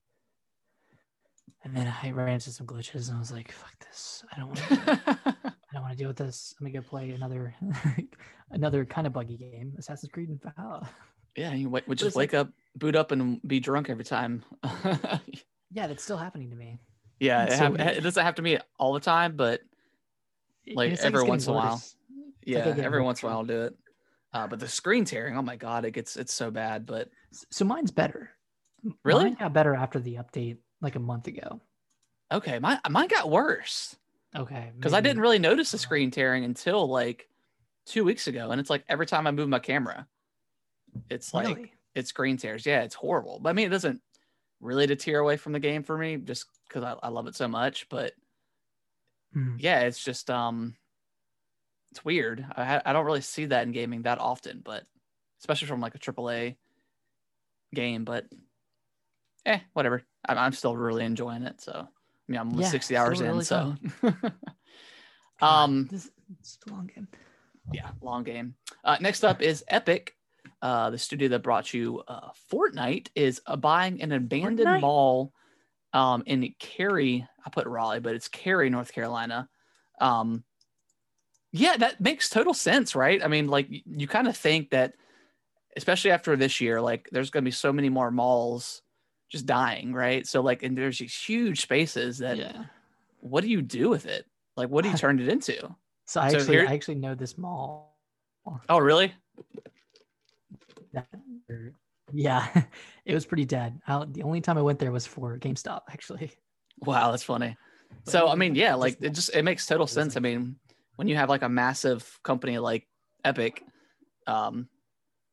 and 1.64 1.76
then 1.76 1.92
I 2.02 2.10
ran 2.12 2.34
into 2.34 2.50
some 2.50 2.66
glitches, 2.66 3.08
and 3.08 3.16
I 3.16 3.20
was 3.20 3.32
like, 3.32 3.52
"Fuck 3.52 3.74
this! 3.86 4.24
I 4.32 4.38
don't 4.38 4.46
want. 4.48 4.58
To, 4.58 5.00
I 5.46 5.72
don't 5.72 5.82
want 5.82 5.92
to 5.92 5.98
deal 5.98 6.08
with 6.08 6.16
this. 6.16 6.54
I'm 6.60 6.66
gonna 6.66 6.78
go 6.80 6.88
play 6.88 7.10
another 7.10 7.54
another 8.50 8.84
kind 8.84 9.06
of 9.06 9.12
buggy 9.12 9.36
game, 9.36 9.74
Assassin's 9.78 10.10
Creed 10.12 10.28
and 10.28 10.40
Valhalla." 10.42 10.88
yeah, 11.36 11.52
you 11.52 11.68
would 11.68 11.84
just 11.98 12.02
it's 12.02 12.16
like- 12.16 12.32
wake 12.32 12.34
up, 12.34 12.48
boot 12.76 12.96
up, 12.96 13.10
and 13.12 13.40
be 13.46 13.60
drunk 13.60 13.90
every 13.90 14.04
time. 14.04 14.42
Yeah, 15.72 15.88
that's 15.88 16.02
still 16.04 16.16
happening 16.16 16.48
to 16.50 16.56
me. 16.56 16.78
yeah, 17.20 17.44
it, 17.46 17.50
so 17.52 17.56
hap- 17.76 17.80
it 17.96 18.00
doesn't 18.00 18.24
have 18.24 18.36
to 18.36 18.42
be 18.42 18.56
all 18.78 18.94
the 18.94 19.00
time, 19.00 19.36
but 19.36 19.60
Like, 20.74 20.92
it's 20.92 21.04
every 21.04 21.20
it's 21.20 21.28
once 21.28 21.46
in 21.46 21.52
a 21.52 21.56
while. 21.56 21.82
yeah, 22.44 22.74
every 22.78 23.02
once 23.02 23.22
in 23.22 23.26
a 23.26 23.30
while 23.30 23.38
I'll 23.38 23.44
do 23.44 23.62
it. 23.62 23.76
Uh, 24.32 24.46
but 24.46 24.58
the 24.60 24.68
screen 24.68 25.04
tearing, 25.04 25.36
oh 25.36 25.42
my 25.42 25.56
god, 25.56 25.84
it 25.84 25.92
gets 25.92 26.16
it's 26.16 26.32
so 26.34 26.50
bad. 26.50 26.86
But 26.86 27.08
So 27.50 27.64
mine's 27.64 27.90
better. 27.90 28.30
Really? 29.04 29.24
Mine 29.24 29.34
got 29.34 29.52
better 29.52 29.74
after 29.74 29.98
the 29.98 30.16
update 30.16 30.58
like 30.80 30.94
a 30.96 31.00
month 31.00 31.26
ago. 31.26 31.60
okay, 32.32 32.58
mine 32.58 32.78
mine 32.90 33.08
got 33.08 33.30
worse. 33.30 33.96
Okay. 34.34 34.70
because 34.76 34.92
I 34.92 35.00
didn't 35.00 35.22
really 35.22 35.38
notice 35.38 35.70
the 35.70 35.78
screen 35.78 36.10
tearing 36.10 36.44
until 36.44 36.86
like 36.88 37.28
two 37.86 38.04
weeks 38.04 38.26
ago, 38.26 38.50
and 38.50 38.60
it's 38.60 38.68
like 38.68 38.84
every 38.88 39.06
time 39.06 39.26
I 39.26 39.30
move 39.30 39.48
my 39.48 39.58
camera, 39.60 40.06
it's 41.08 41.32
like 41.32 41.56
Really? 41.56 41.72
it's 41.94 42.10
screen 42.10 42.36
tears. 42.36 42.66
Yeah, 42.66 42.82
it's 42.82 42.94
horrible. 42.94 43.38
But 43.40 43.50
I 43.50 43.52
mean, 43.54 43.66
it 43.66 43.70
doesn't 43.70 44.02
really 44.60 44.86
deter 44.86 45.18
away 45.18 45.36
from 45.38 45.52
the 45.52 45.60
game 45.60 45.82
for 45.82 45.96
me, 45.96 46.16
just 46.18 46.46
because 46.68 46.82
I, 46.82 46.94
I 47.06 47.08
love 47.08 47.26
it 47.28 47.34
so 47.36 47.48
much. 47.48 47.88
But 47.88 48.12
Mhm. 49.34 49.56
yeah, 49.58 49.80
it's 49.80 50.02
just 50.02 50.30
um, 50.30 50.76
it's 51.90 52.04
weird. 52.04 52.44
I 52.56 52.80
I 52.84 52.92
don't 52.92 53.06
really 53.06 53.20
see 53.20 53.46
that 53.46 53.64
in 53.64 53.72
gaming 53.72 54.02
that 54.02 54.18
often, 54.18 54.60
but 54.64 54.84
especially 55.40 55.68
from 55.68 55.80
like 55.80 55.94
a 55.94 55.98
AAA 55.98 56.56
game. 57.74 58.04
But 58.04 58.26
eh, 59.44 59.60
whatever. 59.72 60.02
I'm 60.28 60.38
I'm 60.38 60.52
still 60.52 60.76
really 60.76 61.04
enjoying 61.04 61.42
it. 61.42 61.60
So 61.60 61.72
I 61.72 62.32
mean, 62.32 62.40
I'm 62.40 62.60
Yeah, 62.60 62.70
60 62.70 62.94
still 62.94 63.02
hours 63.02 63.20
in. 63.20 63.42
So 63.42 63.74
um, 65.40 65.88
this 65.90 66.10
it's 66.40 66.58
a 66.66 66.70
long 66.70 66.90
game. 66.94 67.08
yeah, 67.72 67.90
long 68.00 68.24
game. 68.24 68.54
Uh, 68.84 68.96
next 69.00 69.24
up 69.24 69.42
is 69.42 69.64
Epic. 69.68 70.14
Uh, 70.62 70.90
the 70.90 70.98
studio 70.98 71.28
that 71.28 71.40
brought 71.42 71.74
you 71.74 72.02
uh, 72.08 72.30
Fortnite 72.50 73.08
is 73.14 73.40
uh, 73.46 73.56
buying 73.56 74.00
an 74.00 74.12
abandoned 74.12 74.66
Fortnite? 74.66 74.80
mall 74.80 75.32
um, 75.96 76.22
in 76.26 76.54
Cary. 76.58 77.26
I 77.44 77.50
put 77.50 77.66
Raleigh, 77.66 78.00
but 78.00 78.14
it's 78.14 78.28
Cary, 78.28 78.68
North 78.68 78.92
Carolina. 78.92 79.48
Um, 80.00 80.44
yeah, 81.52 81.76
that 81.78 82.00
makes 82.00 82.28
total 82.28 82.52
sense, 82.52 82.94
right? 82.94 83.24
I 83.24 83.28
mean, 83.28 83.48
like 83.48 83.66
you 83.70 84.06
kind 84.06 84.28
of 84.28 84.36
think 84.36 84.70
that, 84.70 84.92
especially 85.76 86.10
after 86.10 86.36
this 86.36 86.60
year, 86.60 86.80
like 86.80 87.08
there's 87.12 87.30
going 87.30 87.44
to 87.44 87.48
be 87.48 87.52
so 87.52 87.72
many 87.72 87.88
more 87.88 88.10
malls 88.10 88.82
just 89.30 89.46
dying, 89.46 89.94
right? 89.94 90.26
So 90.26 90.42
like, 90.42 90.62
and 90.62 90.76
there's 90.76 90.98
these 90.98 91.16
huge 91.16 91.62
spaces 91.62 92.18
that. 92.18 92.36
yeah. 92.36 92.64
What 93.20 93.40
do 93.42 93.48
you 93.48 93.60
do 93.62 93.88
with 93.88 94.06
it? 94.06 94.24
Like, 94.56 94.68
what 94.68 94.84
do 94.84 94.90
you 94.90 94.96
turn 94.96 95.18
it 95.18 95.28
into? 95.28 95.74
So 96.04 96.20
I 96.20 96.28
So 96.30 96.36
actually 96.38 96.56
here- 96.56 96.66
I 96.68 96.74
actually 96.74 96.94
know 96.96 97.14
this 97.16 97.36
mall. 97.36 97.98
Oh, 98.68 98.78
really? 98.78 99.12
Yeah, 102.12 102.48
it 103.04 103.14
was 103.14 103.26
pretty 103.26 103.44
dead. 103.44 103.80
I, 103.86 104.04
the 104.04 104.22
only 104.22 104.40
time 104.40 104.58
I 104.58 104.62
went 104.62 104.78
there 104.78 104.92
was 104.92 105.06
for 105.06 105.38
GameStop, 105.38 105.82
actually. 105.90 106.32
Wow, 106.80 107.10
that's 107.10 107.22
funny. 107.22 107.56
But 108.04 108.10
So 108.10 108.28
I 108.28 108.34
mean, 108.34 108.54
yeah, 108.54 108.74
like 108.74 108.98
it 109.00 109.10
just 109.10 109.34
it 109.34 109.42
makes 109.42 109.66
total 109.66 109.86
sense. 109.86 110.16
I 110.16 110.20
mean, 110.20 110.56
when 110.96 111.08
you 111.08 111.16
have 111.16 111.28
like 111.28 111.42
a 111.42 111.48
massive 111.48 112.18
company 112.22 112.58
like 112.58 112.86
Epic, 113.24 113.62
um, 114.26 114.68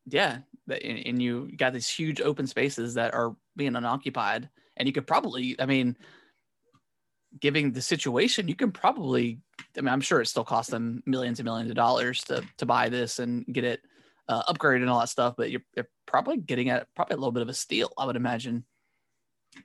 yeah, 0.08 0.40
and, 0.68 1.00
and 1.06 1.22
you 1.22 1.52
got 1.56 1.74
these 1.74 1.90
huge 1.90 2.22
open 2.22 2.48
spaces 2.48 2.96
that 2.96 3.14
are 3.14 3.36
being 3.56 3.76
unoccupied, 3.76 4.50
and 4.78 4.88
you 4.88 4.94
could 4.94 5.08
probably, 5.08 5.56
I 5.60 5.66
mean, 5.66 5.98
giving 7.40 7.72
the 7.72 7.82
situation, 7.82 8.48
you 8.48 8.56
can 8.56 8.72
probably, 8.72 9.40
I 9.78 9.82
mean, 9.82 9.90
I'm 9.90 10.02
sure 10.02 10.22
it 10.22 10.28
still 10.28 10.44
costs 10.44 10.72
them 10.72 11.02
millions 11.06 11.40
and 11.40 11.46
millions 11.46 11.70
of 11.70 11.76
dollars 11.76 12.24
to 12.26 12.44
to 12.58 12.66
buy 12.66 12.90
this 12.90 13.20
and 13.20 13.46
get 13.46 13.64
it 13.64 13.82
uh, 14.28 14.44
upgraded 14.44 14.82
and 14.82 14.90
all 14.90 15.00
that 15.00 15.10
stuff, 15.10 15.36
but 15.38 15.52
you're, 15.52 15.64
you're 15.76 15.90
probably 16.06 16.38
getting 16.38 16.70
at 16.70 16.88
probably 16.96 17.16
a 17.16 17.18
little 17.18 17.32
bit 17.32 17.42
of 17.44 17.50
a 17.50 17.54
steal, 17.54 17.92
I 17.98 18.06
would 18.06 18.16
imagine. 18.16 18.66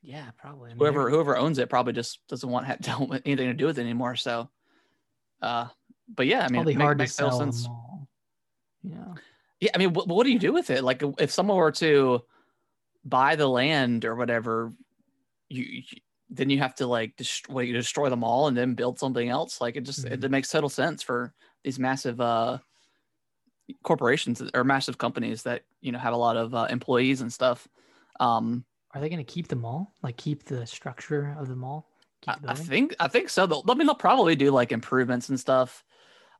Yeah, 0.03 0.31
probably. 0.37 0.71
I 0.71 0.75
mean, 0.75 0.79
whoever 0.81 1.11
whoever 1.11 1.37
owns 1.37 1.59
it 1.59 1.71
probably 1.71 1.93
just 1.93 2.27
doesn't 2.29 2.49
want 2.49 2.67
ha- 2.67 2.77
don't 2.81 3.11
anything 3.25 3.49
to 3.49 3.55
do 3.55 3.67
with 3.67 3.79
it 3.79 3.83
anymore. 3.83 4.17
So, 4.17 4.51
uh, 5.41 5.69
but 6.09 6.27
yeah, 6.27 6.41
I 6.41 6.49
mean, 6.49 6.55
probably 6.57 6.75
it 6.75 6.79
hard 6.79 6.99
to 6.99 7.05
makes 7.05 7.17
total 7.17 7.31
sell 7.31 7.41
sense. 7.41 7.65
mall. 7.65 8.09
You 8.83 8.91
know, 8.91 9.15
Yeah, 9.61 9.71
I 9.75 9.79
mean, 9.79 9.93
what, 9.93 10.09
what 10.09 10.25
do 10.25 10.31
you 10.31 10.39
do 10.39 10.53
with 10.53 10.71
it? 10.71 10.85
Like, 10.85 11.03
if 11.19 11.31
someone 11.31 11.57
were 11.57 11.73
to 11.73 12.23
buy 13.05 13.37
the 13.37 13.49
land 13.49 14.05
or 14.05 14.15
whatever, 14.15 14.73
you, 15.49 15.65
you 15.65 15.83
then 16.31 16.51
you 16.51 16.59
have 16.59 16.75
to 16.77 16.87
like 16.87 17.17
destroy 17.17 17.61
you 17.63 17.73
destroy 17.73 18.11
them 18.11 18.23
all 18.23 18.49
and 18.49 18.57
then 18.57 18.75
build 18.75 18.99
something 18.99 19.29
else. 19.29 19.61
Like, 19.61 19.77
it 19.77 19.83
just 19.83 20.05
it, 20.05 20.21
Mhm. 20.21 20.31
makes 20.31 20.51
total 20.51 20.69
sense 20.69 21.03
for 21.03 21.35
these 21.65 21.79
massive 21.79 22.21
uh 22.21 22.59
corporations 23.83 24.43
or 24.55 24.65
massive 24.65 24.99
companies 24.99 25.43
that 25.43 25.63
you 25.81 25.93
know 25.93 25.99
have 25.99 26.15
a 26.15 26.17
lot 26.17 26.37
of 26.37 26.55
uh, 26.55 26.67
employees 26.71 27.21
and 27.21 27.33
stuff. 27.33 27.69
Um, 28.21 28.65
are 28.95 29.01
they 29.01 29.09
going 29.09 29.25
to 29.25 29.33
keep 29.33 29.49
the 29.49 29.57
mall? 29.57 29.95
Like 30.03 30.17
keep 30.17 30.45
the 30.45 30.67
structure 30.67 31.37
of 31.39 31.49
the 31.49 31.57
mall? 31.57 31.89
Keep 32.23 32.35
I, 32.35 32.39
the 32.41 32.51
I 32.51 32.55
think 32.55 32.97
I 32.99 33.09
think 33.09 33.29
so. 33.29 33.47
They'll, 33.47 33.65
I 33.69 33.75
mean, 33.75 33.87
they'll 33.87 33.95
probably 33.95 34.35
do 34.35 34.51
like 34.51 34.73
improvements 34.73 35.29
and 35.29 35.39
stuff. 35.39 35.85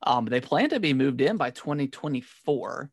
Um, 0.03 0.25
they 0.25 0.41
plan 0.41 0.69
to 0.69 0.79
be 0.79 0.93
moved 0.93 1.21
in 1.21 1.37
by 1.37 1.51
2024. 1.51 2.89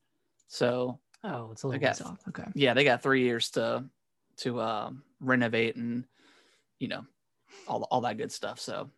So 0.48 1.00
Oh, 1.24 1.50
it's 1.50 1.64
a 1.64 1.66
little 1.66 1.80
guess. 1.80 2.00
off. 2.00 2.18
Okay. 2.28 2.44
yeah, 2.54 2.74
they 2.74 2.84
got 2.84 3.02
three 3.02 3.22
years 3.22 3.50
to 3.52 3.84
to 4.38 4.60
um, 4.60 5.02
renovate 5.20 5.76
and 5.76 6.04
you 6.78 6.88
know 6.88 7.04
all 7.66 7.82
all 7.90 8.02
that 8.02 8.18
good 8.18 8.30
stuff. 8.30 8.60
So, 8.60 8.90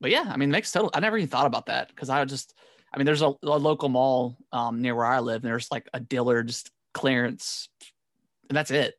but 0.00 0.10
yeah, 0.10 0.24
I 0.28 0.36
mean, 0.36 0.50
makes 0.50 0.72
total. 0.72 0.90
I 0.92 1.00
never 1.00 1.16
even 1.16 1.28
thought 1.28 1.46
about 1.46 1.66
that 1.66 1.88
because 1.88 2.08
I 2.10 2.18
would 2.20 2.28
just. 2.28 2.54
I 2.92 2.98
mean, 2.98 3.06
there's 3.06 3.22
a, 3.22 3.32
a 3.42 3.58
local 3.58 3.88
mall 3.88 4.36
um, 4.52 4.82
near 4.82 4.94
where 4.94 5.06
I 5.06 5.20
live, 5.20 5.42
and 5.42 5.50
there's 5.50 5.70
like 5.70 5.88
a 5.94 6.00
Dillard's 6.00 6.70
clearance, 6.94 7.68
and 8.48 8.56
that's 8.56 8.70
it. 8.70 8.94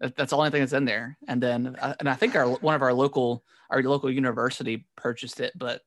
That, 0.00 0.16
that's 0.16 0.30
the 0.30 0.36
only 0.36 0.50
thing 0.50 0.60
that's 0.60 0.72
in 0.74 0.84
there. 0.84 1.16
And 1.28 1.42
then, 1.42 1.76
uh, 1.80 1.94
and 2.00 2.08
I 2.08 2.14
think 2.14 2.34
our 2.36 2.46
one 2.48 2.74
of 2.74 2.82
our 2.82 2.92
local 2.92 3.44
our 3.70 3.82
local 3.82 4.10
university 4.10 4.86
purchased 4.96 5.40
it, 5.40 5.52
but 5.56 5.82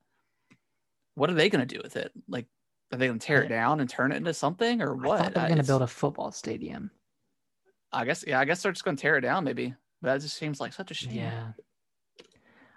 what 1.15 1.29
are 1.29 1.33
they 1.35 1.49
going 1.49 1.67
to 1.67 1.75
do 1.75 1.81
with 1.83 1.95
it? 1.95 2.11
Like, 2.27 2.47
are 2.91 2.97
they 2.97 3.07
going 3.07 3.19
to 3.19 3.25
tear 3.25 3.43
it 3.43 3.49
down 3.49 3.81
and 3.81 3.89
turn 3.89 4.11
it 4.11 4.15
into 4.17 4.33
something, 4.33 4.81
or 4.81 4.95
what? 4.95 5.19
thought 5.19 5.33
they 5.33 5.39
were 5.41 5.45
I- 5.45 5.49
going 5.49 5.61
to 5.61 5.67
build 5.67 5.81
a 5.83 5.87
football 5.87 6.31
stadium. 6.31 6.89
I 7.91 8.05
guess 8.05 8.23
yeah, 8.25 8.39
I 8.39 8.45
guess 8.45 8.63
they're 8.63 8.71
just 8.71 8.83
gonna 8.83 8.97
tear 8.97 9.17
it 9.17 9.21
down 9.21 9.43
maybe. 9.43 9.75
But 10.01 10.13
that 10.13 10.21
just 10.21 10.35
seems 10.37 10.59
like 10.59 10.73
such 10.73 10.89
a 10.89 10.95
shame. 10.95 11.13
Yeah. 11.13 11.51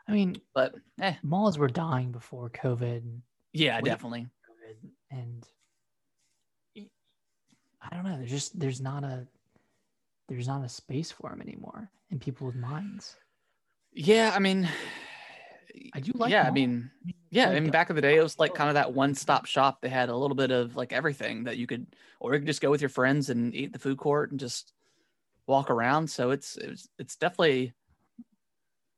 I 0.06 0.12
mean, 0.12 0.36
But 0.54 0.74
eh, 1.00 1.14
malls 1.22 1.56
were 1.58 1.68
dying 1.68 2.12
before 2.12 2.50
COVID. 2.50 3.02
yeah, 3.54 3.76
Wait. 3.76 3.86
definitely. 3.86 4.28
And 5.16 5.46
I 7.83 7.94
don't 7.94 8.05
know. 8.05 8.16
There's 8.18 8.31
just 8.31 8.59
there's 8.59 8.81
not 8.81 9.05
a 9.05 9.26
there's 10.29 10.48
not 10.48 10.64
a 10.64 10.68
space 10.68 11.11
for 11.11 11.31
them 11.31 11.40
anymore 11.40 11.90
in 12.11 12.18
people's 12.18 12.55
minds. 12.55 13.16
Yeah, 13.92 14.33
I 14.35 14.38
mean 14.38 14.68
I 15.94 16.00
do 16.00 16.12
like. 16.14 16.31
yeah, 16.31 16.46
I 16.46 16.50
mean 16.50 16.90
yeah, 17.31 17.44
I 17.44 17.52
like, 17.52 17.62
mean 17.62 17.70
uh, 17.70 17.72
back 17.72 17.90
in 17.90 17.96
the 17.96 18.02
day 18.02 18.16
it 18.16 18.22
was 18.22 18.38
like 18.38 18.52
oh, 18.52 18.55
kind 18.55 18.68
of 18.68 18.74
that 18.74 18.92
one 18.92 19.14
stop 19.14 19.46
shop. 19.46 19.81
They 19.81 19.88
had 19.88 20.09
a 20.09 20.16
little 20.16 20.35
bit 20.35 20.50
of 20.50 20.76
like 20.76 20.92
everything 20.92 21.44
that 21.44 21.57
you 21.57 21.66
could 21.66 21.87
or 22.20 22.35
you 22.35 22.40
could 22.40 22.46
just 22.46 22.61
go 22.61 22.70
with 22.70 22.83
your 22.83 22.90
friends 22.90 23.31
and 23.31 23.55
eat 23.55 23.72
the 23.72 23.79
food 23.79 23.98
court 23.98 24.31
and 24.31 24.40
just 24.40 24.72
walk 25.46 25.70
around. 25.70 26.11
So 26.11 26.31
it's 26.31 26.57
it's 26.57 26.88
it's 26.98 27.16
definitely 27.16 27.74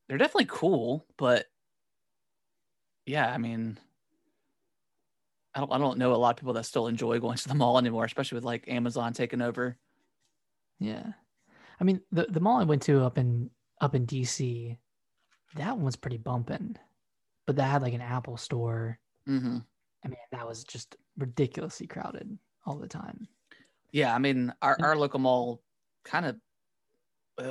they're 0.09 0.19
definitely 0.19 0.47
cool, 0.49 1.07
but 1.19 1.47
yeah, 3.05 3.31
I 3.31 3.39
mean 3.39 3.79
I 5.59 5.61
don't 5.61 5.73
I 5.73 5.79
don't 5.79 5.99
know 5.99 6.15
a 6.15 6.15
lot 6.15 6.31
of 6.31 6.37
people 6.37 6.53
that 6.53 6.67
still 6.67 6.87
enjoy 6.87 7.19
going 7.19 7.37
to 7.37 7.49
the 7.49 7.55
mall 7.55 7.79
anymore, 7.79 8.05
especially 8.05 8.37
with 8.37 8.45
like 8.45 8.69
Amazon 8.69 9.13
taking 9.13 9.43
over. 9.43 9.77
Yeah, 10.79 11.05
I 11.81 11.85
mean 11.85 12.01
the 12.13 12.27
the 12.27 12.39
mall 12.39 12.61
I 12.61 12.65
went 12.65 12.83
to 12.83 13.03
up 13.03 13.19
in 13.19 13.51
up 13.81 13.97
in 13.97 14.07
DC, 14.07 14.77
that 15.57 15.75
one 15.75 15.85
was 15.85 15.97
pretty 15.97 16.19
bumping, 16.19 16.77
but 17.45 17.57
that 17.57 17.65
had 17.65 17.83
like 17.83 17.95
an 17.95 18.01
Apple 18.01 18.37
store. 18.37 19.01
Mm-hmm. 19.29 19.59
I 20.05 20.09
mean 20.09 20.19
that 20.31 20.47
was 20.47 20.63
just 20.63 20.97
ridiculously 21.17 21.89
crowded 21.89 22.39
all 22.65 22.77
the 22.77 22.87
time. 22.87 23.27
Yeah, 23.91 24.15
I 24.15 24.19
mean 24.19 24.53
our, 24.63 24.77
our 24.81 24.97
local 24.97 25.19
mall 25.19 25.61
kind 26.05 26.25
of 26.25 26.37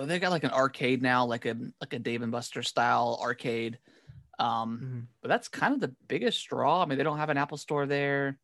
they 0.08 0.20
got 0.20 0.32
like 0.32 0.46
an 0.46 0.52
arcade 0.52 1.02
now, 1.02 1.26
like 1.26 1.46
a 1.46 1.58
like 1.82 1.92
a 1.92 2.00
Dave 2.00 2.22
and 2.22 2.32
Buster 2.32 2.64
style 2.64 3.20
arcade. 3.22 3.80
Um, 4.40 4.80
Mhm. 4.80 5.08
but 5.22 5.30
that's 5.30 5.48
kind 5.48 5.74
of 5.74 5.80
the 5.80 5.96
biggest 6.08 6.48
draw. 6.48 6.82
I 6.82 6.86
mean, 6.86 6.98
they 6.98 7.04
don't 7.04 7.18
have 7.18 7.30
an 7.30 7.38
Apple 7.38 7.58
store 7.58 7.86
there. 7.86 8.38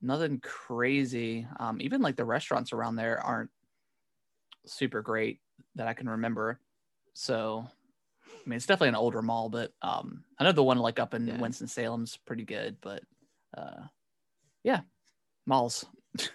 Nothing 0.00 0.40
crazy. 0.40 1.46
Um, 1.58 1.80
even 1.80 2.00
like 2.00 2.16
the 2.16 2.24
restaurants 2.24 2.72
around 2.72 2.96
there 2.96 3.20
aren't 3.20 3.50
super 4.66 5.02
great 5.02 5.40
that 5.74 5.86
I 5.88 5.92
can 5.94 6.08
remember. 6.08 6.58
So, 7.12 7.66
I 8.26 8.48
mean, 8.48 8.56
it's 8.56 8.66
definitely 8.66 8.88
an 8.90 8.94
older 8.94 9.20
mall, 9.20 9.50
but 9.50 9.72
um, 9.82 10.24
I 10.38 10.44
know 10.44 10.52
the 10.52 10.62
one 10.62 10.78
like 10.78 10.98
up 10.98 11.12
in 11.12 11.26
Yeah. 11.26 11.38
Winston 11.38 11.66
Salem's 11.68 12.16
pretty 12.16 12.44
good. 12.44 12.78
But 12.80 13.02
uh, 13.56 13.88
yeah, 14.62 14.80
malls. 15.44 15.84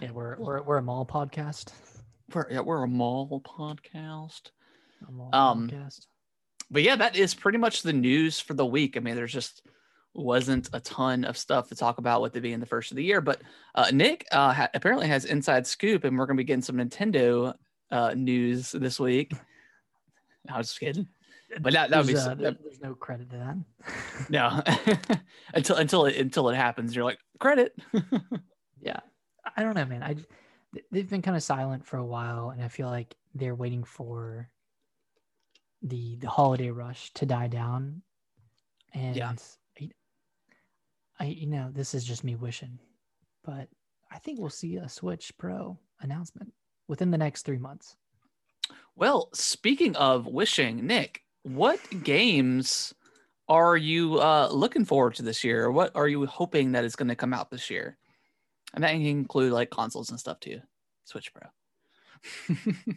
yeah, 0.00 0.10
we're 0.12 0.36
we're 0.38 0.62
we're 0.62 0.78
a 0.78 0.82
mall 0.82 1.06
podcast. 1.06 1.72
We're 2.34 2.50
yeah, 2.50 2.60
we're 2.60 2.82
a 2.84 2.88
mall 2.88 3.40
podcast. 3.44 4.50
Um, 5.32 5.68
podcast. 5.70 6.06
but 6.70 6.82
yeah, 6.82 6.96
that 6.96 7.16
is 7.16 7.34
pretty 7.34 7.58
much 7.58 7.82
the 7.82 7.92
news 7.92 8.40
for 8.40 8.54
the 8.54 8.66
week. 8.66 8.96
I 8.96 9.00
mean, 9.00 9.16
there's 9.16 9.32
just 9.32 9.62
wasn't 10.14 10.70
a 10.72 10.80
ton 10.80 11.24
of 11.24 11.36
stuff 11.36 11.68
to 11.68 11.74
talk 11.74 11.98
about 11.98 12.22
with 12.22 12.34
it 12.36 12.40
being 12.40 12.58
the 12.60 12.66
first 12.66 12.90
of 12.90 12.96
the 12.96 13.04
year. 13.04 13.20
But 13.20 13.42
uh, 13.74 13.90
Nick 13.92 14.26
uh, 14.32 14.52
ha- 14.52 14.68
apparently 14.74 15.06
has 15.08 15.26
inside 15.26 15.66
scoop, 15.66 16.04
and 16.04 16.18
we're 16.18 16.26
going 16.26 16.36
to 16.36 16.40
be 16.40 16.44
getting 16.46 16.62
some 16.62 16.76
Nintendo 16.76 17.54
uh, 17.90 18.14
news 18.16 18.72
this 18.72 18.98
week. 18.98 19.32
I 20.50 20.56
was 20.58 20.68
just 20.68 20.80
kidding, 20.80 21.06
but 21.60 21.72
that, 21.74 21.90
that 21.90 21.98
would 21.98 22.06
be 22.06 22.14
There's, 22.14 22.24
so- 22.24 22.30
uh, 22.32 22.34
there- 22.34 22.56
there's 22.62 22.80
no 22.80 22.94
credit 22.94 23.28
to 23.30 23.36
that. 23.36 24.28
no 24.30 24.62
until 25.54 25.76
until 25.76 26.06
it 26.06 26.16
until 26.16 26.48
it 26.48 26.56
happens. 26.56 26.96
You're 26.96 27.04
like 27.04 27.18
credit. 27.38 27.74
yeah 28.80 29.00
i 29.56 29.62
don't 29.62 29.74
know 29.74 29.84
man 29.86 30.02
I 30.02 30.16
they've 30.92 31.08
been 31.08 31.22
kind 31.22 31.36
of 31.36 31.42
silent 31.42 31.84
for 31.86 31.96
a 31.96 32.04
while 32.04 32.50
and 32.50 32.62
i 32.62 32.68
feel 32.68 32.88
like 32.88 33.14
they're 33.34 33.54
waiting 33.54 33.84
for 33.84 34.48
the 35.82 36.16
the 36.16 36.28
holiday 36.28 36.70
rush 36.70 37.12
to 37.14 37.26
die 37.26 37.48
down 37.48 38.02
and 38.94 39.16
Yeah. 39.16 39.32
I, 39.80 39.90
I 41.20 41.24
you 41.26 41.46
know 41.46 41.70
this 41.72 41.94
is 41.94 42.04
just 42.04 42.24
me 42.24 42.34
wishing, 42.34 42.78
but 43.44 43.68
I 44.10 44.18
think 44.18 44.40
we'll 44.40 44.50
see 44.50 44.76
a 44.76 44.88
Switch 44.88 45.32
Pro 45.38 45.78
announcement 46.00 46.52
within 46.88 47.10
the 47.10 47.18
next 47.18 47.42
three 47.42 47.58
months. 47.58 47.96
Well, 48.94 49.28
speaking 49.34 49.94
of 49.96 50.26
wishing, 50.26 50.86
Nick, 50.86 51.22
what 51.42 51.78
games 52.02 52.94
are 53.48 53.76
you 53.76 54.18
uh, 54.20 54.48
looking 54.50 54.84
forward 54.84 55.14
to 55.16 55.22
this 55.22 55.44
year? 55.44 55.70
What 55.70 55.92
are 55.94 56.08
you 56.08 56.26
hoping 56.26 56.72
that 56.72 56.84
is 56.84 56.96
going 56.96 57.08
to 57.08 57.14
come 57.14 57.32
out 57.34 57.50
this 57.50 57.70
year? 57.70 57.96
And 58.74 58.82
that 58.82 58.92
can 58.92 59.06
include 59.06 59.52
like 59.52 59.70
consoles 59.70 60.10
and 60.10 60.18
stuff 60.18 60.40
too. 60.40 60.60
Switch 61.04 61.32
Pro. 61.32 61.48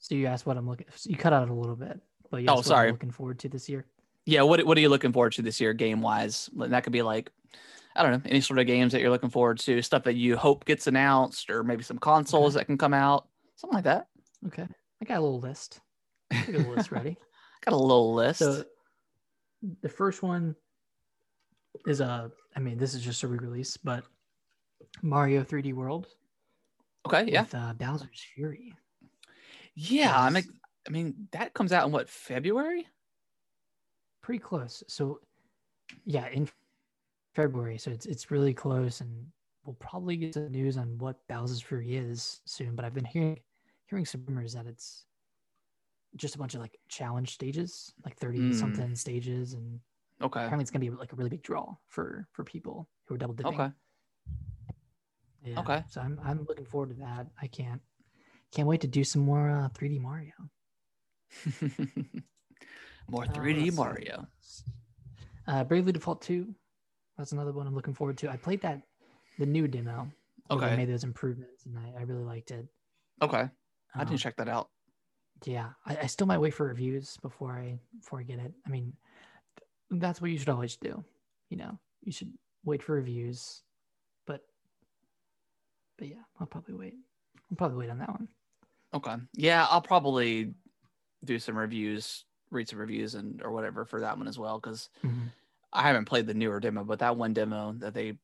So 0.00 0.14
you 0.14 0.26
asked 0.26 0.46
what 0.46 0.56
I'm 0.56 0.68
looking. 0.68 0.86
You 1.04 1.16
cut 1.16 1.32
out 1.32 1.48
a 1.48 1.54
little 1.54 1.76
bit, 1.76 2.00
but 2.30 2.42
you 2.42 2.48
Oh, 2.48 2.62
sorry. 2.62 2.88
I'm 2.88 2.94
looking 2.94 3.10
forward 3.10 3.38
to 3.40 3.48
this 3.48 3.68
year. 3.68 3.86
yeah, 4.26 4.42
what 4.42 4.64
what 4.66 4.76
are 4.76 4.80
you 4.80 4.88
looking 4.88 5.12
forward 5.12 5.32
to 5.34 5.42
this 5.42 5.60
year, 5.60 5.72
game 5.74 6.00
wise? 6.00 6.48
That 6.56 6.82
could 6.84 6.92
be 6.92 7.02
like, 7.02 7.30
I 7.94 8.02
don't 8.02 8.12
know, 8.12 8.30
any 8.30 8.40
sort 8.40 8.58
of 8.58 8.66
games 8.66 8.92
that 8.92 9.00
you're 9.00 9.10
looking 9.10 9.30
forward 9.30 9.58
to, 9.60 9.82
stuff 9.82 10.04
that 10.04 10.14
you 10.14 10.36
hope 10.36 10.64
gets 10.64 10.86
announced, 10.86 11.50
or 11.50 11.62
maybe 11.62 11.82
some 11.82 11.98
consoles 11.98 12.54
that 12.54 12.66
can 12.66 12.78
come 12.78 12.94
out, 12.94 13.28
something 13.56 13.74
like 13.74 13.84
that. 13.84 14.08
Okay, 14.46 14.66
I 15.00 15.04
got 15.04 15.18
a 15.18 15.20
little 15.20 15.40
list. 15.40 15.80
I 16.30 16.42
got 16.50 16.66
a 16.66 16.70
list 16.70 16.90
ready. 16.92 17.16
Got 17.62 17.74
a 17.74 17.76
little 17.76 18.14
list. 18.14 18.38
So 18.38 18.64
the 19.82 19.88
first 19.90 20.22
one 20.22 20.56
is 21.86 22.00
a. 22.00 22.30
I 22.56 22.60
mean, 22.60 22.78
this 22.78 22.94
is 22.94 23.02
just 23.02 23.22
a 23.22 23.28
re-release, 23.28 23.76
but 23.76 24.02
Mario 25.02 25.44
3D 25.44 25.74
World 25.74 26.06
okay, 27.06 27.30
yeah, 27.30 27.42
with 27.42 27.54
uh, 27.54 27.74
Bowser's 27.74 28.24
Fury. 28.34 28.72
Yeah. 29.74 30.18
I'm. 30.18 30.36
Ex- 30.36 30.48
I 30.86 30.90
mean, 30.90 31.28
that 31.32 31.52
comes 31.54 31.72
out 31.72 31.86
in 31.86 31.92
what 31.92 32.08
February? 32.08 32.86
pretty 34.22 34.38
close. 34.38 34.82
So 34.86 35.20
yeah, 36.04 36.28
in 36.28 36.48
February. 37.34 37.78
So 37.78 37.90
it's 37.90 38.06
it's 38.06 38.30
really 38.30 38.54
close, 38.54 39.00
and 39.00 39.26
we'll 39.64 39.74
probably 39.80 40.16
get 40.16 40.34
some 40.34 40.50
news 40.50 40.76
on 40.76 40.96
what 40.98 41.16
Bowser's 41.28 41.60
Fury 41.62 41.96
is 41.96 42.40
soon. 42.44 42.74
But 42.76 42.84
I've 42.84 42.94
been 42.94 43.04
hearing 43.04 43.38
hearing 43.86 44.06
some 44.06 44.24
rumors 44.26 44.52
that 44.54 44.66
it's 44.66 45.04
just 46.16 46.34
a 46.34 46.38
bunch 46.38 46.54
of 46.54 46.60
like 46.60 46.78
challenge 46.88 47.32
stages, 47.34 47.92
like 48.04 48.16
thirty 48.16 48.38
Mm. 48.40 48.54
something 48.54 48.94
stages, 48.94 49.54
and 49.54 49.80
Okay, 50.22 50.40
apparently 50.40 50.62
it's 50.62 50.70
gonna 50.70 50.84
be 50.84 50.90
like 50.90 51.12
a 51.12 51.16
really 51.16 51.30
big 51.30 51.42
draw 51.42 51.74
for 51.88 52.26
for 52.32 52.44
people 52.44 52.88
who 53.06 53.14
are 53.14 53.18
double 53.18 53.34
dipping. 53.34 53.54
okay. 53.54 53.70
Yeah. 55.44 55.60
Okay. 55.60 55.82
So 55.88 56.00
I'm 56.00 56.20
I'm 56.22 56.44
looking 56.48 56.66
forward 56.66 56.90
to 56.90 56.96
that. 56.96 57.26
I 57.40 57.46
can't 57.46 57.80
can't 58.52 58.68
wait 58.68 58.80
to 58.82 58.86
do 58.88 59.04
some 59.04 59.22
more 59.22 59.50
uh, 59.50 59.68
3D 59.70 60.00
Mario. 60.00 60.32
More 63.08 63.24
Uh, 63.24 63.28
3D 63.32 63.64
let's. 63.64 63.76
Mario. 63.76 64.26
Uh, 65.46 65.64
Bravely 65.64 65.90
Default 65.92 66.22
2. 66.22 66.54
That's 67.18 67.32
another 67.32 67.52
one 67.52 67.66
I'm 67.66 67.74
looking 67.74 67.94
forward 67.94 68.16
to. 68.18 68.30
I 68.30 68.36
played 68.36 68.62
that 68.62 68.82
the 69.38 69.46
new 69.46 69.66
demo. 69.66 70.10
they 70.48 70.54
Okay. 70.56 70.76
made 70.76 70.88
those 70.88 71.02
improvements 71.04 71.66
and 71.66 71.76
I, 71.78 72.00
I 72.00 72.02
really 72.02 72.22
liked 72.24 72.50
it. 72.52 72.66
Okay, 73.22 73.48
I 73.94 74.00
Um, 74.00 74.06
didn't 74.06 74.20
check 74.20 74.36
that 74.36 74.48
out. 74.48 74.70
Yeah, 75.44 75.70
I, 75.86 75.96
I 76.02 76.06
still 76.06 76.26
might 76.26 76.38
wait 76.38 76.54
for 76.54 76.66
reviews 76.66 77.16
before 77.22 77.52
I 77.52 77.78
before 77.98 78.20
I 78.20 78.22
get 78.22 78.38
it. 78.38 78.52
I 78.66 78.68
mean, 78.70 78.92
th- 79.58 80.00
that's 80.00 80.20
what 80.20 80.30
you 80.30 80.38
should 80.38 80.48
always 80.50 80.76
do. 80.76 81.02
You 81.48 81.56
know, 81.56 81.78
you 82.02 82.12
should 82.12 82.32
wait 82.64 82.82
for 82.82 82.94
reviews, 82.94 83.62
but 84.26 84.42
but 85.98 86.08
yeah, 86.08 86.22
I'll 86.38 86.46
probably 86.46 86.74
wait. 86.74 86.94
I'll 87.50 87.56
probably 87.56 87.78
wait 87.78 87.90
on 87.90 87.98
that 87.98 88.08
one. 88.10 88.28
Okay, 88.92 89.14
yeah, 89.34 89.66
I'll 89.70 89.80
probably 89.82 90.54
do 91.24 91.38
some 91.38 91.56
reviews, 91.56 92.24
read 92.50 92.68
some 92.68 92.78
reviews, 92.78 93.14
and 93.14 93.40
or 93.42 93.52
whatever 93.52 93.84
for 93.84 94.00
that 94.00 94.18
one 94.18 94.26
as 94.26 94.38
well 94.38 94.58
because 94.58 94.88
I 95.72 95.82
haven't 95.82 96.06
played 96.06 96.26
the 96.26 96.34
newer 96.34 96.58
demo, 96.60 96.82
but 96.84 96.98
that 96.98 97.16
one 97.16 97.32
demo 97.32 97.72
that 97.78 97.94
they, 97.94 98.18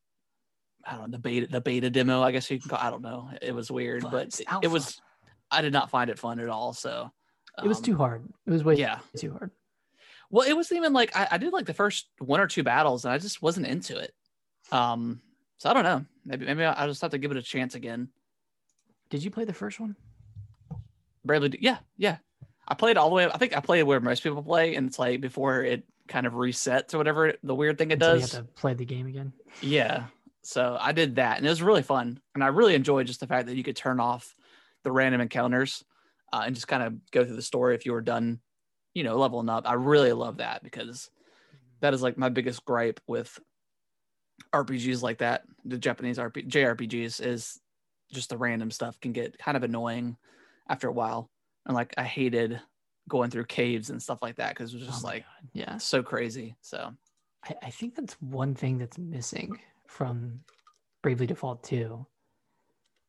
I 0.85 0.93
don't 0.97 1.03
know, 1.03 1.17
the 1.17 1.19
beta, 1.19 1.47
the 1.47 1.61
beta 1.61 1.91
demo, 1.91 2.21
I 2.23 2.33
guess 2.33 2.51
you 2.51 2.59
can 2.59 2.69
call. 2.71 2.81
I 2.81 2.91
don't 2.91 3.03
know. 3.03 3.31
It 3.41 3.55
was 3.55 3.71
weird, 3.71 4.03
Fun. 4.03 4.11
but 4.11 4.41
it, 4.41 4.47
it 4.63 4.69
was. 4.71 5.01
I 5.51 5.63
did 5.63 5.73
not 5.73 5.91
find 5.91 6.11
it 6.11 6.19
fun 6.19 6.41
at 6.41 6.49
all. 6.49 6.73
So 6.73 7.13
It 7.63 7.69
was 7.69 7.79
um, 7.79 7.85
too 7.85 7.97
hard. 7.97 8.25
It 8.47 8.51
was 8.51 8.65
way 8.65 8.75
Yeah. 8.75 8.99
too 9.17 9.31
hard. 9.31 9.53
Well, 10.29 10.49
it 10.49 10.55
wasn't 10.55 10.79
even 10.79 10.93
like 10.93 11.15
I, 11.17 11.29
I 11.33 11.39
did 11.39 11.53
like 11.53 11.67
the 11.67 11.75
first 11.75 12.09
one 12.19 12.41
or 12.41 12.49
two 12.49 12.65
battles, 12.65 13.05
and 13.05 13.15
I 13.15 13.19
just 13.19 13.41
wasn't 13.43 13.69
into 13.69 13.97
it. 13.97 14.13
Um, 14.73 15.21
so 15.59 15.71
I 15.71 15.75
don't 15.75 15.85
know. 15.85 16.05
Maybe 16.25 16.45
maybe 16.47 16.65
I'll 16.65 16.89
just 16.89 17.01
have 17.03 17.13
to 17.13 17.19
give 17.19 17.31
it 17.31 17.37
a 17.37 17.43
chance 17.43 17.77
again. 17.77 18.09
Did 19.11 19.23
you 19.23 19.31
play 19.31 19.45
the 19.45 19.53
first 19.55 19.79
one? 19.79 19.95
Bravely, 21.27 21.51
D- 21.51 21.59
yeah, 21.61 21.79
yeah. 21.97 22.19
I 22.69 22.75
played 22.75 22.97
all 22.97 23.09
the 23.09 23.15
way. 23.15 23.27
I 23.27 23.37
think 23.39 23.57
I 23.57 23.61
played 23.61 23.85
where 23.85 24.01
most 24.01 24.23
people 24.23 24.43
play, 24.43 24.75
and 24.75 24.87
it's 24.89 24.99
like 24.99 25.21
before 25.21 25.63
it 25.63 25.85
kind 26.09 26.27
of 26.27 26.35
resets 26.35 26.95
or 26.95 26.99
whatever 26.99 27.35
the 27.43 27.55
weird 27.55 27.79
thing 27.79 27.91
it 27.91 27.95
Until 27.95 28.15
you 28.15 28.21
does. 28.21 28.33
have 28.33 28.47
to 28.47 28.53
play 28.53 28.75
the 28.75 28.85
game 28.85 29.07
again. 29.07 29.33
Yeah. 29.61 30.05
So 30.43 30.77
I 30.81 30.93
did 30.93 31.17
that, 31.17 31.39
and 31.39 31.47
it 31.47 31.51
was 31.51 31.63
really 31.63 31.83
fun, 31.83 32.21
and 32.35 32.43
I 32.45 32.49
really 32.49 32.75
enjoyed 32.75 33.07
just 33.09 33.21
the 33.21 33.27
fact 33.27 33.47
that 33.49 33.57
you 33.57 33.65
could 33.65 33.77
turn 33.77 33.99
off 34.01 34.35
the 34.85 34.93
random 34.93 35.21
encounters 35.21 35.85
uh, 36.33 36.43
and 36.47 36.55
just 36.55 36.69
kind 36.69 36.83
of 36.83 36.95
go 37.11 37.25
through 37.25 37.35
the 37.37 37.43
story 37.43 37.75
if 37.75 37.85
you 37.85 37.93
were 37.93 38.01
done, 38.01 38.39
you 38.95 39.03
know, 39.03 39.17
leveling 39.19 39.49
up. 39.49 39.69
I 39.69 39.75
really 39.75 40.13
love 40.13 40.37
that 40.37 40.63
because 40.63 41.11
that 41.81 41.95
is 41.95 42.03
like 42.03 42.17
my 42.17 42.29
biggest 42.29 42.65
gripe 42.65 43.01
with 43.09 43.37
RPGs 44.53 45.03
like 45.03 45.19
that, 45.19 45.43
the 45.65 45.79
Japanese 45.79 46.19
RP, 46.19 46.49
JRPGs, 46.49 47.25
is 47.25 47.61
just 48.13 48.31
the 48.31 48.39
random 48.39 48.71
stuff 48.71 49.01
can 49.01 49.13
get 49.13 49.37
kind 49.39 49.57
of 49.57 49.63
annoying 49.65 50.17
after 50.69 50.89
a 50.89 50.93
while, 50.93 51.31
and 51.67 51.75
like 51.75 51.95
I 51.97 52.05
hated 52.05 52.61
going 53.09 53.31
through 53.31 53.45
caves 53.45 53.91
and 53.91 54.03
stuff 54.03 54.21
like 54.23 54.37
that 54.37 54.51
because 54.51 54.73
it 54.75 54.79
was 54.79 54.87
just 54.89 55.05
Oh 55.05 55.09
like 55.09 55.23
God. 55.25 55.49
yeah. 55.53 55.77
so 55.79 56.03
crazy. 56.03 56.57
So 56.61 56.93
I, 57.45 57.55
I 57.63 57.71
think 57.71 57.95
that's 57.95 58.15
one 58.21 58.55
thing 58.55 58.79
that's 58.79 58.99
missing 58.99 59.61
from 59.87 60.41
Bravely 61.03 61.27
Default 61.27 61.63
2. 61.65 62.05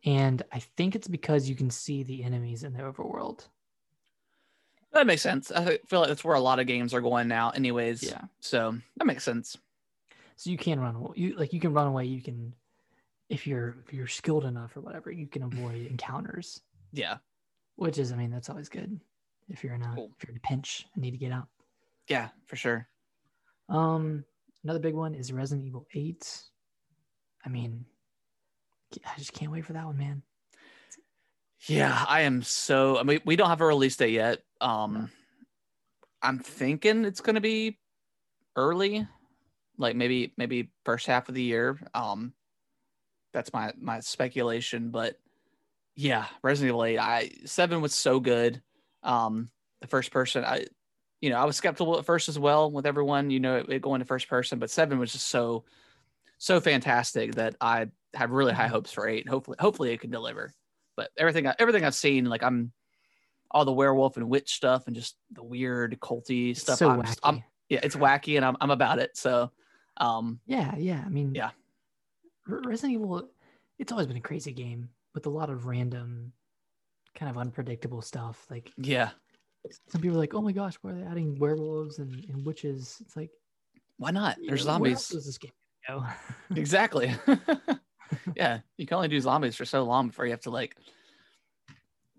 And 0.05 0.43
I 0.51 0.59
think 0.59 0.95
it's 0.95 1.07
because 1.07 1.49
you 1.49 1.55
can 1.55 1.71
see 1.71 2.03
the 2.03 2.23
enemies 2.23 2.63
in 2.63 2.73
the 2.73 2.79
overworld. 2.83 3.47
That 4.93 5.07
makes 5.07 5.21
sense. 5.23 5.51
I 5.51 5.79
feel 5.87 5.99
like 5.99 6.09
that's 6.09 6.23
where 6.23 6.35
a 6.35 6.39
lot 6.39 6.59
of 6.59 6.67
games 6.67 6.93
are 6.93 7.01
going 7.01 7.27
now, 7.27 7.49
anyways. 7.49 8.03
Yeah. 8.03 8.21
So 8.39 8.77
that 8.97 9.05
makes 9.05 9.23
sense. 9.23 9.57
So 10.37 10.49
you 10.51 10.57
can 10.57 10.79
run. 10.79 11.07
You 11.15 11.35
like 11.35 11.51
you 11.53 11.59
can 11.59 11.73
run 11.73 11.87
away. 11.87 12.05
You 12.05 12.21
can 12.21 12.53
if 13.29 13.47
you're 13.47 13.75
if 13.85 13.93
you're 13.93 14.07
skilled 14.07 14.45
enough 14.45 14.77
or 14.77 14.81
whatever, 14.81 15.11
you 15.11 15.27
can 15.27 15.43
avoid 15.43 15.87
encounters. 15.87 16.61
Yeah. 16.93 17.17
Which 17.77 17.97
is 17.97 18.11
I 18.11 18.15
mean, 18.15 18.29
that's 18.31 18.49
always 18.49 18.69
good. 18.69 18.99
If 19.49 19.63
you're 19.63 19.73
in 19.75 19.81
a 19.81 19.93
Cool. 19.95 20.11
if 20.19 20.27
you're 20.27 20.31
in 20.35 20.41
a 20.43 20.47
pinch 20.47 20.85
and 20.93 21.01
need 21.01 21.11
to 21.11 21.17
get 21.17 21.31
out. 21.31 21.47
Yeah, 22.09 22.29
for 22.45 22.55
sure. 22.57 22.87
Um 23.69 24.25
another 24.63 24.79
big 24.79 24.93
one 24.93 25.15
is 25.15 25.31
Resident 25.31 25.65
Evil 25.65 25.87
8. 25.93 26.41
I 27.45 27.49
mean, 27.49 27.85
I 29.05 29.17
just 29.17 29.31
can't 29.33 29.51
wait 29.51 29.65
for 29.65 29.73
that 29.73 29.85
one, 29.85 29.97
man. 29.97 30.21
Yeah, 31.65 32.05
I 32.07 32.21
am 32.21 32.43
so. 32.43 32.97
I 32.97 33.03
mean, 33.03 33.21
we 33.25 33.35
don't 33.35 33.49
have 33.49 33.61
a 33.61 33.65
release 33.65 33.95
date 33.95 34.11
yet. 34.11 34.39
Um, 34.61 35.09
I'm 36.21 36.39
thinking 36.39 37.03
it's 37.03 37.21
going 37.21 37.35
to 37.35 37.41
be 37.41 37.79
early, 38.55 39.07
like 39.77 39.95
maybe 39.95 40.33
maybe 40.37 40.71
first 40.85 41.07
half 41.07 41.29
of 41.29 41.35
the 41.35 41.41
year. 41.41 41.79
Um, 41.93 42.33
that's 43.33 43.51
my 43.53 43.73
my 43.79 43.99
speculation, 44.01 44.91
but 44.91 45.17
yeah, 45.97 46.27
Resident 46.43 46.69
Evil 46.69 46.85
8. 46.85 46.97
I 46.99 47.31
seven 47.45 47.81
was 47.81 47.93
so 47.93 48.19
good. 48.21 48.61
Um, 49.03 49.49
the 49.81 49.87
first 49.87 50.11
person, 50.11 50.45
I, 50.45 50.65
you 51.21 51.29
know, 51.31 51.37
I 51.37 51.45
was 51.45 51.57
skeptical 51.57 51.97
at 51.97 52.05
first 52.05 52.29
as 52.29 52.37
well 52.39 52.71
with 52.71 52.85
everyone, 52.85 53.31
you 53.31 53.39
know, 53.39 53.57
it, 53.57 53.69
it 53.69 53.81
going 53.81 53.99
to 53.99 54.05
first 54.05 54.29
person, 54.29 54.59
but 54.59 54.69
seven 54.69 54.99
was 54.99 55.11
just 55.11 55.27
so 55.27 55.65
so 56.37 56.59
fantastic 56.61 57.33
that 57.35 57.55
I 57.59 57.87
have 58.13 58.29
really 58.31 58.53
high 58.53 58.67
Mhm. 58.67 58.71
hopes 58.71 58.91
for 58.91 59.07
eight. 59.07 59.27
Hopefully, 59.27 59.57
hopefully 59.59 59.91
it 59.91 59.99
can 59.99 60.11
deliver. 60.11 60.53
But 60.95 61.09
everything, 61.17 61.47
I- 61.47 61.55
everything 61.57 61.83
I've 61.83 61.95
seen, 61.95 62.25
like 62.25 62.43
I'm 62.43 62.71
all 63.49 63.65
the 63.65 63.73
werewolf 63.73 64.17
and 64.17 64.29
witch 64.29 64.53
stuff 64.53 64.85
and 64.85 64.95
just 64.95 65.15
the 65.31 65.43
weird 65.43 65.97
culty 65.99 66.51
It's 66.51 66.61
stuff. 66.61 66.77
so 66.77 66.89
I'm, 66.91 67.01
wacky. 67.01 67.19
I'm- 67.23 67.43
yeah, 67.69 67.79
it's 67.81 67.95
wacky 67.95 68.35
and 68.35 68.45
I'm, 68.45 68.55
I'm 68.61 68.69
about 68.71 68.99
it. 68.99 69.17
So, 69.17 69.51
um, 69.97 70.39
Yeah, 70.45 70.75
yeah. 70.77 71.01
I 71.05 71.09
mean, 71.09 71.33
Yeah. 71.33 71.49
Resident 72.45 72.93
Evil, 72.93 73.29
it's 73.79 73.91
always 73.91 74.07
been 74.07 74.17
a 74.17 74.21
crazy 74.21 74.53
game 74.53 74.89
with 75.17 75.25
a 75.25 75.31
lot 75.31 75.49
of 75.49 75.65
random, 75.65 76.31
kind 77.15 77.31
of 77.31 77.39
unpredictable 77.39 78.03
stuff. 78.03 78.45
Like 78.51 78.71
yeah, 78.77 79.09
some 79.89 79.99
people 79.99 80.15
are 80.15 80.19
like, 80.19 80.35
"Oh 80.35 80.41
my 80.41 80.51
gosh, 80.51 80.75
why 80.81 80.91
are 80.91 80.93
they 80.93 81.01
adding 81.01 81.39
werewolves 81.39 81.97
and, 81.97 82.13
and 82.29 82.45
witches?" 82.45 82.99
It's 83.01 83.15
like 83.15 83.31
why 83.97 84.11
not? 84.11 84.37
There's 84.45 84.63
know, 84.63 84.73
zombies. 84.73 85.07
this 85.09 85.39
game 85.39 85.51
go? 85.87 86.05
exactly. 86.55 87.15
yeah, 88.35 88.59
you 88.77 88.85
can 88.85 88.95
only 88.95 89.07
do 89.07 89.19
zombies 89.19 89.55
for 89.55 89.65
so 89.65 89.83
long 89.83 90.07
before 90.07 90.25
you 90.25 90.31
have 90.31 90.41
to 90.41 90.51
like 90.51 90.75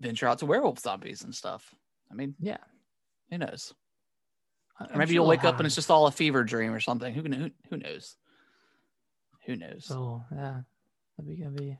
venture 0.01 0.27
out 0.27 0.39
to 0.39 0.45
werewolf 0.45 0.79
zombies 0.79 1.23
and 1.23 1.33
stuff. 1.33 1.73
I 2.11 2.15
mean, 2.15 2.35
yeah. 2.39 2.57
who 3.31 3.37
knows? 3.37 3.73
I- 4.77 4.85
Or 4.93 4.97
maybe 4.97 5.09
sure 5.09 5.13
you'll 5.15 5.27
wake 5.27 5.45
up 5.45 5.57
and 5.57 5.65
it's 5.65 5.75
just 5.75 5.89
all 5.89 6.07
a 6.07 6.11
fever 6.11 6.43
dream 6.43 6.73
or 6.73 6.81
something. 6.81 7.13
Who 7.13 7.23
can 7.23 7.31
who, 7.31 7.51
who 7.69 7.77
knows? 7.77 8.17
Who 9.45 9.55
knows? 9.55 9.89
Oh 9.89 10.23
yeah, 10.33 10.61
that'd 11.17 11.29
be 11.29 11.41
that'd 11.41 11.55
be 11.55 11.77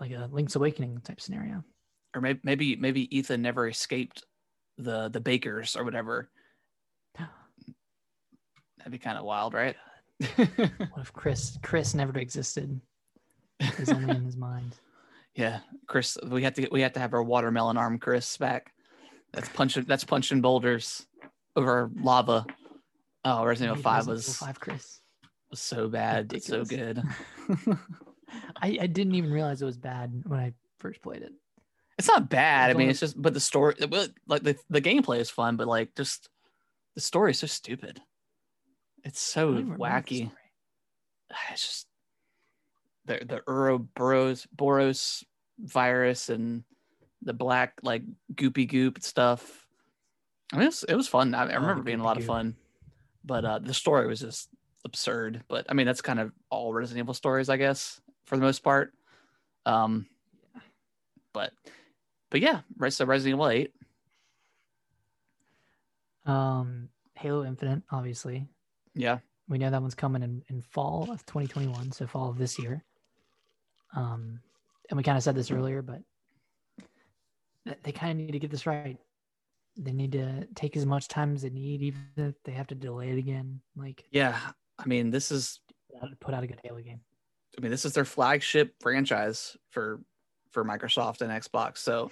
like 0.00 0.12
a 0.12 0.28
Link's 0.32 0.56
Awakening 0.56 1.00
type 1.04 1.20
scenario. 1.20 1.62
or 2.14 2.20
maybe 2.20 2.40
maybe 2.42 2.76
maybe 2.76 3.16
Ethan 3.16 3.42
never 3.42 3.68
escaped 3.68 4.24
the 4.78 5.08
the 5.08 5.20
bakers 5.20 5.76
or 5.76 5.84
whatever. 5.84 6.30
That'd 8.78 8.92
be 8.92 8.98
kind 8.98 9.18
of 9.18 9.24
wild, 9.24 9.54
right? 9.54 9.76
What 10.36 11.00
if 11.02 11.12
Chris 11.12 11.58
Chris 11.62 11.94
never 11.94 12.18
existed? 12.18 12.80
Was 13.78 13.90
only 13.90 14.14
in 14.16 14.24
his 14.24 14.36
mind. 14.36 14.76
yeah, 15.34 15.60
Chris, 15.86 16.16
we 16.26 16.42
have 16.44 16.54
to 16.54 16.68
we 16.72 16.80
have 16.82 16.92
to 16.94 17.00
have 17.00 17.14
our 17.14 17.22
watermelon 17.22 17.76
arm 17.76 17.98
Chris 17.98 18.36
back. 18.36 18.72
That's 19.32 19.48
punching 19.50 19.84
that's 19.84 20.04
punching 20.04 20.40
boulders 20.40 21.06
over 21.56 21.90
lava. 22.00 22.44
Oh, 23.24 23.44
Resident 23.44 23.78
Evil 23.78 23.82
Five 23.82 24.06
was 24.06 24.28
Evil 24.28 24.46
Five 24.46 24.60
Chris. 24.60 25.00
was 25.50 25.60
so 25.60 25.88
bad, 25.88 26.28
but 26.28 26.42
so 26.42 26.64
good. 26.64 27.02
I, 28.60 28.78
I 28.80 28.86
didn't 28.86 29.14
even 29.14 29.32
realize 29.32 29.62
it 29.62 29.66
was 29.66 29.78
bad 29.78 30.22
when 30.26 30.38
I 30.40 30.52
first 30.78 31.02
played 31.02 31.22
it. 31.22 31.32
It's 31.98 32.08
not 32.08 32.30
bad. 32.30 32.70
I 32.70 32.74
mean, 32.74 32.88
it's 32.88 33.00
just 33.00 33.20
but 33.20 33.34
the 33.34 33.40
story, 33.40 33.74
like 34.26 34.42
the 34.42 34.56
the 34.70 34.80
gameplay 34.80 35.18
is 35.18 35.28
fun, 35.30 35.56
but 35.56 35.66
like 35.68 35.94
just 35.94 36.28
the 36.94 37.00
story 37.00 37.32
is 37.32 37.38
so 37.38 37.46
stupid. 37.46 38.00
It's 39.04 39.20
so 39.20 39.46
don't 39.52 39.60
even 39.60 39.72
remember 39.72 39.78
the 40.08 40.14
wacky. 40.14 40.30
It's 41.52 41.66
just 41.66 41.86
the 43.04 43.24
the 43.24 43.42
Ouroboros 43.46 44.46
Boros 44.56 45.24
virus 45.58 46.28
and 46.30 46.64
the 47.22 47.34
black 47.34 47.74
like 47.82 48.02
goopy 48.34 48.66
goop 48.68 49.02
stuff. 49.02 49.66
I 50.52 50.56
mean, 50.56 50.64
it 50.64 50.68
was, 50.68 50.84
it 50.84 50.94
was 50.96 51.06
fun. 51.08 51.34
I, 51.34 51.42
I 51.44 51.52
Oh, 51.56 51.60
remember 51.60 51.82
it 51.82 51.84
being 51.84 52.00
a 52.00 52.04
lot 52.04 52.16
of 52.16 52.24
fun, 52.24 52.56
but 53.24 53.44
uh, 53.44 53.58
the 53.60 53.74
story 53.74 54.06
was 54.06 54.20
just 54.20 54.48
absurd. 54.84 55.44
But 55.48 55.66
I 55.68 55.74
mean, 55.74 55.86
that's 55.86 56.00
kind 56.00 56.18
of 56.18 56.32
all 56.48 56.72
Resident 56.72 57.04
Evil 57.04 57.14
stories, 57.14 57.48
I 57.48 57.56
guess, 57.58 58.00
for 58.30 58.36
the 58.36 58.42
most 58.42 58.62
part. 58.62 58.94
Um, 59.66 60.06
but 61.34 61.52
but 62.30 62.40
yeah, 62.40 62.60
right. 62.78 62.92
So 62.92 63.04
Resident 63.04 63.34
Evil 63.36 63.48
Eight. 63.48 63.74
Um, 66.24 66.88
Halo 67.16 67.44
Infinite, 67.44 67.82
obviously. 67.90 68.46
Yeah, 68.94 69.18
We 69.48 69.58
know 69.58 69.70
that 69.70 69.80
one's 69.80 69.94
coming 69.94 70.22
in, 70.22 70.42
in 70.48 70.62
fall 70.62 71.08
of 71.10 71.24
2021, 71.26 71.92
so 71.92 72.06
fall 72.06 72.28
of 72.30 72.38
this 72.38 72.58
year. 72.58 72.84
Um, 73.96 74.40
and 74.88 74.96
we 74.96 75.02
kind 75.02 75.16
of 75.16 75.24
said 75.24 75.34
this 75.34 75.50
earlier, 75.50 75.82
but 75.82 76.02
they 77.82 77.92
kind 77.92 78.12
of 78.12 78.16
need 78.26 78.32
to 78.32 78.38
get 78.38 78.50
this 78.50 78.66
right. 78.66 78.98
They 79.76 79.92
need 79.92 80.12
to 80.12 80.46
take 80.54 80.76
as 80.76 80.86
much 80.86 81.08
time 81.08 81.34
as 81.34 81.42
they 81.42 81.50
need, 81.50 81.82
even 81.82 82.00
if 82.16 82.34
they 82.44 82.52
have 82.52 82.66
to 82.68 82.74
delay 82.74 83.10
it 83.10 83.18
again. 83.18 83.60
Like, 83.76 84.04
yeah. 84.10 84.38
I 84.78 84.86
mean, 84.86 85.10
this 85.10 85.30
is 85.32 85.60
put 85.92 86.02
out- 86.02 86.20
put 86.20 86.34
out 86.34 86.44
a 86.44 86.46
good 86.46 86.60
Halo 86.62 86.80
game. 86.80 87.00
I 87.60 87.62
mean, 87.62 87.70
this 87.70 87.84
is 87.84 87.92
their 87.92 88.06
flagship 88.06 88.74
franchise 88.80 89.54
for 89.68 90.00
for 90.50 90.64
Microsoft 90.64 91.20
and 91.20 91.30
Xbox. 91.30 91.78
So, 91.78 92.10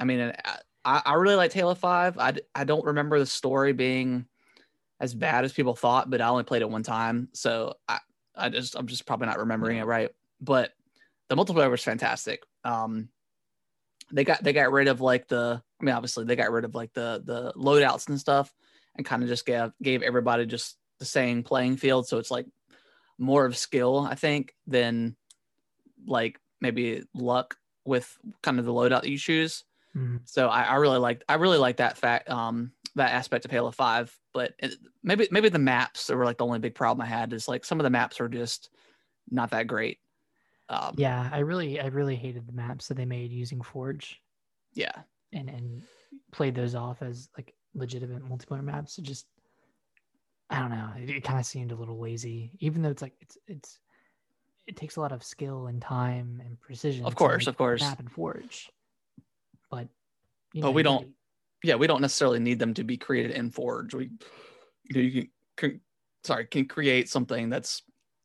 I 0.00 0.04
mean, 0.04 0.32
I, 0.82 1.02
I 1.04 1.14
really 1.14 1.36
liked 1.36 1.52
Halo 1.52 1.74
Five. 1.74 2.16
I 2.16 2.32
I 2.54 2.64
don't 2.64 2.86
remember 2.86 3.18
the 3.18 3.26
story 3.26 3.74
being 3.74 4.24
as 4.98 5.12
bad 5.14 5.44
as 5.44 5.52
people 5.52 5.76
thought, 5.76 6.08
but 6.08 6.22
I 6.22 6.28
only 6.28 6.44
played 6.44 6.62
it 6.62 6.70
one 6.70 6.82
time, 6.82 7.28
so 7.34 7.74
I 7.86 7.98
I 8.34 8.48
just 8.48 8.74
I'm 8.74 8.86
just 8.86 9.04
probably 9.04 9.26
not 9.26 9.38
remembering 9.40 9.76
it 9.76 9.84
right. 9.84 10.10
But 10.40 10.72
the 11.28 11.36
multiplayer 11.36 11.70
was 11.70 11.84
fantastic. 11.84 12.42
Um, 12.64 13.10
they 14.10 14.24
got 14.24 14.42
they 14.42 14.54
got 14.54 14.72
rid 14.72 14.88
of 14.88 15.02
like 15.02 15.28
the 15.28 15.62
I 15.80 15.84
mean, 15.84 15.94
obviously 15.94 16.24
they 16.24 16.36
got 16.36 16.50
rid 16.50 16.64
of 16.64 16.74
like 16.74 16.94
the 16.94 17.22
the 17.22 17.52
loadouts 17.56 18.08
and 18.08 18.18
stuff, 18.18 18.50
and 18.96 19.04
kind 19.04 19.22
of 19.22 19.28
just 19.28 19.44
gave 19.44 19.70
gave 19.82 20.00
everybody 20.00 20.46
just 20.46 20.78
the 20.98 21.04
same 21.04 21.42
playing 21.42 21.76
field. 21.76 22.08
So 22.08 22.16
it's 22.16 22.30
like 22.30 22.46
more 23.22 23.46
of 23.46 23.56
skill, 23.56 24.00
I 24.00 24.16
think, 24.16 24.56
than 24.66 25.16
like 26.06 26.40
maybe 26.60 27.04
luck 27.14 27.56
with 27.84 28.18
kind 28.42 28.58
of 28.58 28.64
the 28.64 28.72
loadout 28.72 29.02
that 29.02 29.08
you 29.10 29.18
choose. 29.18 29.64
Mhm. 29.94 30.26
So 30.26 30.48
I, 30.48 30.62
I 30.64 30.76
really 30.76 30.98
like 30.98 31.24
I 31.28 31.34
really 31.34 31.58
like 31.58 31.78
that 31.78 31.98
fact 31.98 32.30
um 32.30 32.72
that 32.96 33.12
aspect 33.12 33.44
of 33.44 33.50
Halo 33.50 33.70
Five. 33.72 34.18
But 34.34 34.54
it, 34.58 34.74
maybe 35.02 35.28
maybe 35.30 35.48
the 35.50 35.58
maps 35.58 36.10
were 36.10 36.24
like 36.24 36.38
the 36.38 36.46
only 36.46 36.60
big 36.60 36.74
problem 36.74 37.04
I 37.04 37.08
had 37.10 37.32
is 37.32 37.48
like 37.48 37.64
some 37.64 37.80
of 37.80 37.84
the 37.84 37.90
maps 37.90 38.20
were 38.20 38.28
just 38.28 38.70
not 39.30 39.50
that 39.52 39.66
great. 39.68 40.00
Um, 40.68 40.96
Yeah, 40.96 41.28
I 41.32 41.40
really, 41.40 41.80
I 41.80 41.86
really 41.86 42.16
hated 42.16 42.46
the 42.46 42.52
maps 42.52 42.88
that 42.88 42.94
they 42.94 43.04
made 43.06 43.32
using 43.32 43.62
Forge 43.62 44.22
yeah, 44.74 45.04
and 45.32 45.48
and 45.48 45.82
played 46.30 46.54
those 46.54 46.74
off 46.74 47.02
as 47.02 47.28
like 47.36 47.54
legitimate 47.74 48.22
multiplayer 48.22 48.62
maps. 48.62 48.98
It 48.98 49.02
just, 49.02 49.26
I 50.52 50.60
don't 50.60 50.70
know. 50.70 50.90
It, 50.98 51.10
it 51.10 51.24
kind 51.24 51.38
of 51.38 51.46
seemed 51.46 51.72
a 51.72 51.74
little 51.74 51.98
lazy, 51.98 52.52
even 52.60 52.82
though 52.82 52.90
it's 52.90 53.02
like 53.02 53.14
it's 53.20 53.38
it's 53.46 53.78
it 54.66 54.76
takes 54.76 54.96
a 54.96 55.00
lot 55.00 55.10
of 55.12 55.24
skill 55.24 55.66
and 55.66 55.80
time 55.82 56.40
and 56.44 56.60
precision. 56.60 57.04
Of 57.04 57.14
course, 57.16 57.46
of 57.46 57.56
course. 57.56 57.80
Map 57.80 57.98
and 57.98 58.10
Forge, 58.12 58.70
but 59.70 59.88
you 60.52 60.62
But 60.62 60.68
know, 60.68 60.72
we 60.72 60.82
don't- 60.82 61.08
yeah. 61.64 61.74
We 61.76 61.86
don't 61.86 62.00
necessarily 62.00 62.38
need 62.40 62.58
them 62.58 62.74
to 62.74 62.84
be 62.84 62.96
created 62.96 63.32
in 63.32 63.50
Forge. 63.50 63.94
We 63.94 64.10
you 64.84 64.94
know 64.94 65.00
you 65.00 65.10
can, 65.12 65.30
can 65.56 65.80
sorry 66.24 66.46
can 66.46 66.66
create 66.66 67.08
something 67.08 67.48
that's 67.50 67.82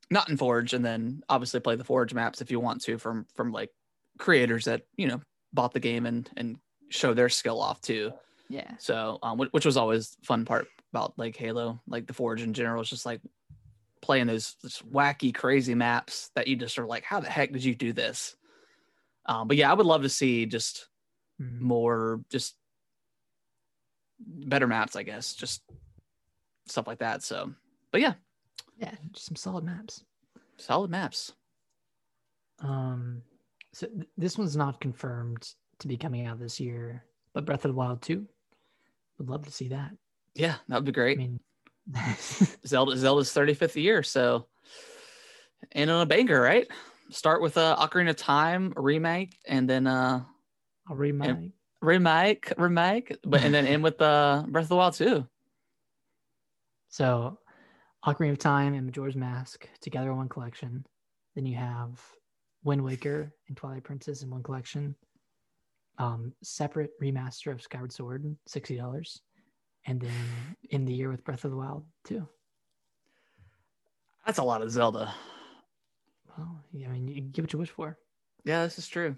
not 0.09 0.29
in 0.29 0.37
Forge 0.37 0.73
and 0.73 0.83
then 0.85 1.21
obviously 1.29 1.59
play 1.59 1.75
the 1.75 1.83
Forge 1.83 2.13
maps 2.13 2.41
if 2.41 2.51
you 2.51 2.59
want 2.59 2.81
to 2.83 2.97
from 2.97 3.25
from 3.35 3.51
like 3.51 3.71
creators 4.19 4.65
that 4.65 4.81
you 4.97 5.07
know 5.07 5.21
bought 5.53 5.73
the 5.73 5.79
game 5.79 6.05
and 6.05 6.29
and 6.37 6.57
show 6.89 7.13
their 7.13 7.29
skill 7.29 7.61
off 7.61 7.79
too. 7.81 8.11
Yeah, 8.49 8.71
So, 8.79 9.19
um, 9.23 9.37
which 9.37 9.65
was 9.65 9.75
always 9.75 10.15
fun 10.23 10.45
part 10.45 10.67
about 10.93 11.17
like 11.17 11.35
Halo, 11.35 11.81
like 11.87 12.07
the 12.07 12.13
Forge 12.13 12.41
in 12.41 12.53
general, 12.53 12.81
is 12.81 12.89
just 12.89 13.05
like 13.05 13.21
playing 14.01 14.27
those 14.27 14.55
just 14.61 14.89
wacky, 14.91 15.33
crazy 15.33 15.75
maps 15.75 16.29
that 16.35 16.47
you 16.47 16.55
just 16.55 16.77
are 16.79 16.85
like, 16.85 17.03
how 17.03 17.19
the 17.19 17.29
heck 17.29 17.51
did 17.51 17.63
you 17.63 17.75
do 17.75 17.93
this? 17.93 18.35
Um, 19.25 19.47
but 19.47 19.57
yeah, 19.57 19.69
I 19.69 19.73
would 19.73 19.85
love 19.85 20.03
to 20.03 20.09
see 20.09 20.45
just 20.45 20.87
Mhm. 21.41 21.59
more, 21.59 22.21
just 22.29 22.55
better 24.19 24.67
maps, 24.67 24.95
I 24.95 25.03
guess, 25.03 25.35
just 25.35 25.61
stuff 26.65 26.87
like 26.87 26.99
that. 26.99 27.23
So, 27.23 27.53
but 27.91 28.01
yeah, 28.01 28.13
yeah, 28.77 28.95
just 29.11 29.25
some 29.27 29.35
solid 29.35 29.63
maps. 29.63 30.03
solid 30.57 30.89
maps. 30.89 31.33
Um, 32.59 33.21
so 33.73 33.85
th- 33.87 34.09
this 34.17 34.37
one's 34.37 34.55
not 34.57 34.81
confirmed 34.81 35.53
to 35.79 35.87
be 35.87 35.97
coming 35.97 36.25
out 36.25 36.39
this 36.39 36.59
year, 36.59 37.03
but 37.33 37.45
Breath 37.45 37.63
of 37.65 37.69
the 37.71 37.77
Wild 37.77 38.01
2, 38.01 38.27
would 39.19 39.29
love 39.29 39.45
to 39.45 39.51
see 39.51 39.67
that. 39.67 39.91
Yeah, 40.37 40.55
that 40.67 40.75
would 40.75 40.85
be 40.85 40.91
I 40.91 40.93
great. 40.93 41.17
mean, 41.17 41.39
Zelda 42.65 42.95
Zelda's 42.97 43.31
35th 43.31 43.81
year, 43.81 44.03
so 44.03 44.47
and 45.71 45.89
on 45.89 46.01
a 46.01 46.05
banger, 46.05 46.39
right? 46.39 46.67
Start 47.09 47.41
with 47.41 47.57
uh, 47.57 47.75
Ocarina 47.77 48.11
of 48.11 48.17
Time 48.17 48.73
remake, 48.75 49.37
and 49.47 49.69
then 49.69 49.87
uh, 49.87 50.21
I'll 50.89 50.95
read 50.95 51.15
remake, 51.81 52.53
remake, 52.57 53.17
but 53.25 53.43
and 53.43 53.53
then 53.53 53.65
end 53.65 53.83
with 53.83 54.01
uh, 54.01 54.43
Breath 54.47 54.65
of 54.65 54.69
the 54.69 54.75
Wild 54.75 54.93
too. 54.93 55.27
So, 56.89 57.39
Ocarina 58.05 58.31
of 58.31 58.39
Time 58.39 58.73
and 58.73 58.85
Majora's 58.85 59.15
Mask 59.15 59.67
together 59.81 60.11
in 60.11 60.17
one 60.17 60.29
collection. 60.29 60.85
Then 61.35 61.45
you 61.45 61.55
have 61.57 62.01
Wind 62.63 62.83
Waker 62.83 63.31
and 63.47 63.55
Twilight 63.55 63.83
Princess 63.83 64.23
in 64.23 64.29
one 64.29 64.43
collection. 64.43 64.95
Um, 65.99 66.33
separate 66.43 66.91
remaster 67.01 67.51
of 67.51 67.61
Skyward 67.61 67.91
Sword, 67.91 68.35
sixty 68.45 68.75
dollars, 68.77 69.21
and 69.87 70.01
then 70.01 70.11
in 70.69 70.85
the 70.85 70.93
year 70.93 71.09
with 71.09 71.23
Breath 71.23 71.45
of 71.45 71.51
the 71.51 71.57
Wild 71.57 71.85
too. 72.03 72.27
That's 74.25 74.39
a 74.39 74.43
lot 74.43 74.61
of 74.61 74.69
Zelda. 74.69 75.13
Well, 76.37 76.61
yeah, 76.73 76.89
I 76.89 76.91
mean, 76.91 77.07
you 77.07 77.21
give 77.21 77.45
what 77.45 77.53
you 77.53 77.59
wish 77.59 77.69
for. 77.69 77.97
Yeah, 78.43 78.63
this 78.63 78.77
is 78.77 78.87
true. 78.87 79.15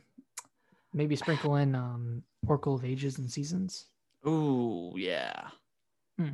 Maybe 0.93 1.15
sprinkle 1.15 1.55
in 1.55 1.75
um, 1.75 2.23
Oracle 2.47 2.75
of 2.75 2.85
Ages 2.85 3.17
and 3.17 3.29
Seasons. 3.29 3.87
Ooh, 4.25 4.93
yeah. 4.95 5.47
Hmm. 6.17 6.29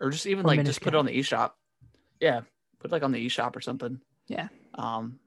Or 0.00 0.10
just 0.10 0.26
even 0.26 0.44
Or 0.44 0.48
like 0.48 0.64
just 0.64 0.80
put 0.80 0.94
it 0.94 0.96
on 0.96 1.06
the 1.06 1.18
eShop. 1.18 1.52
Yeah, 2.20 2.40
put 2.78 2.90
it 2.90 2.92
like 2.92 3.02
on 3.02 3.12
the 3.12 3.26
eShop 3.26 3.56
or 3.56 3.60
something. 3.60 4.00
Yeah. 4.28 4.48
Um, 4.74 5.18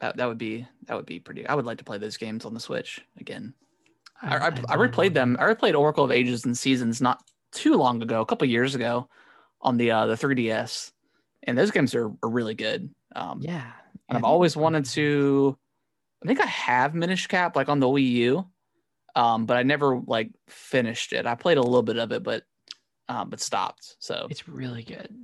that 0.00 0.16
that 0.16 0.26
would 0.26 0.38
be 0.38 0.66
that 0.86 0.96
would 0.96 1.06
be 1.06 1.20
pretty. 1.20 1.46
I 1.46 1.54
would 1.54 1.64
like 1.64 1.78
to 1.78 1.84
play 1.84 1.98
those 1.98 2.16
games 2.16 2.44
on 2.44 2.54
the 2.54 2.60
Switch 2.60 3.00
again. 3.18 3.54
I, 4.22 4.36
I, 4.36 4.52
I 4.68 4.74
really 4.74 4.88
replayed 4.88 5.14
them. 5.14 5.36
I 5.40 5.44
replayed 5.44 5.78
Oracle 5.78 6.04
of 6.04 6.10
Ages 6.10 6.44
and 6.44 6.56
Seasons 6.56 7.00
not 7.00 7.22
too 7.52 7.74
long 7.74 8.02
ago, 8.02 8.20
a 8.20 8.26
couple 8.26 8.46
years 8.46 8.74
ago, 8.74 9.08
on 9.60 9.76
the 9.76 9.90
uh, 9.90 10.06
the 10.06 10.14
3DS, 10.14 10.92
and 11.42 11.56
those 11.56 11.70
games 11.70 11.94
are, 11.94 12.10
are 12.22 12.28
really 12.28 12.54
good. 12.54 12.92
Um, 13.14 13.40
Yeah, 13.42 13.70
and 14.08 14.18
I've 14.18 14.24
always 14.24 14.56
wanted 14.56 14.84
to. 14.86 15.56
I 16.22 16.26
think 16.26 16.40
I 16.40 16.46
have 16.46 16.94
Minish 16.94 17.26
Cap 17.26 17.56
like 17.56 17.68
on 17.68 17.80
the 17.80 17.86
Wii 17.86 18.10
U, 18.10 18.46
um, 19.14 19.46
but 19.46 19.56
I 19.56 19.62
never 19.62 20.00
like 20.06 20.30
finished 20.48 21.12
it. 21.12 21.26
I 21.26 21.34
played 21.34 21.58
a 21.58 21.62
little 21.62 21.82
bit 21.82 21.98
of 21.98 22.12
it, 22.12 22.22
but 22.22 22.44
um, 23.08 23.30
but 23.30 23.40
stopped. 23.40 23.96
So 23.98 24.26
It's 24.30 24.48
really 24.48 24.82
good. 24.82 25.14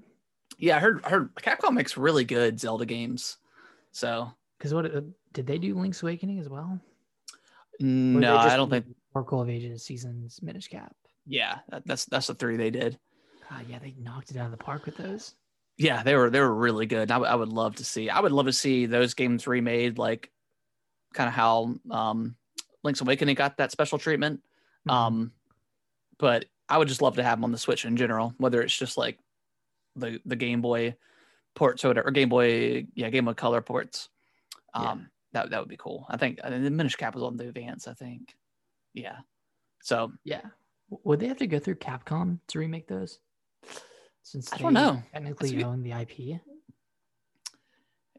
yeah, 0.59 0.77
I 0.77 0.81
heard 0.81 1.05
I 1.05 1.11
heard 1.11 1.35
Capcom 1.37 1.75
makes 1.75 1.97
really 1.97 2.25
good 2.25 2.59
Zelda 2.59 2.87
games. 2.87 3.39
So 3.93 4.31
Because 4.59 4.75
what 4.75 4.87
uh, 4.87 5.03
did 5.33 5.47
they 5.47 5.59
do? 5.59 5.75
Link's 5.75 6.03
Awakening 6.03 6.39
as 6.39 6.49
well? 6.49 6.81
No, 7.79 8.37
I 8.37 8.57
don't 8.57 8.71
think. 8.71 8.87
Oracle 9.15 9.41
of 9.41 9.49
Ages 9.49 9.83
Seasons 9.83 10.41
Minish 10.43 10.69
Cap. 10.69 10.95
Yeah, 11.27 11.59
that, 11.71 11.87
that's 11.87 12.05
that's 12.07 12.29
the 12.29 12.35
three 12.35 12.57
they 12.57 12.71
did. 12.71 12.99
God, 13.51 13.65
yeah, 13.69 13.79
they 13.79 13.95
knocked 13.99 14.31
it 14.31 14.37
out 14.37 14.47
of 14.47 14.51
the 14.53 14.57
park 14.57 14.87
with 14.87 14.97
those. 14.97 15.35
Yeah, 15.77 16.03
they 16.03 16.15
were 16.15 16.31
they 16.31 16.41
were 16.41 16.55
really 16.55 16.87
good. 16.87 17.11
I 17.11 17.19
would- 17.19 17.29
I 17.29 17.35
would 17.35 17.49
love 17.51 17.77
to 17.77 17.85
see. 17.85 18.09
I 18.11 18.21
would 18.21 18.33
love 18.33 18.47
to 18.47 18.53
see 18.53 18.87
those 18.87 19.15
games 19.15 19.47
remade, 19.47 19.99
like 19.99 20.31
kind 21.13 21.29
of 21.29 21.35
how 21.35 21.75
um, 21.91 22.37
Link's 22.83 23.01
Awakening 23.01 23.35
got 23.35 23.57
that 23.59 23.73
special 23.73 23.99
treatment. 23.99 24.43
Mhm. 24.89 24.93
Um, 24.93 25.33
but 26.19 26.47
I 26.69 26.79
would 26.79 26.89
just 26.89 27.03
love 27.03 27.17
to 27.17 27.23
have 27.23 27.39
them 27.39 27.45
on 27.45 27.53
the 27.53 27.59
Switch 27.59 27.85
in 27.85 27.97
general, 27.97 28.35
whether 28.39 28.63
it's 28.63 28.77
just 28.77 28.97
like 28.97 29.19
the 29.97 30.21
the 30.25 30.37
Game 30.37 30.61
Boy 30.63 30.97
ports 31.55 31.85
or 31.85 31.89
whatever, 31.89 32.09
or 32.09 32.13
Game 32.13 32.29
Boy, 32.29 32.87
yeah, 32.95 33.11
Game 33.11 33.25
Boy 33.27 33.35
Color 33.35 33.61
ports. 33.63 34.09
Um, 34.75 34.83
Yeah. 34.85 35.05
that 35.33 35.51
that 35.51 35.61
would 35.61 35.69
be 35.69 35.77
cool. 35.77 36.07
I 36.09 36.17
think 36.17 36.41
and 36.43 36.65
the 36.65 36.71
Minish 36.71 36.97
Cap 36.97 37.15
was 37.15 37.23
on 37.25 37.37
the 37.37 37.49
Advance. 37.49 37.87
I 37.89 37.95
think, 37.95 38.35
yeah. 38.95 39.19
So 39.83 40.13
Yeah. 40.25 40.43
Would 40.91 41.21
they 41.21 41.29
have 41.29 41.39
to 41.39 41.47
go 41.47 41.59
through 41.59 41.77
Capcom 41.77 42.39
to 42.49 42.59
remake 42.59 42.87
those? 42.87 43.19
Since 44.23 44.53
I 44.53 44.59
don't 44.59 44.75
they 44.75 44.81
know. 44.81 45.03
Technically 45.13 45.63
own 45.65 45.83
the 45.83 45.93
IP. 45.93 46.41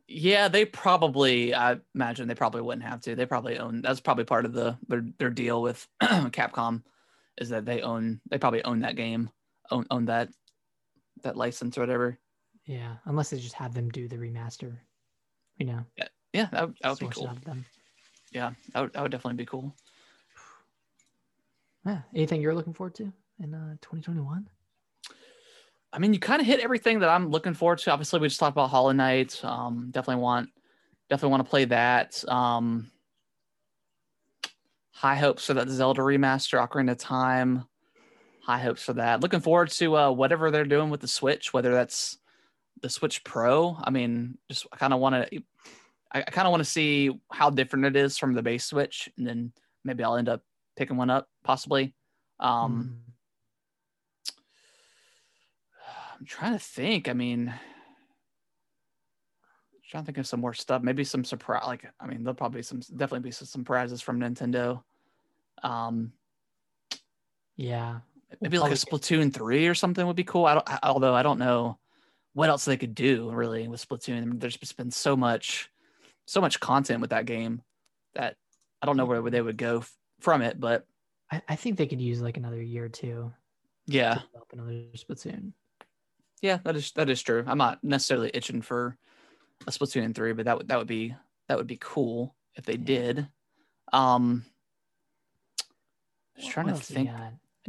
yeah, 0.07 0.47
they 0.47 0.65
probably. 0.65 1.53
I 1.53 1.77
imagine 1.95 2.27
they 2.27 2.35
probably 2.35 2.61
wouldn't 2.61 2.85
have 2.87 3.01
to. 3.01 3.15
They 3.15 3.25
probably 3.25 3.57
own. 3.57 3.81
That's 3.81 3.99
probably 3.99 4.23
part 4.23 4.45
of 4.45 4.53
the 4.53 4.77
their 4.87 5.05
their 5.19 5.29
deal 5.29 5.61
with 5.61 5.85
Capcom, 6.01 6.83
is 7.37 7.49
that 7.49 7.65
they 7.65 7.81
own. 7.81 8.21
They 8.29 8.37
probably 8.37 8.63
own 8.63 8.79
that 8.81 8.95
game, 8.95 9.29
own 9.71 9.85
own 9.91 10.05
that 10.05 10.29
that 11.23 11.35
license 11.35 11.77
or 11.77 11.81
whatever. 11.81 12.17
Yeah. 12.65 12.95
Unless 13.05 13.29
they 13.31 13.39
just 13.39 13.55
have 13.55 13.73
them 13.73 13.89
do 13.89 14.07
the 14.07 14.17
remaster. 14.17 14.77
You 15.57 15.65
know. 15.65 15.85
Yeah, 16.33 16.47
that, 16.51 16.67
would- 16.67 16.77
that 16.81 16.89
would 16.89 16.99
be 16.99 17.07
cool. 17.07 17.31
them. 17.45 17.65
Yeah, 18.31 18.51
that 18.73 18.81
would, 18.81 18.93
that 18.93 19.01
would 19.01 19.11
definitely 19.11 19.37
be 19.37 19.45
cool. 19.45 19.73
Yeah. 21.87 22.01
Anything 22.13 22.41
you're 22.41 22.53
looking 22.53 22.73
forward 22.73 22.95
to 22.95 23.13
in 23.41 23.53
uh, 23.53 23.75
2021? 23.81 24.49
I 25.93 25.99
mean, 25.99 26.13
you 26.13 26.19
kind 26.19 26.41
of 26.41 26.47
hit 26.47 26.59
everything 26.59 26.99
that 26.99 27.09
I'm 27.09 27.29
looking 27.29 27.53
forward 27.53 27.79
to. 27.79 27.91
Obviously, 27.91 28.19
we 28.19 28.27
just 28.27 28.39
talked 28.39 28.53
about 28.53 28.69
Hollow 28.69 28.91
Knight. 28.91 29.39
Um, 29.43 29.87
definitely 29.91 30.21
want, 30.21 30.49
definitely 31.09 31.31
want 31.31 31.45
to 31.45 31.49
play 31.49 31.65
that. 31.65 32.23
Um, 32.27 32.91
high 34.91 35.15
hopes 35.15 35.45
for 35.45 35.53
that 35.53 35.69
Zelda 35.69 36.01
remaster, 36.01 36.59
Ocarina 36.59 36.91
of 36.91 36.97
Time. 36.97 37.65
High 38.43 38.59
hopes 38.59 38.83
for 38.83 38.93
that. 38.93 39.21
Looking 39.21 39.39
forward 39.39 39.69
to 39.71 39.95
uh, 39.95 40.11
whatever 40.11 40.51
they're 40.51 40.65
doing 40.65 40.89
with 40.89 40.99
the 40.99 41.07
Switch, 41.07 41.53
whether 41.53 41.71
that's 41.71 42.17
the 42.81 42.89
Switch 42.89 43.23
Pro. 43.23 43.77
I 43.81 43.91
mean, 43.91 44.37
just 44.49 44.69
kind 44.71 44.93
of 44.93 44.99
want 44.99 45.15
to, 45.15 45.43
I, 46.11 46.19
I 46.19 46.23
kind 46.23 46.47
of 46.47 46.51
want 46.51 46.63
to 46.63 46.69
see 46.69 47.17
how 47.31 47.49
different 47.49 47.85
it 47.85 47.95
is 47.95 48.17
from 48.17 48.33
the 48.33 48.43
base 48.43 48.65
Switch, 48.65 49.09
and 49.17 49.25
then 49.25 49.53
maybe 49.85 50.03
I'll 50.03 50.17
end 50.17 50.29
up 50.29 50.41
picking 50.77 50.95
one 50.95 51.09
up, 51.09 51.27
possibly. 51.43 51.93
Um, 52.39 53.01
Mm. 53.03 53.13
I'm 56.19 56.25
trying 56.25 56.53
to 56.53 56.59
think. 56.59 57.07
I 57.09 57.13
mean, 57.13 57.49
I'm 57.49 57.55
trying 59.89 60.03
to 60.03 60.05
think 60.05 60.17
of 60.17 60.25
some 60.27 60.39
more 60.41 60.53
stuff. 60.53 60.81
Maybe 60.81 61.03
some 61.03 61.23
surprise. 61.23 61.63
Like, 61.67 61.85
I 61.99 62.07
mean, 62.07 62.23
there'll 62.23 62.33
probably 62.35 62.63
some 62.63 62.79
definitely 62.79 63.19
be 63.19 63.31
some 63.31 63.45
surprises 63.47 64.01
from 64.01 64.19
Nintendo. 64.19 64.81
Um, 65.63 66.13
yeah. 67.55 67.99
maybe 68.41 68.57
like 68.59 68.71
a 68.71 68.75
Splatoon 68.75 69.33
three 69.33 69.67
or 69.67 69.75
something 69.75 70.05
would 70.07 70.15
be 70.15 70.23
cool. 70.23 70.45
I 70.45 70.55
don't. 70.55 70.69
I- 70.69 70.79
Although 70.83 71.13
I 71.13 71.23
don't 71.23 71.39
know 71.39 71.77
what 72.33 72.49
else 72.49 72.65
they 72.65 72.77
could 72.77 72.95
do 72.95 73.31
really 73.31 73.67
with 73.67 73.87
Splatoon. 73.87 74.17
I 74.21 74.25
mean, 74.25 74.39
there's 74.39 74.57
just 74.57 74.77
been 74.77 74.91
so 74.91 75.15
much, 75.15 75.69
so 76.25 76.41
much 76.41 76.59
content 76.59 77.01
with 77.01 77.11
that 77.11 77.25
game 77.25 77.61
that 78.15 78.35
I 78.81 78.85
don't 78.87 78.97
know 78.97 79.05
where 79.05 79.21
they 79.29 79.41
would 79.41 79.57
go 79.57 79.83
from 80.19 80.41
it. 80.41 80.59
But 80.59 80.85
I, 81.31 81.41
I 81.49 81.55
think 81.55 81.77
they 81.77 81.87
could 81.87 82.01
use 82.01 82.21
like 82.21 82.37
another 82.37 82.61
year 82.61 82.85
or 82.85 82.89
two 82.89 83.33
yeah, 83.85 84.19
another 84.51 84.83
Splatoon. 84.95 85.53
yeah, 86.41 86.57
that 86.63 86.75
is 86.75 86.91
that 86.93 87.09
is 87.09 87.21
true. 87.21 87.43
I'm 87.47 87.57
not 87.57 87.83
necessarily 87.83 88.31
itching 88.33 88.61
for 88.61 88.97
a 89.65 89.71
Splatoon 89.71 90.13
three, 90.13 90.33
but 90.33 90.45
that 90.45 90.57
would 90.57 90.67
that 90.67 90.77
would 90.77 90.87
be 90.87 91.15
that 91.47 91.57
would 91.57 91.67
be 91.67 91.77
cool 91.79 92.35
if 92.55 92.65
they 92.65 92.73
Yeah. 92.73 92.83
did. 92.85 93.27
Um, 93.93 94.45
just 96.35 96.47
What- 96.47 96.53
trying 96.53 96.67
to 96.67 96.75
think. 96.75 97.09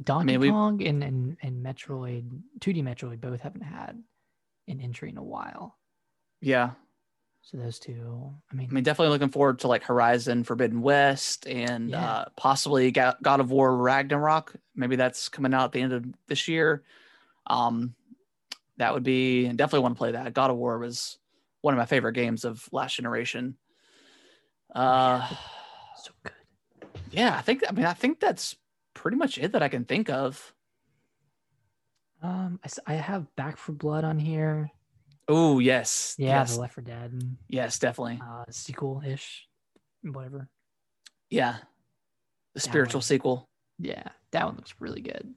Donkey 0.03 0.37
we- 0.39 0.51
Kong 0.51 0.81
and, 0.87 1.03
and 1.03 1.37
and 1.43 1.65
Metroid, 1.65 2.43
2D 2.61 2.83
Metroid 2.83 3.21
both 3.21 3.41
haven't 3.41 3.63
had 3.63 4.01
an 4.69 4.81
entry 4.81 5.09
in 5.11 5.17
a 5.17 5.23
while. 5.23 5.77
Yeah, 6.41 6.73
So 7.51 7.57
those 7.57 7.79
two, 7.79 8.35
I 8.53 8.55
mean, 8.55 8.69
I 8.71 8.75
mean, 8.75 8.85
definitely 8.85 9.09
looking 9.13 9.31
forward 9.31 9.61
to 9.61 9.69
like 9.69 9.83
Horizon 9.83 10.45
Forbidden 10.45 10.83
West 10.83 11.47
and 11.47 11.89
Yeah. 11.89 12.05
uh, 12.05 12.25
possibly 12.37 12.91
God 12.91 13.17
of 13.25 13.51
War 13.51 13.75
Ragnarok. 13.75 14.55
Maybe 14.77 14.97
that's 14.97 15.31
coming 15.31 15.55
out 15.55 15.65
at 15.65 15.73
the 15.73 15.81
end 15.81 15.95
of 15.95 16.05
this 16.27 16.47
year. 16.47 16.83
Um, 17.47 17.95
that 18.77 18.93
would 18.93 19.03
be 19.03 19.49
definitely 19.49 19.79
want 19.81 19.95
to 19.95 19.99
play 19.99 20.13
that. 20.13 20.35
God 20.35 20.51
of 20.51 20.59
War 20.59 20.79
was 20.79 21.17
one 21.63 21.73
of 21.73 21.79
my 21.79 21.87
favorite 21.87 22.13
games 22.13 22.45
of 22.45 22.69
last 22.71 22.97
generation. 22.97 23.57
Uh, 24.75 25.27
so 26.03 26.13
good. 26.23 26.33
yeah, 27.11 27.35
I 27.35 27.41
think. 27.41 27.65
I 27.67 27.73
mean, 27.73 27.87
I 27.87 27.95
think 27.95 28.21
that's 28.21 28.57
pretty 28.93 29.17
much 29.17 29.39
it 29.39 29.53
that 29.53 29.63
I 29.63 29.69
can 29.69 29.87
think 29.87 30.11
of. 30.11 30.53
Um, 32.23 32.61
I 32.87 32.93
have 32.93 33.35
Back 33.37 33.57
4 33.57 33.75
Blood 33.75 34.05
on 34.05 34.19
here. 34.19 34.71
Oh 35.29 35.59
yes, 35.59 36.14
Yeah, 36.18 36.41
yes, 36.41 36.55
the 36.55 36.61
Left 36.62 36.74
4 36.74 36.85
Dead 36.85 37.12
yes, 37.49 37.79
definitely. 37.79 38.20
uh, 38.26 38.45
sequel 38.51 39.03
ish, 39.07 39.47
whatever. 40.03 40.49
Yeah, 41.31 41.57
the 42.55 42.61
spiritual 42.61 42.99
one. 43.01 43.03
sequel. 43.03 43.49
Yeah, 43.79 44.05
that 44.33 44.47
one 44.47 44.57
looks 44.57 44.74
really 44.81 45.03
good. 45.03 45.35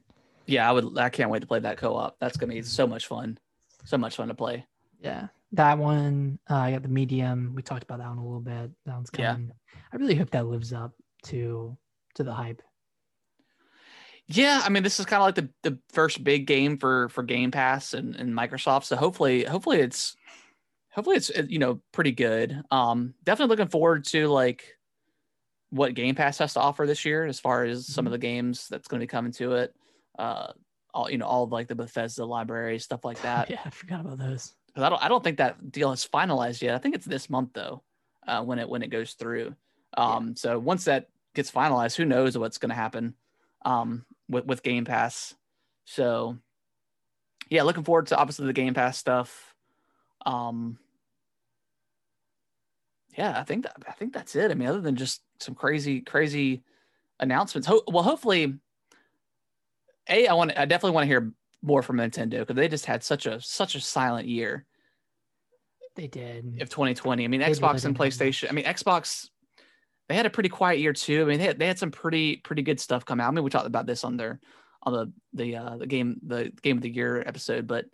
Yeah, 0.48 0.68
I 0.70 0.72
would. 0.72 0.98
I 0.98 1.10
can't 1.10 1.30
wait 1.30 1.42
to 1.42 1.48
play 1.48 1.60
that 1.60 1.78
co-op. 1.78 2.16
That's 2.20 2.38
gonna 2.38 2.54
be 2.54 2.62
so 2.62 2.88
much 2.88 3.08
fun. 3.08 3.38
So 3.86 3.98
much 3.98 4.16
fun 4.16 4.30
to 4.30 4.34
play. 4.34 4.66
Yeah, 5.02 5.28
that 5.52 5.78
one. 5.78 6.40
Uh, 6.50 6.56
I 6.56 6.72
got 6.72 6.84
the 6.84 6.88
medium. 6.90 7.52
We 7.56 7.62
talked 7.62 7.84
about 7.84 8.00
that 8.00 8.08
one 8.08 8.18
a 8.18 8.24
little 8.24 8.40
bit. 8.40 8.72
That 8.86 8.96
one's 8.96 9.10
Yeah. 9.18 9.34
coming. 9.34 9.52
I 9.92 9.98
really 9.98 10.16
hope 10.16 10.30
that 10.32 10.48
lives 10.48 10.72
up 10.72 10.94
to 11.26 11.78
to 12.16 12.24
the 12.24 12.34
hype. 12.34 12.62
Yeah, 14.32 14.62
I 14.64 14.70
mean, 14.70 14.84
this 14.84 15.00
is 15.00 15.06
kind 15.06 15.22
of 15.22 15.26
like 15.26 15.36
the, 15.36 15.50
the 15.70 15.80
first 15.92 16.24
big 16.24 16.46
game 16.48 16.78
for 16.78 17.10
for 17.10 17.24
Game 17.24 17.52
Pass 17.52 17.94
and, 17.94 18.16
and 18.16 18.34
Microsoft. 18.34 18.86
So 18.86 18.96
hopefully, 18.96 19.44
hopefully 19.44 19.80
it's 19.80 20.16
hopefully 20.92 21.18
it's 21.18 21.32
you 21.48 21.60
know 21.60 21.82
pretty 21.92 22.12
good. 22.12 22.62
Um, 22.72 23.14
definitely 23.24 23.56
looking 23.56 23.70
forward 23.70 24.06
to 24.06 24.28
like 24.28 24.78
what 25.70 25.94
Game 25.94 26.16
Pass 26.16 26.38
has 26.38 26.54
to 26.54 26.60
offer 26.60 26.86
this 26.86 27.06
year 27.06 27.26
as 27.26 27.40
far 27.40 27.64
as 27.64 27.88
some 27.88 28.06
of 28.06 28.12
the 28.12 28.18
games 28.18 28.68
that's 28.70 28.88
going 28.88 29.00
to 29.00 29.04
be 29.04 29.10
coming 29.10 29.32
to 29.34 29.54
it. 29.54 29.76
Uh, 30.18 30.52
all 30.94 31.10
you 31.10 31.18
know, 31.18 31.26
all 31.26 31.44
of 31.44 31.52
like 31.52 31.68
the 31.68 31.76
Bethesda 31.76 32.26
library 32.26 32.80
stuff 32.80 33.04
like 33.04 33.22
that. 33.22 33.50
yeah, 33.50 33.62
I 33.66 33.70
forgot 33.70 34.02
about 34.02 34.20
those. 34.20 34.54
I 34.76 34.90
don't 34.90 35.04
I 35.04 35.10
don't 35.10 35.24
think 35.24 35.38
that 35.38 35.72
deal 35.72 35.92
is 35.92 36.08
finalized 36.08 36.62
yet. 36.62 36.76
I 36.76 36.78
think 36.78 36.96
it's 36.96 37.06
this 37.06 37.30
month 37.30 37.50
though, 37.54 37.84
uh, 38.28 38.44
when 38.44 38.60
it 38.60 38.70
when 38.70 38.82
it 38.82 38.90
goes 38.90 39.14
through. 39.14 39.56
Um, 39.98 40.38
so 40.38 40.58
once 40.58 40.86
that 40.86 41.10
gets 41.36 41.52
finalized, 41.52 41.98
who 41.98 42.06
knows 42.06 42.38
what's 42.38 42.58
going 42.58 42.70
to 42.70 42.76
happen 42.76 43.14
um, 43.66 44.06
with 44.30 44.46
with 44.46 44.64
Game 44.64 44.86
Pass. 44.86 45.36
So 45.86 46.38
yeah, 47.50 47.64
looking 47.64 47.84
forward 47.84 48.08
to 48.08 48.18
obviously 48.18 48.46
the 48.48 48.54
Game 48.54 48.74
Pass 48.74 48.98
stuff. 48.98 49.54
Um, 50.26 50.78
yeah, 53.18 53.38
I 53.38 53.44
think 53.44 53.64
that 53.64 53.76
I 53.88 53.92
think 53.92 54.14
that's 54.14 54.36
it. 54.36 54.52
I 54.52 54.54
mean, 54.54 54.68
other 54.70 54.82
than 54.82 54.96
just 54.96 55.22
some 55.40 55.56
crazy 55.56 56.02
crazy 56.02 56.64
announcements. 57.20 57.68
Ho- 57.68 57.84
well, 57.88 58.04
hopefully, 58.04 58.58
a 60.10 60.28
I 60.28 60.34
want 60.34 60.58
I 60.58 60.66
definitely 60.66 60.96
want 60.96 61.04
to 61.04 61.08
hear 61.08 61.32
more 61.62 61.82
from 61.84 61.98
Nintendo 61.98 62.40
because 62.40 62.56
they 62.56 62.68
just 62.68 62.86
had 62.86 63.04
such 63.04 63.26
a 63.26 63.40
such 63.42 63.76
a 63.76 63.82
silent 63.82 64.28
year 64.28 64.66
They 65.96 66.08
did. 66.08 66.62
of 66.62 66.70
2020. 66.70 67.24
I 67.24 67.28
mean, 67.28 67.42
They 67.42 67.52
Xbox 67.52 67.86
and 67.86 67.98
PlayStation. 67.98 68.50
I 68.50 68.54
mean, 68.54 68.66
Xbox. 68.66 69.30
They 70.12 70.18
had 70.18 70.26
a 70.26 70.30
pretty 70.30 70.50
quiet 70.50 70.80
year 70.80 70.92
too. 70.92 71.22
I 71.22 71.26
mean, 71.26 71.38
they 71.38 71.46
had, 71.46 71.58
they 71.58 71.68
had 71.68 71.80
some 71.80 71.90
pretty 71.90 72.36
pretty 72.38 72.64
good 72.64 72.82
stuff 72.82 73.06
come 73.06 73.22
out. 73.22 73.30
I 73.30 73.32
mean, 73.32 73.46
we 73.46 73.50
talked 73.50 73.66
about 73.66 73.86
this 73.86 74.04
on 74.04 74.18
their 74.18 74.42
on 74.84 74.92
the 74.92 75.14
the 75.32 75.56
uh, 75.56 75.78
the 75.78 75.88
game 75.88 76.20
the 76.28 76.52
game 76.62 76.76
of 76.76 76.84
the 76.84 76.90
year 76.90 77.24
episode, 77.26 77.66
but 77.66 77.86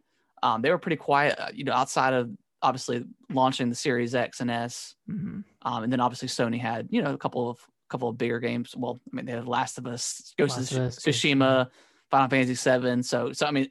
um, 0.41 0.63
they 0.63 0.71
were 0.71 0.79
pretty 0.79 0.95
quiet. 0.95 1.39
uh, 1.39 1.49
You 1.53 1.63
know, 1.63 1.73
outside 1.73 2.15
of 2.15 2.31
obviously 2.63 3.05
launching 3.29 3.69
the 3.69 3.75
Series 3.75 4.15
X 4.15 4.39
and 4.41 4.49
S, 4.49 4.95
Mhm. 5.07 5.43
um, 5.61 5.83
and 5.83 5.93
then 5.93 5.99
obviously 5.99 6.27
Sony 6.27 6.59
had 6.59 6.87
you 6.89 7.03
know 7.03 7.13
a 7.13 7.17
couple 7.19 7.51
of 7.51 7.59
couple 7.87 8.09
of 8.09 8.17
bigger 8.17 8.39
games. 8.39 8.75
Well, 8.75 8.99
I 9.13 9.15
mean, 9.15 9.27
they 9.27 9.33
had 9.33 9.47
Last 9.47 9.77
of 9.77 9.85
Us, 9.85 10.33
Ghost 10.39 10.57
Last 10.57 10.71
of 10.71 10.79
Us, 10.79 10.97
Tsushima, 10.97 11.69
Final 12.09 12.29
Fantasy 12.29 12.55
Seven. 12.55 13.03
So 13.03 13.31
so 13.31 13.45
I 13.45 13.51
mean, 13.51 13.67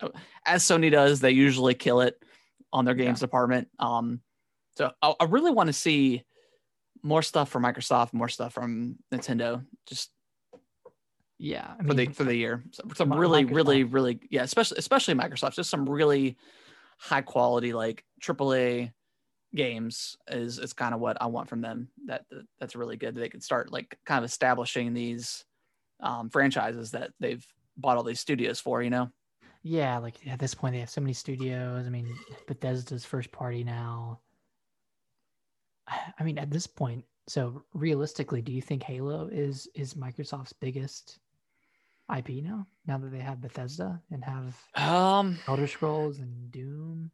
as 0.47 0.63
Sony 0.63 0.93
does, 0.93 1.19
they 1.19 1.33
usually 1.33 1.75
kill 1.75 2.01
it 2.01 2.23
on 2.73 2.85
their 2.85 2.97
Yeah. 2.97 3.07
games 3.07 3.19
department. 3.19 3.67
Um, 3.81 4.21
so 4.77 4.93
I, 5.03 5.15
I 5.19 5.25
really 5.25 5.51
want 5.51 5.67
to 5.67 5.73
see 5.73 6.23
more 7.03 7.23
stuff 7.23 7.49
from 7.49 7.63
Microsoft, 7.65 8.13
more 8.13 8.29
stuff 8.29 8.53
from 8.55 8.97
Nintendo, 9.13 9.65
just 9.87 10.11
Yeah, 11.39 11.75
I 11.79 11.85
for 11.85 11.95
the 11.95 12.07
for 12.07 12.25
the 12.25 12.35
year. 12.35 12.65
So, 12.73 12.85
some 12.95 13.11
Mi- 13.11 13.17
really, 13.19 13.45
really, 13.45 13.85
Microsoft. 13.85 13.93
really, 13.95 14.21
yeah, 14.31 14.43
especially 14.43 14.79
especially 14.79 15.15
Microsoft. 15.15 15.55
Just 15.55 15.71
some 15.71 15.89
really 15.89 16.37
high 16.99 17.23
quality 17.23 17.73
like 17.73 18.05
AAA 18.23 18.93
games 19.55 20.17
is 20.29 20.59
is 20.59 20.73
kind 20.73 20.95
of 20.95 21.01
what 21.01 21.17
I 21.21 21.27
want 21.27 21.49
from 21.49 21.61
them. 21.61 21.89
That, 22.07 22.25
that 22.31 22.47
that's 22.59 22.77
really 22.77 22.97
good. 22.97 23.15
They 23.15 23.29
could 23.29 23.43
start 23.43 23.73
like 23.73 23.99
kind 24.07 24.19
of 24.19 24.25
establishing 24.29 24.95
these 24.95 25.45
um, 26.01 26.31
franchises 26.31 26.91
that 26.93 27.11
they've 27.21 27.47
bought 27.77 27.97
all 27.97 28.03
these 28.03 28.21
studios 28.21 28.61
for. 28.61 28.83
You 28.83 28.91
know. 28.91 29.11
yeah, 29.63 29.99
like 29.99 30.15
at 30.27 30.39
this 30.39 30.55
point 30.55 30.75
they 30.75 30.81
have 30.81 30.91
so 30.91 31.01
many 31.01 31.13
studios. 31.13 31.87
I 31.87 31.91
mean, 31.91 32.15
Bethesda's 32.47 33.05
first 33.05 33.31
party 33.33 33.65
now. 33.65 34.21
I 35.89 36.23
mean, 36.23 36.39
at 36.39 36.51
this 36.51 36.67
point, 36.67 37.05
so 37.29 37.63
realistically, 37.75 38.43
do 38.43 38.53
you 38.53 38.63
think 38.63 38.83
Halo 38.83 39.29
is 39.31 39.69
is 39.75 39.95
Microsoft's 39.95 40.53
biggest 40.53 41.19
IP 42.15 42.43
now? 42.43 42.67
Now 42.87 42.99
that 42.99 43.11
they 43.11 43.21
have 43.21 43.41
Bethesda 43.41 44.01
and 44.11 44.25
have 44.25 44.57
Um, 44.75 45.39
Elder 45.49 45.67
Scrolls 45.67 46.19
and 46.19 46.51
Doom. 46.51 47.11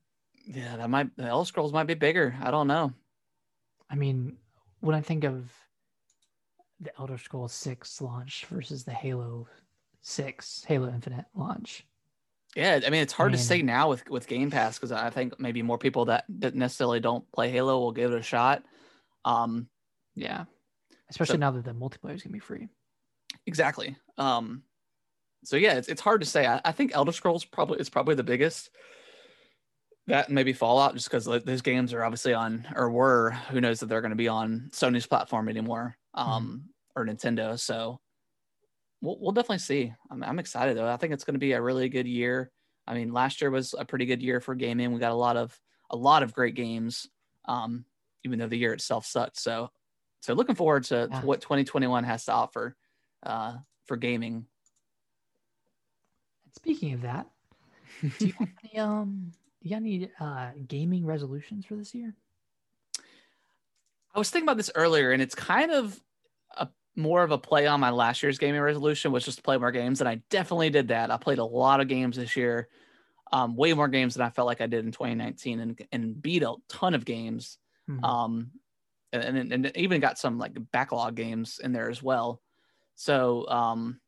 yeah, 0.47 0.77
that 0.77 0.91
might 0.91 1.15
the 1.17 1.25
Elder 1.25 1.47
Scrolls 1.47 1.73
might 1.73 1.87
be 1.87 1.95
bigger. 1.95 2.35
I 2.43 2.51
don't 2.51 2.67
know. 2.69 2.93
I 3.91 3.95
mean, 3.95 4.37
when 4.81 4.95
I 4.97 5.01
think 5.03 5.25
of 5.25 5.53
the 6.81 6.93
Elder 6.99 7.19
Scrolls 7.19 7.53
6 7.53 8.01
launch 8.01 8.47
versus 8.47 8.85
the 8.85 8.93
Halo 8.93 9.47
6, 10.01 10.65
Halo 10.67 10.89
Infinite 10.89 11.27
launch. 11.35 11.87
Yeah, 12.57 12.81
I 12.87 12.91
mean 12.91 13.01
it's 13.03 13.13
hard 13.15 13.33
to 13.33 13.39
say 13.39 13.63
now 13.63 13.89
with 13.89 14.09
with 14.11 14.27
Game 14.27 14.51
Pass 14.51 14.79
because 14.79 14.93
I 14.93 15.09
think 15.11 15.41
maybe 15.41 15.63
more 15.63 15.79
people 15.79 16.05
that, 16.07 16.25
that 16.41 16.55
necessarily 16.55 17.01
don't 17.01 17.31
play 17.33 17.51
Halo 17.51 17.79
will 17.79 17.93
give 17.93 18.13
it 18.13 18.19
a 18.19 18.23
shot. 18.23 18.63
Um, 19.25 19.69
Yeah. 20.15 20.45
Especially 21.09 21.35
So- 21.35 21.39
now 21.39 21.51
that 21.53 21.65
the 21.65 21.73
multiplayer 21.73 22.15
is 22.15 22.23
going 22.23 22.31
to 22.31 22.33
be 22.33 22.39
free. 22.41 22.69
exactly. 23.47 23.97
Um, 24.19 24.63
so 25.45 25.57
yeah, 25.57 25.75
it's 25.75 25.89
it's 25.89 26.01
hard 26.01 26.21
to 26.21 26.27
say. 26.27 26.47
I, 26.47 26.61
I 26.65 26.73
think 26.73 26.93
Elder 26.95 27.13
Scrolls 27.13 27.45
probably 27.45 27.81
is 27.81 27.89
probably 27.91 28.15
the 28.15 28.23
biggest. 28.23 28.71
That 30.09 30.27
and 30.27 30.35
maybe 30.35 30.53
Fallout, 30.53 30.95
just 30.95 31.09
because 31.11 31.25
those 31.25 31.63
games 31.63 31.93
are 31.95 32.05
obviously 32.05 32.35
on 32.35 32.67
or 32.75 32.91
were. 32.91 33.31
Who 33.51 33.61
knows 33.61 33.81
that 33.81 33.87
they're 33.87 34.01
going 34.01 34.11
to 34.11 34.17
be 34.17 34.29
on 34.29 34.69
Sony's 34.73 35.07
platform 35.07 35.49
anymore, 35.49 35.97
um, 36.15 36.65
or 36.97 37.07
Nintendo. 37.07 37.59
So 37.59 38.01
we'll 39.03 39.19
we'll 39.21 39.33
definitely 39.33 39.59
see. 39.59 39.93
I'm 40.11 40.23
I'm 40.23 40.39
excited 40.39 40.77
though. 40.77 40.89
I 40.89 40.97
think 40.97 41.13
it's 41.13 41.25
going 41.25 41.35
to 41.35 41.39
be 41.41 41.53
a 41.53 41.61
really 41.61 41.91
good 41.91 42.07
year. 42.07 42.51
I 42.87 42.95
mean, 42.95 43.13
last 43.13 43.43
year 43.43 43.51
was 43.51 43.75
a 43.79 43.85
pretty 43.85 44.07
good 44.07 44.23
year 44.23 44.41
for 44.41 44.55
gaming. 44.55 44.93
We 44.93 45.01
got 45.01 45.13
a 45.13 45.15
lot 45.15 45.37
of 45.37 45.59
a 45.91 45.97
lot 45.97 46.23
of 46.23 46.33
great 46.33 46.55
games, 46.55 47.07
um, 47.45 47.85
even 48.25 48.39
though 48.39 48.49
the 48.49 48.57
year 48.57 48.73
itself 48.73 49.05
sucked. 49.05 49.39
So 49.39 49.71
so 50.23 50.35
looking 50.35 50.55
forward 50.55 50.85
to, 50.85 51.09
Yeah. 51.11 51.21
to 51.21 51.27
what 51.27 51.41
2021 51.41 52.05
has 52.05 52.25
to 52.27 52.33
offer 52.33 52.77
uh, 53.25 53.57
for 53.87 53.97
gaming. 53.97 54.47
Speaking 56.57 56.95
of 56.95 57.03
that, 57.03 57.27
do 58.19 58.27
you 58.29 58.33
have 58.39 58.49
any, 58.63 58.79
um, 58.79 59.33
do 59.61 59.69
you 59.69 59.71
got 59.71 59.77
any 59.77 60.11
uh, 60.21 60.51
gaming 60.69 61.05
resolutions 61.05 61.65
for 61.67 61.75
this 61.75 61.95
year? 61.95 62.15
I 64.15 64.19
was 64.19 64.31
thinking 64.31 64.47
about 64.47 64.59
this 64.59 64.71
earlier, 64.75 65.11
and 65.13 65.23
it's 65.23 65.35
kind 65.35 65.73
of 65.73 65.99
more 66.97 67.23
of 67.23 67.31
a 67.31 67.39
play 67.39 67.67
on 67.67 67.81
my 67.81 67.91
last 67.91 68.23
year's 68.23 68.39
gaming 68.39 68.61
resolution, 68.61 69.13
was 69.13 69.25
just 69.25 69.39
to 69.39 69.43
play 69.43 69.59
more 69.59 69.73
games, 69.73 70.01
and 70.01 70.09
I 70.09 70.17
definitely 70.31 70.71
did 70.71 70.89
that. 70.89 71.11
I 71.11 71.17
played 71.17 71.39
a 71.39 71.45
lot 71.45 71.81
of 71.81 71.89
games 71.89 72.17
this 72.17 72.37
year, 72.37 72.69
um, 73.33 73.57
way 73.57 73.75
more 73.75 73.89
games 73.89 74.15
than 74.15 74.27
I 74.27 74.31
felt 74.31 74.47
like 74.47 74.61
I 74.61 74.67
did 74.69 74.85
in 74.85 74.93
2019, 74.93 75.61
and 75.61 75.89
and 75.93 76.23
beat 76.23 76.43
a 76.43 76.57
ton 76.69 76.95
of 76.95 77.05
games, 77.05 77.59
Mhm. 77.89 78.13
um, 78.13 78.53
and, 79.13 79.39
and 79.39 79.53
and 79.67 79.77
even 79.77 80.01
got 80.01 80.19
some 80.19 80.39
like 80.39 80.57
backlog 80.73 81.17
games 81.17 81.61
in 81.61 81.73
there 81.73 81.91
as 81.91 82.03
well. 82.03 82.43
So 82.97 83.49
um, 83.49 84.01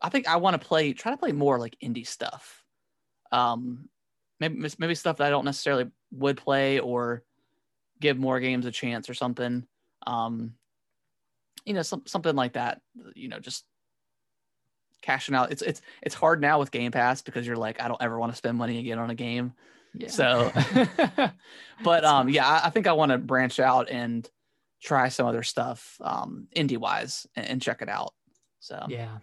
I 0.00 0.08
think 0.08 0.26
I 0.26 0.36
want 0.36 0.60
to 0.60 0.66
play, 0.66 0.92
try 0.92 1.12
to 1.12 1.18
play 1.18 1.32
more 1.32 1.58
like 1.58 1.76
indie 1.82 2.06
stuff. 2.06 2.64
Um, 3.32 3.90
maybe 4.40 4.68
maybe 4.78 4.96
stuff 4.96 5.18
that 5.18 5.28
I 5.28 5.30
don't 5.30 5.46
necessarily 5.46 5.90
would 6.12 6.38
play 6.38 6.80
or 6.80 7.24
give 8.00 8.18
more 8.18 8.40
games 8.40 8.66
a 8.66 8.72
chance 8.72 9.10
or 9.10 9.14
something. 9.14 9.68
Um, 10.06 10.56
you 11.70 11.74
know, 11.74 11.82
some, 11.82 12.02
something 12.04 12.34
like 12.34 12.54
that. 12.54 12.80
You 13.14 13.28
know, 13.28 13.38
just 13.38 13.64
cashing 15.02 15.36
out. 15.36 15.52
It's 15.52 15.62
it's 15.62 15.80
it's 16.02 16.14
hard 16.16 16.40
now 16.40 16.58
with 16.58 16.72
Game 16.72 16.90
Pass 16.90 17.22
because 17.22 17.46
you're 17.46 17.56
like, 17.56 17.80
I 17.80 17.86
don't 17.86 18.02
ever 18.02 18.18
want 18.18 18.32
to 18.32 18.36
spend 18.36 18.58
money 18.58 18.78
again 18.80 18.98
on 18.98 19.08
a 19.08 19.14
game. 19.14 19.54
yeah. 19.94 20.08
So, 20.08 20.52
but 21.84 22.04
um, 22.04 22.28
yeah, 22.28 22.46
I, 22.46 22.66
I 22.66 22.70
think 22.70 22.88
I 22.88 22.92
want 22.92 23.12
to 23.12 23.18
branch 23.18 23.60
out 23.60 23.88
and 23.88 24.28
try 24.82 25.08
some 25.08 25.26
other 25.26 25.44
stuff, 25.44 25.96
um, 26.00 26.48
indie 26.56 26.76
wise, 26.76 27.26
and, 27.36 27.46
and 27.46 27.62
check 27.62 27.82
it 27.82 27.88
out. 27.88 28.12
So 28.58 28.84
yeah. 28.88 29.18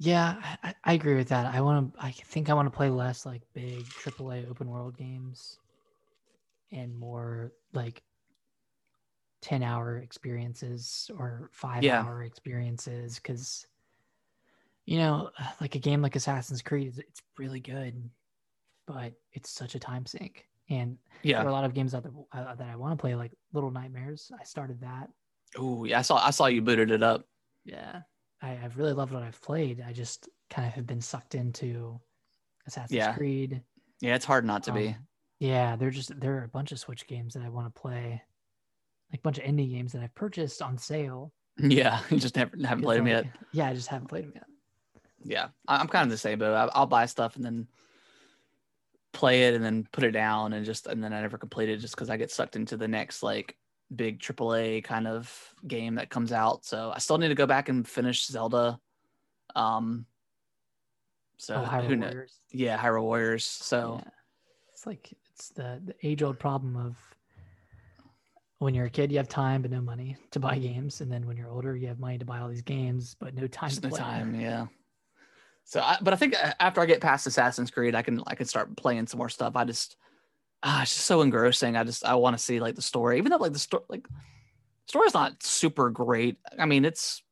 Yeah, 0.00 0.36
I, 0.62 0.74
I 0.84 0.92
agree 0.92 1.16
with 1.16 1.28
that. 1.28 1.52
I 1.52 1.60
want 1.60 1.92
to, 1.92 2.00
I 2.00 2.12
think 2.12 2.50
I 2.50 2.54
want 2.54 2.66
to 2.66 2.76
play 2.76 2.88
less 2.88 3.26
like 3.26 3.42
big 3.52 3.84
AAA 3.84 4.48
open 4.48 4.68
world 4.68 4.96
games 4.96 5.58
and 6.70 6.96
more 6.96 7.52
like 7.72 8.02
10 9.42 9.62
hour 9.62 9.98
experiences 9.98 11.10
or 11.16 11.48
five 11.52 11.82
Yeah. 11.84 12.02
hour 12.02 12.22
experiences. 12.24 13.18
Cause, 13.20 13.66
you 14.86 14.98
know, 14.98 15.30
like 15.60 15.74
a 15.74 15.78
game 15.80 16.02
like 16.02 16.16
Assassin's 16.16 16.62
Creed, 16.62 16.94
it's 16.98 17.22
really 17.38 17.60
good, 17.60 18.10
but 18.86 19.14
it's 19.32 19.50
such 19.50 19.74
a 19.74 19.78
time 19.80 20.06
sink. 20.06 20.46
And 20.70 20.98
yeah. 21.22 21.38
there 21.38 21.46
are 21.46 21.50
a 21.50 21.52
lot 21.52 21.64
of 21.64 21.72
games 21.74 21.94
out 21.94 22.02
there 22.02 22.12
uh, 22.32 22.54
that 22.54 22.68
I 22.68 22.76
want 22.76 22.92
to 22.98 23.00
play, 23.00 23.14
like 23.14 23.32
Little 23.52 23.70
Nightmares. 23.70 24.30
I 24.38 24.44
started 24.44 24.80
that. 24.82 25.08
Oh 25.56 25.84
yeah, 25.84 26.00
I 26.00 26.02
saw 26.02 26.16
I 26.16 26.30
saw 26.30 26.44
you 26.46 26.60
booted 26.60 26.90
it 26.90 27.02
up. 27.02 27.26
Yeah, 27.64 28.02
I, 28.42 28.58
I've 28.62 28.76
really 28.76 28.92
loved 28.92 29.12
what 29.12 29.22
I've 29.22 29.40
played. 29.40 29.82
I 29.86 29.94
just 29.94 30.28
kind 30.50 30.68
of 30.68 30.74
have 30.74 30.86
been 30.86 31.00
sucked 31.00 31.34
into 31.34 31.98
Assassin's 32.66 32.92
Yeah. 32.98 33.14
Creed. 33.14 33.62
Yeah, 34.02 34.14
it's 34.14 34.26
hard 34.26 34.44
not 34.44 34.62
to 34.64 34.72
be. 34.72 34.88
Um, 34.88 35.06
Yeah, 35.38 35.76
they're 35.76 35.90
just 35.90 36.20
there 36.20 36.36
are 36.38 36.44
a 36.44 36.48
bunch 36.48 36.70
of 36.72 36.78
Switch 36.78 37.06
games 37.06 37.32
that 37.32 37.42
I 37.42 37.48
want 37.48 37.72
to 37.74 37.80
play, 37.80 38.22
like 39.10 39.20
a 39.20 39.22
bunch 39.22 39.38
of 39.38 39.44
indie 39.44 39.70
games 39.70 39.92
that 39.92 40.02
I've 40.02 40.14
purchased 40.14 40.62
on 40.62 40.78
sale. 40.78 41.32
Yeah, 41.58 42.00
you 42.10 42.18
just 42.18 42.36
never 42.36 42.56
haven't 42.64 42.84
played 42.84 43.00
them 43.00 43.06
yet. 43.08 43.26
Yeah, 43.52 43.68
I 43.68 43.74
just 43.74 43.88
haven't 43.88 44.08
played 44.08 44.24
them 44.24 44.32
yet. 44.34 44.44
Yeah, 45.24 45.48
I'm 45.66 45.88
kind 45.88 46.04
of 46.04 46.10
the 46.10 46.18
same, 46.18 46.38
but 46.38 46.70
I'll 46.74 46.86
buy 46.86 47.06
stuff 47.06 47.36
and 47.36 47.44
then 47.44 47.66
play 49.12 49.48
it 49.48 49.54
and 49.54 49.64
then 49.64 49.86
put 49.90 50.04
it 50.04 50.12
down 50.12 50.52
and 50.52 50.64
just 50.64 50.86
and 50.86 51.02
then 51.02 51.12
I 51.12 51.20
never 51.20 51.38
complete 51.38 51.68
it 51.68 51.78
just 51.78 51.94
because 51.94 52.10
I 52.10 52.16
get 52.16 52.30
sucked 52.30 52.56
into 52.56 52.76
the 52.76 52.86
next 52.86 53.22
like 53.22 53.56
big 53.94 54.20
AAA 54.20 54.84
kind 54.84 55.08
of 55.08 55.54
game 55.66 55.96
that 55.96 56.10
comes 56.10 56.32
out. 56.32 56.64
So 56.64 56.92
I 56.94 56.98
still 56.98 57.18
need 57.18 57.28
to 57.28 57.34
go 57.34 57.46
back 57.46 57.68
and 57.68 57.86
finish 57.86 58.26
Zelda. 58.26 58.78
Um. 59.56 60.06
So 61.38 61.54
oh, 61.54 61.68
Hyrule 61.68 61.86
who 61.86 61.96
knows? 61.96 62.12
Warriors. 62.12 62.40
Yeah, 62.52 62.78
Hyrule 62.78 63.02
Warriors. 63.02 63.44
So 63.44 64.00
Yeah. 64.02 64.10
It's 64.72 64.86
like 64.86 65.12
it's 65.32 65.48
the 65.48 65.80
the 65.84 65.94
age 66.02 66.22
old 66.22 66.38
problem 66.38 66.76
of 66.76 66.96
when 68.58 68.74
you're 68.74 68.86
a 68.86 68.90
kid, 68.90 69.10
you 69.12 69.18
have 69.18 69.28
time 69.28 69.62
but 69.62 69.70
no 69.70 69.80
money 69.80 70.16
to 70.32 70.40
buy 70.40 70.58
games, 70.58 71.00
and 71.00 71.10
then 71.10 71.26
when 71.26 71.36
you're 71.36 71.50
older, 71.50 71.76
you 71.76 71.86
have 71.88 71.98
money 71.98 72.18
to 72.18 72.24
buy 72.24 72.38
all 72.38 72.48
these 72.48 72.62
games 72.62 73.16
but 73.18 73.34
no 73.34 73.46
time 73.46 73.70
just 73.70 73.82
to 73.82 73.88
no 73.88 73.94
play. 73.94 74.00
time. 74.00 74.40
Yeah. 74.40 74.66
So, 75.64 75.80
I, 75.80 75.98
but 76.00 76.14
I 76.14 76.16
think 76.16 76.34
uh, 76.42 76.54
after 76.60 76.80
I 76.80 76.86
get 76.86 77.00
past 77.00 77.26
Assassin's 77.26 77.70
Creed, 77.70 77.94
I 77.94 78.02
can 78.02 78.22
I 78.26 78.34
can 78.34 78.46
start 78.46 78.76
playing 78.76 79.06
some 79.06 79.18
more 79.18 79.28
stuff. 79.28 79.54
I 79.54 79.64
just 79.64 79.96
ah, 80.62 80.82
it's 80.82 80.94
just 80.94 81.06
so 81.06 81.20
engrossing. 81.20 81.76
I 81.76 81.84
just 81.84 82.04
I 82.04 82.14
want 82.14 82.36
to 82.36 82.42
see 82.42 82.58
like 82.58 82.74
the 82.74 82.82
story, 82.82 83.18
even 83.18 83.30
though 83.30 83.36
like 83.36 83.52
the 83.52 83.58
story 83.58 83.84
like 83.88 84.08
story's 84.86 85.14
not 85.14 85.42
super 85.42 85.90
great. 85.90 86.38
I 86.58 86.66
mean, 86.66 86.84
it's 86.84 87.22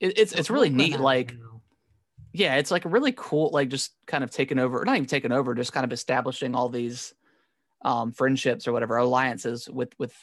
it, 0.00 0.18
it's 0.18 0.32
it's 0.32 0.50
really 0.50 0.70
neat. 0.70 0.98
Like 0.98 1.34
yeah, 2.32 2.56
it's 2.56 2.72
like 2.72 2.84
really 2.84 3.12
cool. 3.16 3.50
Like 3.52 3.68
just 3.68 3.92
kind 4.06 4.24
of 4.24 4.30
taking 4.30 4.58
over, 4.58 4.84
not 4.84 4.96
even 4.96 5.06
taking 5.06 5.32
over, 5.32 5.54
just 5.54 5.72
kind 5.72 5.84
of 5.84 5.92
establishing 5.92 6.54
all 6.54 6.68
these 6.68 7.14
um, 7.84 8.12
friendships 8.12 8.66
or 8.66 8.72
whatever 8.72 8.96
alliances 8.96 9.68
with 9.68 9.92
with 9.98 10.14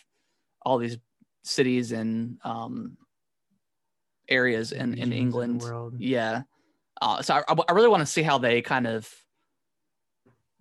all 0.63 0.77
these 0.77 0.97
cities 1.43 1.91
and 1.91 2.37
um, 2.43 2.97
areas 4.29 4.71
in, 4.71 4.97
in 4.97 5.11
England. 5.13 5.61
world. 5.61 5.95
Yeah. 5.97 6.43
Uh, 7.01 7.21
so 7.21 7.35
I, 7.35 7.55
I 7.67 7.71
really 7.71 7.87
want 7.87 8.01
to 8.01 8.05
see 8.05 8.21
how 8.21 8.37
they 8.37 8.61
kind 8.61 8.85
of 8.85 9.11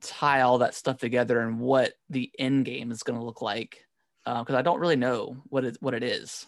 tie 0.01 0.41
all 0.41 0.59
that 0.59 0.75
stuff 0.75 0.99
together 0.99 1.41
and 1.41 1.61
what 1.61 1.93
the 2.09 2.31
end 2.39 2.65
game 2.65 2.91
is 2.91 3.03
going 3.03 3.19
to 3.19 3.25
look 3.25 3.43
like 3.43 3.85
because 4.25 4.55
I 4.55 4.63
don't 4.63 4.81
really 4.81 4.97
know 4.97 5.37
what 5.49 5.65
it 5.65 5.77
what 5.81 5.95
it 5.95 6.03
is 6.03 6.47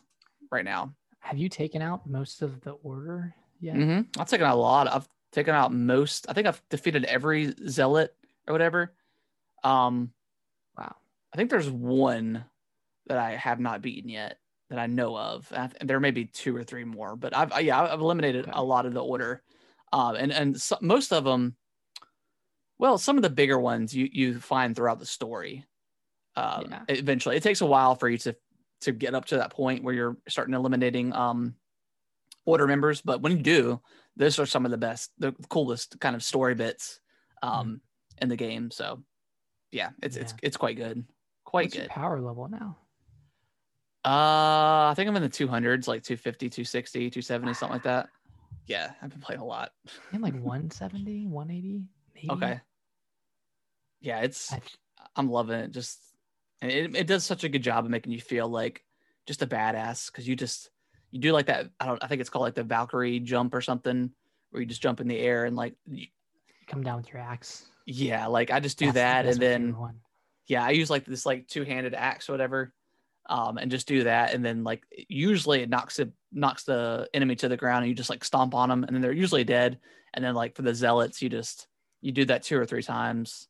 right 0.50 0.64
now. 0.64 0.94
Have 1.20 1.38
you 1.38 1.48
taken 1.48 1.82
out 1.82 2.08
most 2.08 2.42
of 2.42 2.60
the 2.62 2.72
order 2.72 3.34
yet? 3.60 3.76
hmm 3.76 4.00
I've 4.18 4.28
taken 4.28 4.46
out 4.46 4.56
a 4.56 4.60
lot. 4.60 4.92
I've 4.92 5.08
taken 5.32 5.54
out 5.54 5.72
most. 5.72 6.26
I 6.28 6.32
think 6.32 6.46
I've 6.46 6.62
defeated 6.68 7.04
every 7.04 7.54
zealot 7.68 8.14
or 8.46 8.52
whatever. 8.52 8.94
Um. 9.64 10.12
I 11.32 11.36
think 11.36 11.50
there's 11.50 11.70
one 11.70 12.44
that 13.06 13.18
I 13.18 13.32
have 13.32 13.60
not 13.60 13.82
beaten 13.82 14.08
yet 14.10 14.38
that 14.70 14.78
I 14.78 14.86
know 14.86 15.16
of. 15.16 15.52
I 15.52 15.68
th- 15.68 15.82
there 15.82 16.00
may 16.00 16.10
be 16.10 16.26
two 16.26 16.56
or 16.56 16.64
three 16.64 16.84
more, 16.84 17.16
but 17.16 17.36
I've 17.36 17.62
yeah 17.62 17.82
I've 17.82 18.00
eliminated 18.00 18.46
Okay. 18.46 18.52
a 18.54 18.62
lot 18.64 18.86
of 18.86 18.94
the 18.94 19.02
order, 19.04 19.42
um, 19.92 20.16
and 20.16 20.32
and 20.32 20.60
so, 20.60 20.78
most 20.80 21.12
of 21.12 21.24
them. 21.24 21.56
Well, 22.78 22.98
some 22.98 23.16
of 23.16 23.22
the 23.22 23.30
bigger 23.30 23.58
ones 23.58 23.94
you 23.94 24.08
you 24.12 24.40
find 24.40 24.74
throughout 24.74 24.98
the 24.98 25.06
story. 25.06 25.66
Um, 26.36 26.66
Yeah. 26.70 26.84
Eventually, 26.88 27.36
it 27.36 27.42
takes 27.42 27.60
a 27.60 27.66
while 27.66 27.94
for 27.94 28.08
you 28.08 28.18
to 28.18 28.36
to 28.82 28.92
get 28.92 29.14
up 29.14 29.26
to 29.26 29.36
that 29.38 29.52
point 29.52 29.84
where 29.84 29.94
you're 29.94 30.16
starting 30.28 30.54
eliminating 30.54 31.12
um, 31.12 31.56
order 32.46 32.66
members, 32.66 33.00
but 33.00 33.22
when 33.22 33.36
you 33.36 33.42
do, 33.42 33.80
those 34.16 34.38
are 34.38 34.46
some 34.46 34.64
of 34.64 34.70
the 34.72 34.78
best, 34.78 35.12
the 35.18 35.32
coolest 35.50 36.00
kind 36.00 36.16
of 36.16 36.24
story 36.24 36.54
bits 36.56 37.00
um, 37.42 37.80
in 38.20 38.28
the 38.28 38.36
game. 38.36 38.70
So, 38.72 39.04
yeah, 39.72 39.90
it's 40.02 40.16
it's 40.16 40.32
Yeah. 40.32 40.38
it's 40.42 40.56
quite 40.56 40.76
good, 40.76 41.06
quite 41.52 41.66
What's 41.66 41.74
your 41.76 41.84
good. 41.84 41.90
power 41.90 42.20
level 42.20 42.48
now? 42.48 42.78
Uh, 44.04 44.90
I 44.90 44.94
think 44.96 45.08
I'm 45.08 45.14
in 45.16 45.22
the 45.22 45.28
200s, 45.28 45.86
like 45.86 46.02
250, 46.02 46.48
260, 46.48 47.10
270, 47.10 47.54
something 47.54 47.72
like 47.74 47.82
that. 47.84 48.08
Yeah, 48.66 48.90
I've 49.00 49.10
been 49.10 49.20
playing 49.20 49.40
a 49.40 49.44
lot. 49.44 49.70
In 50.12 50.20
like 50.20 50.32
170, 50.40 51.26
180, 51.28 51.84
maybe. 52.14 52.30
Okay. 52.30 52.60
Yeah, 54.00 54.20
it's 54.22 54.52
I- 54.52 54.60
I'm 55.14 55.30
loving 55.30 55.60
it. 55.60 55.70
Just 55.70 56.00
and 56.60 56.70
it, 56.72 56.96
it 56.96 57.06
does 57.06 57.24
such 57.24 57.44
a 57.44 57.48
good 57.48 57.62
job 57.62 57.84
of 57.84 57.90
making 57.90 58.12
you 58.12 58.20
feel 58.20 58.48
like 58.48 58.82
just 59.26 59.42
a 59.42 59.46
badass 59.46 60.06
because 60.10 60.26
you 60.26 60.34
just 60.34 60.70
you 61.12 61.20
do 61.20 61.32
like 61.32 61.46
that. 61.46 61.70
I 61.78 61.86
don't. 61.86 62.02
I 62.02 62.08
think 62.08 62.20
it's 62.20 62.30
called 62.30 62.42
like 62.44 62.54
the 62.54 62.64
Valkyrie 62.64 63.20
jump 63.20 63.54
or 63.54 63.60
something, 63.60 64.10
where 64.50 64.60
you 64.62 64.66
just 64.66 64.82
jump 64.82 65.00
in 65.00 65.06
the 65.06 65.18
air 65.18 65.44
and 65.44 65.54
like, 65.54 65.74
you- 65.86 66.06
Come 66.66 66.82
down 66.82 66.96
with 66.96 67.12
your 67.12 67.20
axe. 67.20 67.66
yeah, 67.86 68.26
like 68.26 68.50
I 68.50 68.58
just 68.60 68.78
do 68.78 68.86
That's- 68.92 68.94
that 68.94 69.22
that's 69.26 69.36
and 69.36 69.42
then 69.42 69.76
one. 69.78 70.00
Yeah, 70.46 70.64
I 70.64 70.70
use 70.70 70.90
like 70.90 71.04
this 71.04 71.26
like 71.26 71.46
two 71.48 71.64
handed 71.64 71.94
axe 71.94 72.28
or 72.28 72.32
whatever, 72.32 72.72
um, 73.28 73.58
and 73.58 73.70
just 73.70 73.86
do 73.88 74.04
that, 74.04 74.34
and 74.34 74.44
then 74.44 74.64
like 74.64 74.82
usually 75.08 75.62
it 75.62 75.68
knocks 75.68 75.98
it 75.98 76.10
knocks 76.32 76.64
the 76.64 77.08
enemy 77.14 77.36
to 77.36 77.48
the 77.48 77.56
ground, 77.56 77.84
and 77.84 77.88
you 77.88 77.94
just 77.94 78.10
like 78.10 78.24
stomp 78.24 78.54
on 78.54 78.68
them, 78.68 78.84
and 78.84 78.94
then 78.94 79.02
they're 79.02 79.12
usually 79.12 79.44
dead, 79.44 79.78
and 80.14 80.24
then 80.24 80.34
like 80.34 80.56
for 80.56 80.62
the 80.62 80.74
zealots, 80.74 81.22
you 81.22 81.28
just 81.28 81.68
you 82.00 82.12
do 82.12 82.24
that 82.26 82.42
two 82.42 82.58
or 82.58 82.66
three 82.66 82.82
times, 82.82 83.48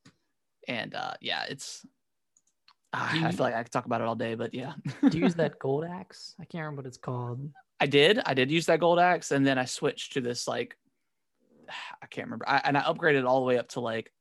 and 0.69 0.95
uh, 0.95 1.15
yeah, 1.21 1.45
it's. 1.49 1.85
ah, 2.93 3.27
I 3.27 3.33
feel 3.33 3.45
like 3.45 3.55
I 3.55 3.63
could 3.63 3.73
talk 3.73 3.87
about 3.87 4.01
it 4.01 4.07
all 4.07 4.15
day, 4.15 4.35
but 4.35 4.55
yeah. 4.55 4.75
Do 5.09 5.17
you 5.17 5.25
use 5.25 5.35
that 5.37 5.59
gold 5.59 5.85
axe? 5.85 6.35
I 6.41 6.45
can't 6.45 6.63
remember 6.63 6.83
what 6.83 6.87
it's 6.87 6.99
called. 6.99 7.51
I 7.81 7.87
did. 7.87 8.21
I 8.25 8.35
did 8.35 8.51
use 8.51 8.67
that 8.67 8.81
gold 8.81 8.99
axe, 8.99 9.31
and 9.31 9.47
then 9.47 9.59
I 9.59 9.65
switched 9.65 10.13
to 10.13 10.21
this 10.21 10.47
like 10.47 10.77
I 12.03 12.07
can't 12.07 12.27
remember. 12.27 12.49
I, 12.49 12.61
and 12.65 12.77
I 12.77 12.83
upgraded 12.83 13.27
all 13.27 13.41
the 13.41 13.47
way 13.47 13.59
up 13.59 13.69
to 13.71 13.81
like 13.81 14.13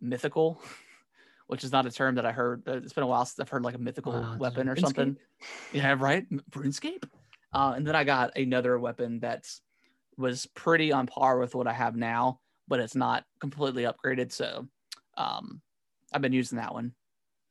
mythical, 0.00 0.62
which 1.50 1.64
is 1.64 1.72
not 1.72 1.84
a 1.84 1.90
term 1.90 2.14
that 2.14 2.24
I 2.24 2.30
heard. 2.30 2.62
It's 2.66 2.92
been 2.92 3.02
a 3.02 3.08
while 3.08 3.24
since 3.24 3.40
I've 3.40 3.48
heard 3.48 3.64
like 3.64 3.74
a 3.74 3.78
mythical 3.78 4.12
Wow, 4.12 4.36
weapon 4.38 4.68
or 4.68 4.76
something. 4.76 5.16
Yeah, 5.72 5.96
right. 5.98 6.24
RuneScape. 6.52 7.02
Uh, 7.52 7.72
and 7.74 7.84
then 7.84 7.96
I 7.96 8.04
got 8.04 8.36
another 8.36 8.78
weapon 8.78 9.18
that 9.20 9.48
was 10.16 10.46
pretty 10.54 10.92
on 10.92 11.08
par 11.08 11.40
with 11.40 11.56
what 11.56 11.66
I 11.66 11.72
have 11.72 11.96
now, 11.96 12.38
but 12.68 12.78
it's 12.78 12.94
not 12.94 13.24
completely 13.40 13.82
upgraded. 13.82 14.30
So 14.30 14.68
um, 15.16 15.60
I've 16.12 16.22
been 16.22 16.32
using 16.32 16.58
that 16.58 16.72
one, 16.72 16.92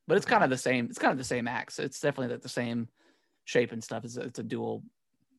but 0.08 0.16
it's 0.16 0.24
kind 0.24 0.42
of 0.42 0.48
the 0.48 0.56
same. 0.56 0.86
It's 0.86 0.98
kind 0.98 1.12
of 1.12 1.18
the 1.18 1.24
same 1.24 1.46
axe. 1.46 1.78
It's 1.78 2.00
definitely 2.00 2.32
like 2.32 2.42
the 2.42 2.48
same 2.48 2.88
shape 3.44 3.72
and 3.72 3.84
stuff. 3.84 4.06
It's 4.06 4.16
a, 4.16 4.22
it's 4.22 4.38
a 4.38 4.42
dual, 4.42 4.82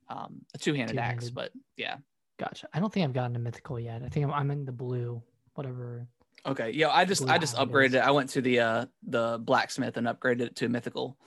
um, 0.07 0.41
a 0.53 0.59
two-handed, 0.59 0.99
axe. 0.99 1.30
Two-handed. 1.30 1.34
But 1.34 1.51
yeah, 1.78 1.97
Gotcha. 2.39 2.68
I 2.74 2.80
don't 2.80 2.91
think 2.91 3.05
I've 3.05 3.14
gotten 3.14 3.36
a 3.36 3.39
mythical 3.39 3.80
yet. 3.80 4.01
I 4.03 4.09
think 4.09 4.26
I'm, 4.26 4.32
I'm 4.32 4.51
in 4.51 4.66
the 4.66 4.72
blue, 4.72 5.22
whatever. 5.53 6.07
Okay. 6.46 6.72
Yeah, 6.72 6.89
I 6.89 7.06
just 7.06 7.28
I 7.28 7.38
just 7.38 7.56
upgraded 7.56 7.96
it. 7.96 8.04
I 8.04 8.12
went 8.12 8.32
to 8.32 8.42
the 8.42 8.60
uh 8.60 8.86
the 9.04 9.39
blacksmith 9.42 9.98
and 9.98 10.08
upgraded 10.08 10.42
it 10.42 10.56
to 10.58 10.70
mythical, 10.70 11.18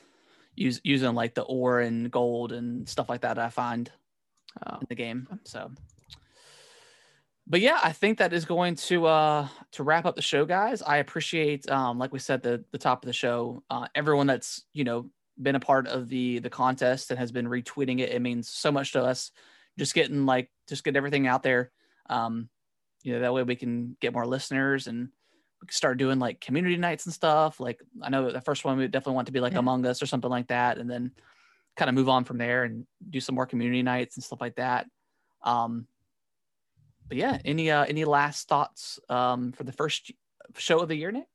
use 0.54 0.80
using 0.84 1.14
like 1.14 1.34
the 1.34 1.42
ore 1.42 1.80
and 1.80 2.10
gold 2.10 2.52
and 2.52 2.88
stuff 2.88 3.08
like 3.08 3.22
that 3.22 3.38
I 3.38 3.50
find 3.50 3.90
Oh, 4.66 4.78
in 4.80 4.86
the 4.88 4.94
game. 4.94 5.26
So, 5.44 5.70
but 7.46 7.60
yeah, 7.60 7.78
I 7.82 7.92
think 7.92 8.18
that 8.18 8.32
is 8.32 8.44
going 8.44 8.76
to 8.76 9.06
uh 9.06 9.48
to 9.72 9.82
wrap 9.82 10.06
up 10.06 10.16
the 10.16 10.22
show, 10.22 10.44
guys. 10.44 10.80
I 10.80 10.98
appreciate, 10.98 11.68
um, 11.68 11.98
like 11.98 12.12
we 12.12 12.18
said 12.18 12.42
the 12.42 12.64
the 12.70 12.78
top 12.78 13.02
of 13.02 13.06
the 13.06 13.12
show, 13.12 13.62
uh, 13.68 13.88
everyone 13.94 14.26
that's 14.26 14.62
you 14.72 14.84
know 14.84 15.10
been 15.40 15.56
a 15.56 15.60
part 15.60 15.88
of 15.88 16.08
the 16.08 16.38
the 16.38 16.50
contest 16.50 17.10
and 17.10 17.18
has 17.18 17.32
been 17.32 17.46
retweeting 17.48 18.00
it. 18.00 18.10
It 18.10 18.22
means 18.22 18.48
so 18.48 18.70
much 18.70 18.92
to 18.92 19.02
us. 19.02 19.32
Just 19.76 19.94
getting 19.94 20.24
like 20.24 20.50
just 20.68 20.84
get 20.84 20.96
everything 20.96 21.26
out 21.26 21.42
there. 21.42 21.72
Um, 22.08 22.48
you 23.04 23.12
know 23.12 23.20
that 23.20 23.32
way 23.32 23.44
we 23.44 23.54
can 23.54 23.96
get 24.00 24.12
more 24.12 24.26
listeners 24.26 24.88
and 24.88 25.08
we 25.60 25.66
can 25.68 25.74
start 25.74 25.98
doing 25.98 26.18
like 26.18 26.40
community 26.40 26.76
nights 26.76 27.06
and 27.06 27.14
stuff. 27.14 27.60
Like 27.60 27.80
I 28.02 28.08
know 28.10 28.30
the 28.32 28.40
first 28.40 28.64
one 28.64 28.76
we 28.76 28.88
definitely 28.88 29.14
want 29.14 29.26
to 29.26 29.32
be 29.32 29.40
like 29.40 29.52
Yeah. 29.52 29.60
Among 29.60 29.86
Us 29.86 30.02
or 30.02 30.06
something 30.06 30.30
like 30.30 30.48
that, 30.48 30.78
and 30.78 30.90
then 30.90 31.12
kind 31.76 31.88
of 31.88 31.94
move 31.94 32.08
on 32.08 32.24
from 32.24 32.38
there 32.38 32.64
and 32.64 32.86
do 33.08 33.20
some 33.20 33.34
more 33.36 33.46
community 33.46 33.82
nights 33.82 34.16
and 34.16 34.24
stuff 34.24 34.40
like 34.40 34.56
that. 34.56 34.86
Um, 35.42 35.86
but 37.06 37.18
yeah, 37.18 37.38
any 37.44 37.70
uh, 37.70 37.84
any 37.84 38.04
last 38.04 38.48
thoughts 38.48 38.98
um, 39.08 39.52
for 39.52 39.64
the 39.64 39.72
first 39.72 40.10
show 40.56 40.80
of 40.80 40.88
the 40.88 40.96
year, 40.96 41.12
Nick? 41.12 41.26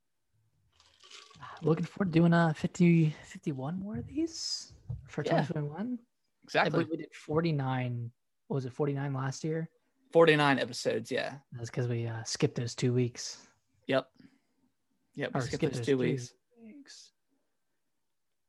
looking 1.62 1.86
forward 1.86 2.14
to 2.14 2.20
doing 2.20 2.32
a 2.34 2.54
50, 2.54 3.14
51 3.26 3.80
more 3.80 3.98
of 3.98 4.08
these 4.08 4.72
for 5.08 5.24
Yeah. 5.26 5.42
2021. 5.42 6.00
I 6.00 6.06
Exactly, 6.46 6.72
believe 6.72 6.90
we 6.90 6.98
did 6.98 7.14
49. 7.14 8.12
What 8.48 8.56
was 8.56 8.66
it 8.66 8.72
49 8.74 9.14
last 9.14 9.44
year? 9.44 9.70
Forty 10.12 10.36
nine 10.36 10.60
episodes. 10.60 11.12
Yeah, 11.12 11.36
That's 11.54 11.70
because 11.70 11.88
we 11.88 12.08
uh, 12.08 12.24
skipped 12.24 12.56
those 12.56 12.76
two 12.76 12.94
weeks. 12.94 13.38
yep, 13.88 14.08
yep. 15.16 15.32
We 15.34 15.40
Or 15.40 15.42
skipped 15.42 15.56
skipped 15.56 15.74
those 15.74 15.80
those 15.80 15.86
two 15.86 15.92
two 15.94 15.98
weeks. 15.98 16.34
weeks. 16.64 17.12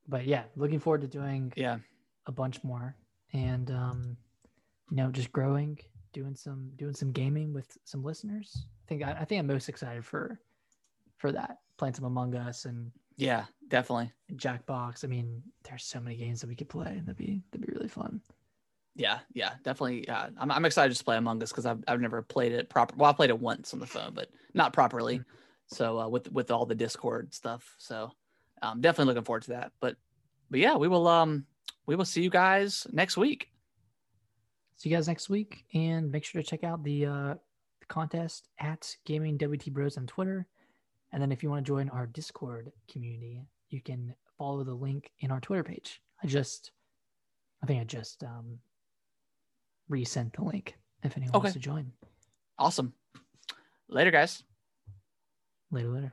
But 0.08 0.26
yeah, 0.26 0.44
looking 0.56 0.80
forward 0.80 1.02
to 1.02 1.06
doing 1.08 1.52
Yeah, 1.56 1.78
a 2.26 2.32
bunch 2.32 2.62
more 2.64 2.96
and 3.32 3.70
um, 3.70 4.16
you 4.90 4.96
know 4.96 5.10
just 5.10 5.30
growing, 5.32 5.78
doing 6.12 6.34
some 6.34 6.70
doing 6.76 6.94
some 6.94 7.12
gaming 7.12 7.52
with 7.52 7.76
some 7.84 8.02
listeners. 8.02 8.66
I 8.84 8.88
think 8.88 9.04
I, 9.04 9.12
I 9.12 9.24
think 9.24 9.38
I'm 9.40 9.46
most 9.46 9.68
excited 9.68 10.04
for 10.04 10.40
for 11.16 11.32
that. 11.32 11.58
Playing 11.76 11.94
some 11.94 12.04
Among 12.04 12.34
Us 12.34 12.64
and 12.64 12.90
yeah, 13.16 13.44
definitely. 13.68 14.10
Jackbox. 14.34 15.04
I 15.04 15.08
mean, 15.08 15.42
there's 15.64 15.84
so 15.84 16.00
many 16.00 16.16
games 16.16 16.40
that 16.40 16.46
we 16.48 16.54
could 16.54 16.68
play. 16.68 16.88
And 16.88 17.02
that'd 17.06 17.16
be 17.16 17.42
that'd 17.52 17.66
be 17.66 17.72
really 17.72 17.88
fun. 17.88 18.20
Yeah, 18.96 19.20
yeah, 19.32 19.52
definitely. 19.62 20.04
Yeah, 20.06 20.28
I'm, 20.38 20.50
I'm 20.50 20.64
excited 20.64 20.96
to 20.96 21.04
play 21.04 21.16
Among 21.16 21.42
Us 21.42 21.50
because 21.50 21.64
I've, 21.66 21.82
I've 21.86 22.00
never 22.00 22.22
played 22.22 22.52
it 22.52 22.68
proper. 22.68 22.94
Well, 22.96 23.08
I 23.08 23.12
played 23.12 23.30
it 23.30 23.38
once 23.38 23.72
on 23.72 23.80
the 23.80 23.86
phone, 23.86 24.12
but 24.14 24.28
not 24.52 24.72
properly. 24.72 25.18
Mhm. 25.20 25.24
So 25.68 26.00
uh, 26.00 26.08
with 26.08 26.30
with 26.32 26.50
all 26.50 26.66
the 26.66 26.74
Discord 26.74 27.32
stuff. 27.32 27.74
So 27.78 28.10
um, 28.62 28.80
definitely 28.80 29.12
looking 29.14 29.24
forward 29.24 29.42
to 29.44 29.50
that. 29.50 29.72
But 29.80 29.96
but 30.50 30.58
yeah, 30.58 30.76
we 30.76 30.88
will 30.88 31.06
um 31.06 31.46
we 31.86 31.94
will 31.94 32.04
see 32.04 32.22
you 32.22 32.30
guys 32.30 32.86
next 32.92 33.16
week. 33.16 33.48
See 34.76 34.88
you 34.88 34.96
guys 34.96 35.06
next 35.06 35.28
week, 35.30 35.64
and 35.72 36.10
make 36.10 36.24
sure 36.24 36.42
to 36.42 36.48
check 36.48 36.64
out 36.64 36.82
the 36.82 37.06
uh, 37.06 37.34
the 37.80 37.86
contest 37.88 38.48
at 38.58 38.96
Gaming 39.04 39.36
WT 39.36 39.66
Bros 39.72 39.96
on 39.96 40.06
Twitter. 40.06 40.46
And 41.12 41.22
then 41.22 41.32
if 41.32 41.42
you 41.42 41.50
want 41.50 41.64
to 41.64 41.70
join 41.70 41.88
our 41.90 42.06
Discord 42.06 42.72
community, 42.90 43.42
you 43.68 43.80
can 43.80 44.14
follow 44.38 44.64
the 44.64 44.74
link 44.74 45.10
in 45.20 45.30
our 45.30 45.40
Twitter 45.40 45.64
page. 45.64 46.00
I 46.22 46.26
just, 46.28 46.70
I 47.62 47.66
think 47.66 47.80
I 47.80 47.84
just 47.84 48.22
um, 48.22 48.58
resent 49.90 50.34
the 50.34 50.44
link 50.44 50.76
if 51.02 51.16
anyone 51.16 51.34
Okay. 51.36 51.44
wants 51.44 51.52
to 51.54 51.58
join. 51.58 51.92
Awesome. 52.58 52.94
Later, 53.88 54.10
guys. 54.10 54.42
Later, 55.70 55.88
later. 55.88 56.12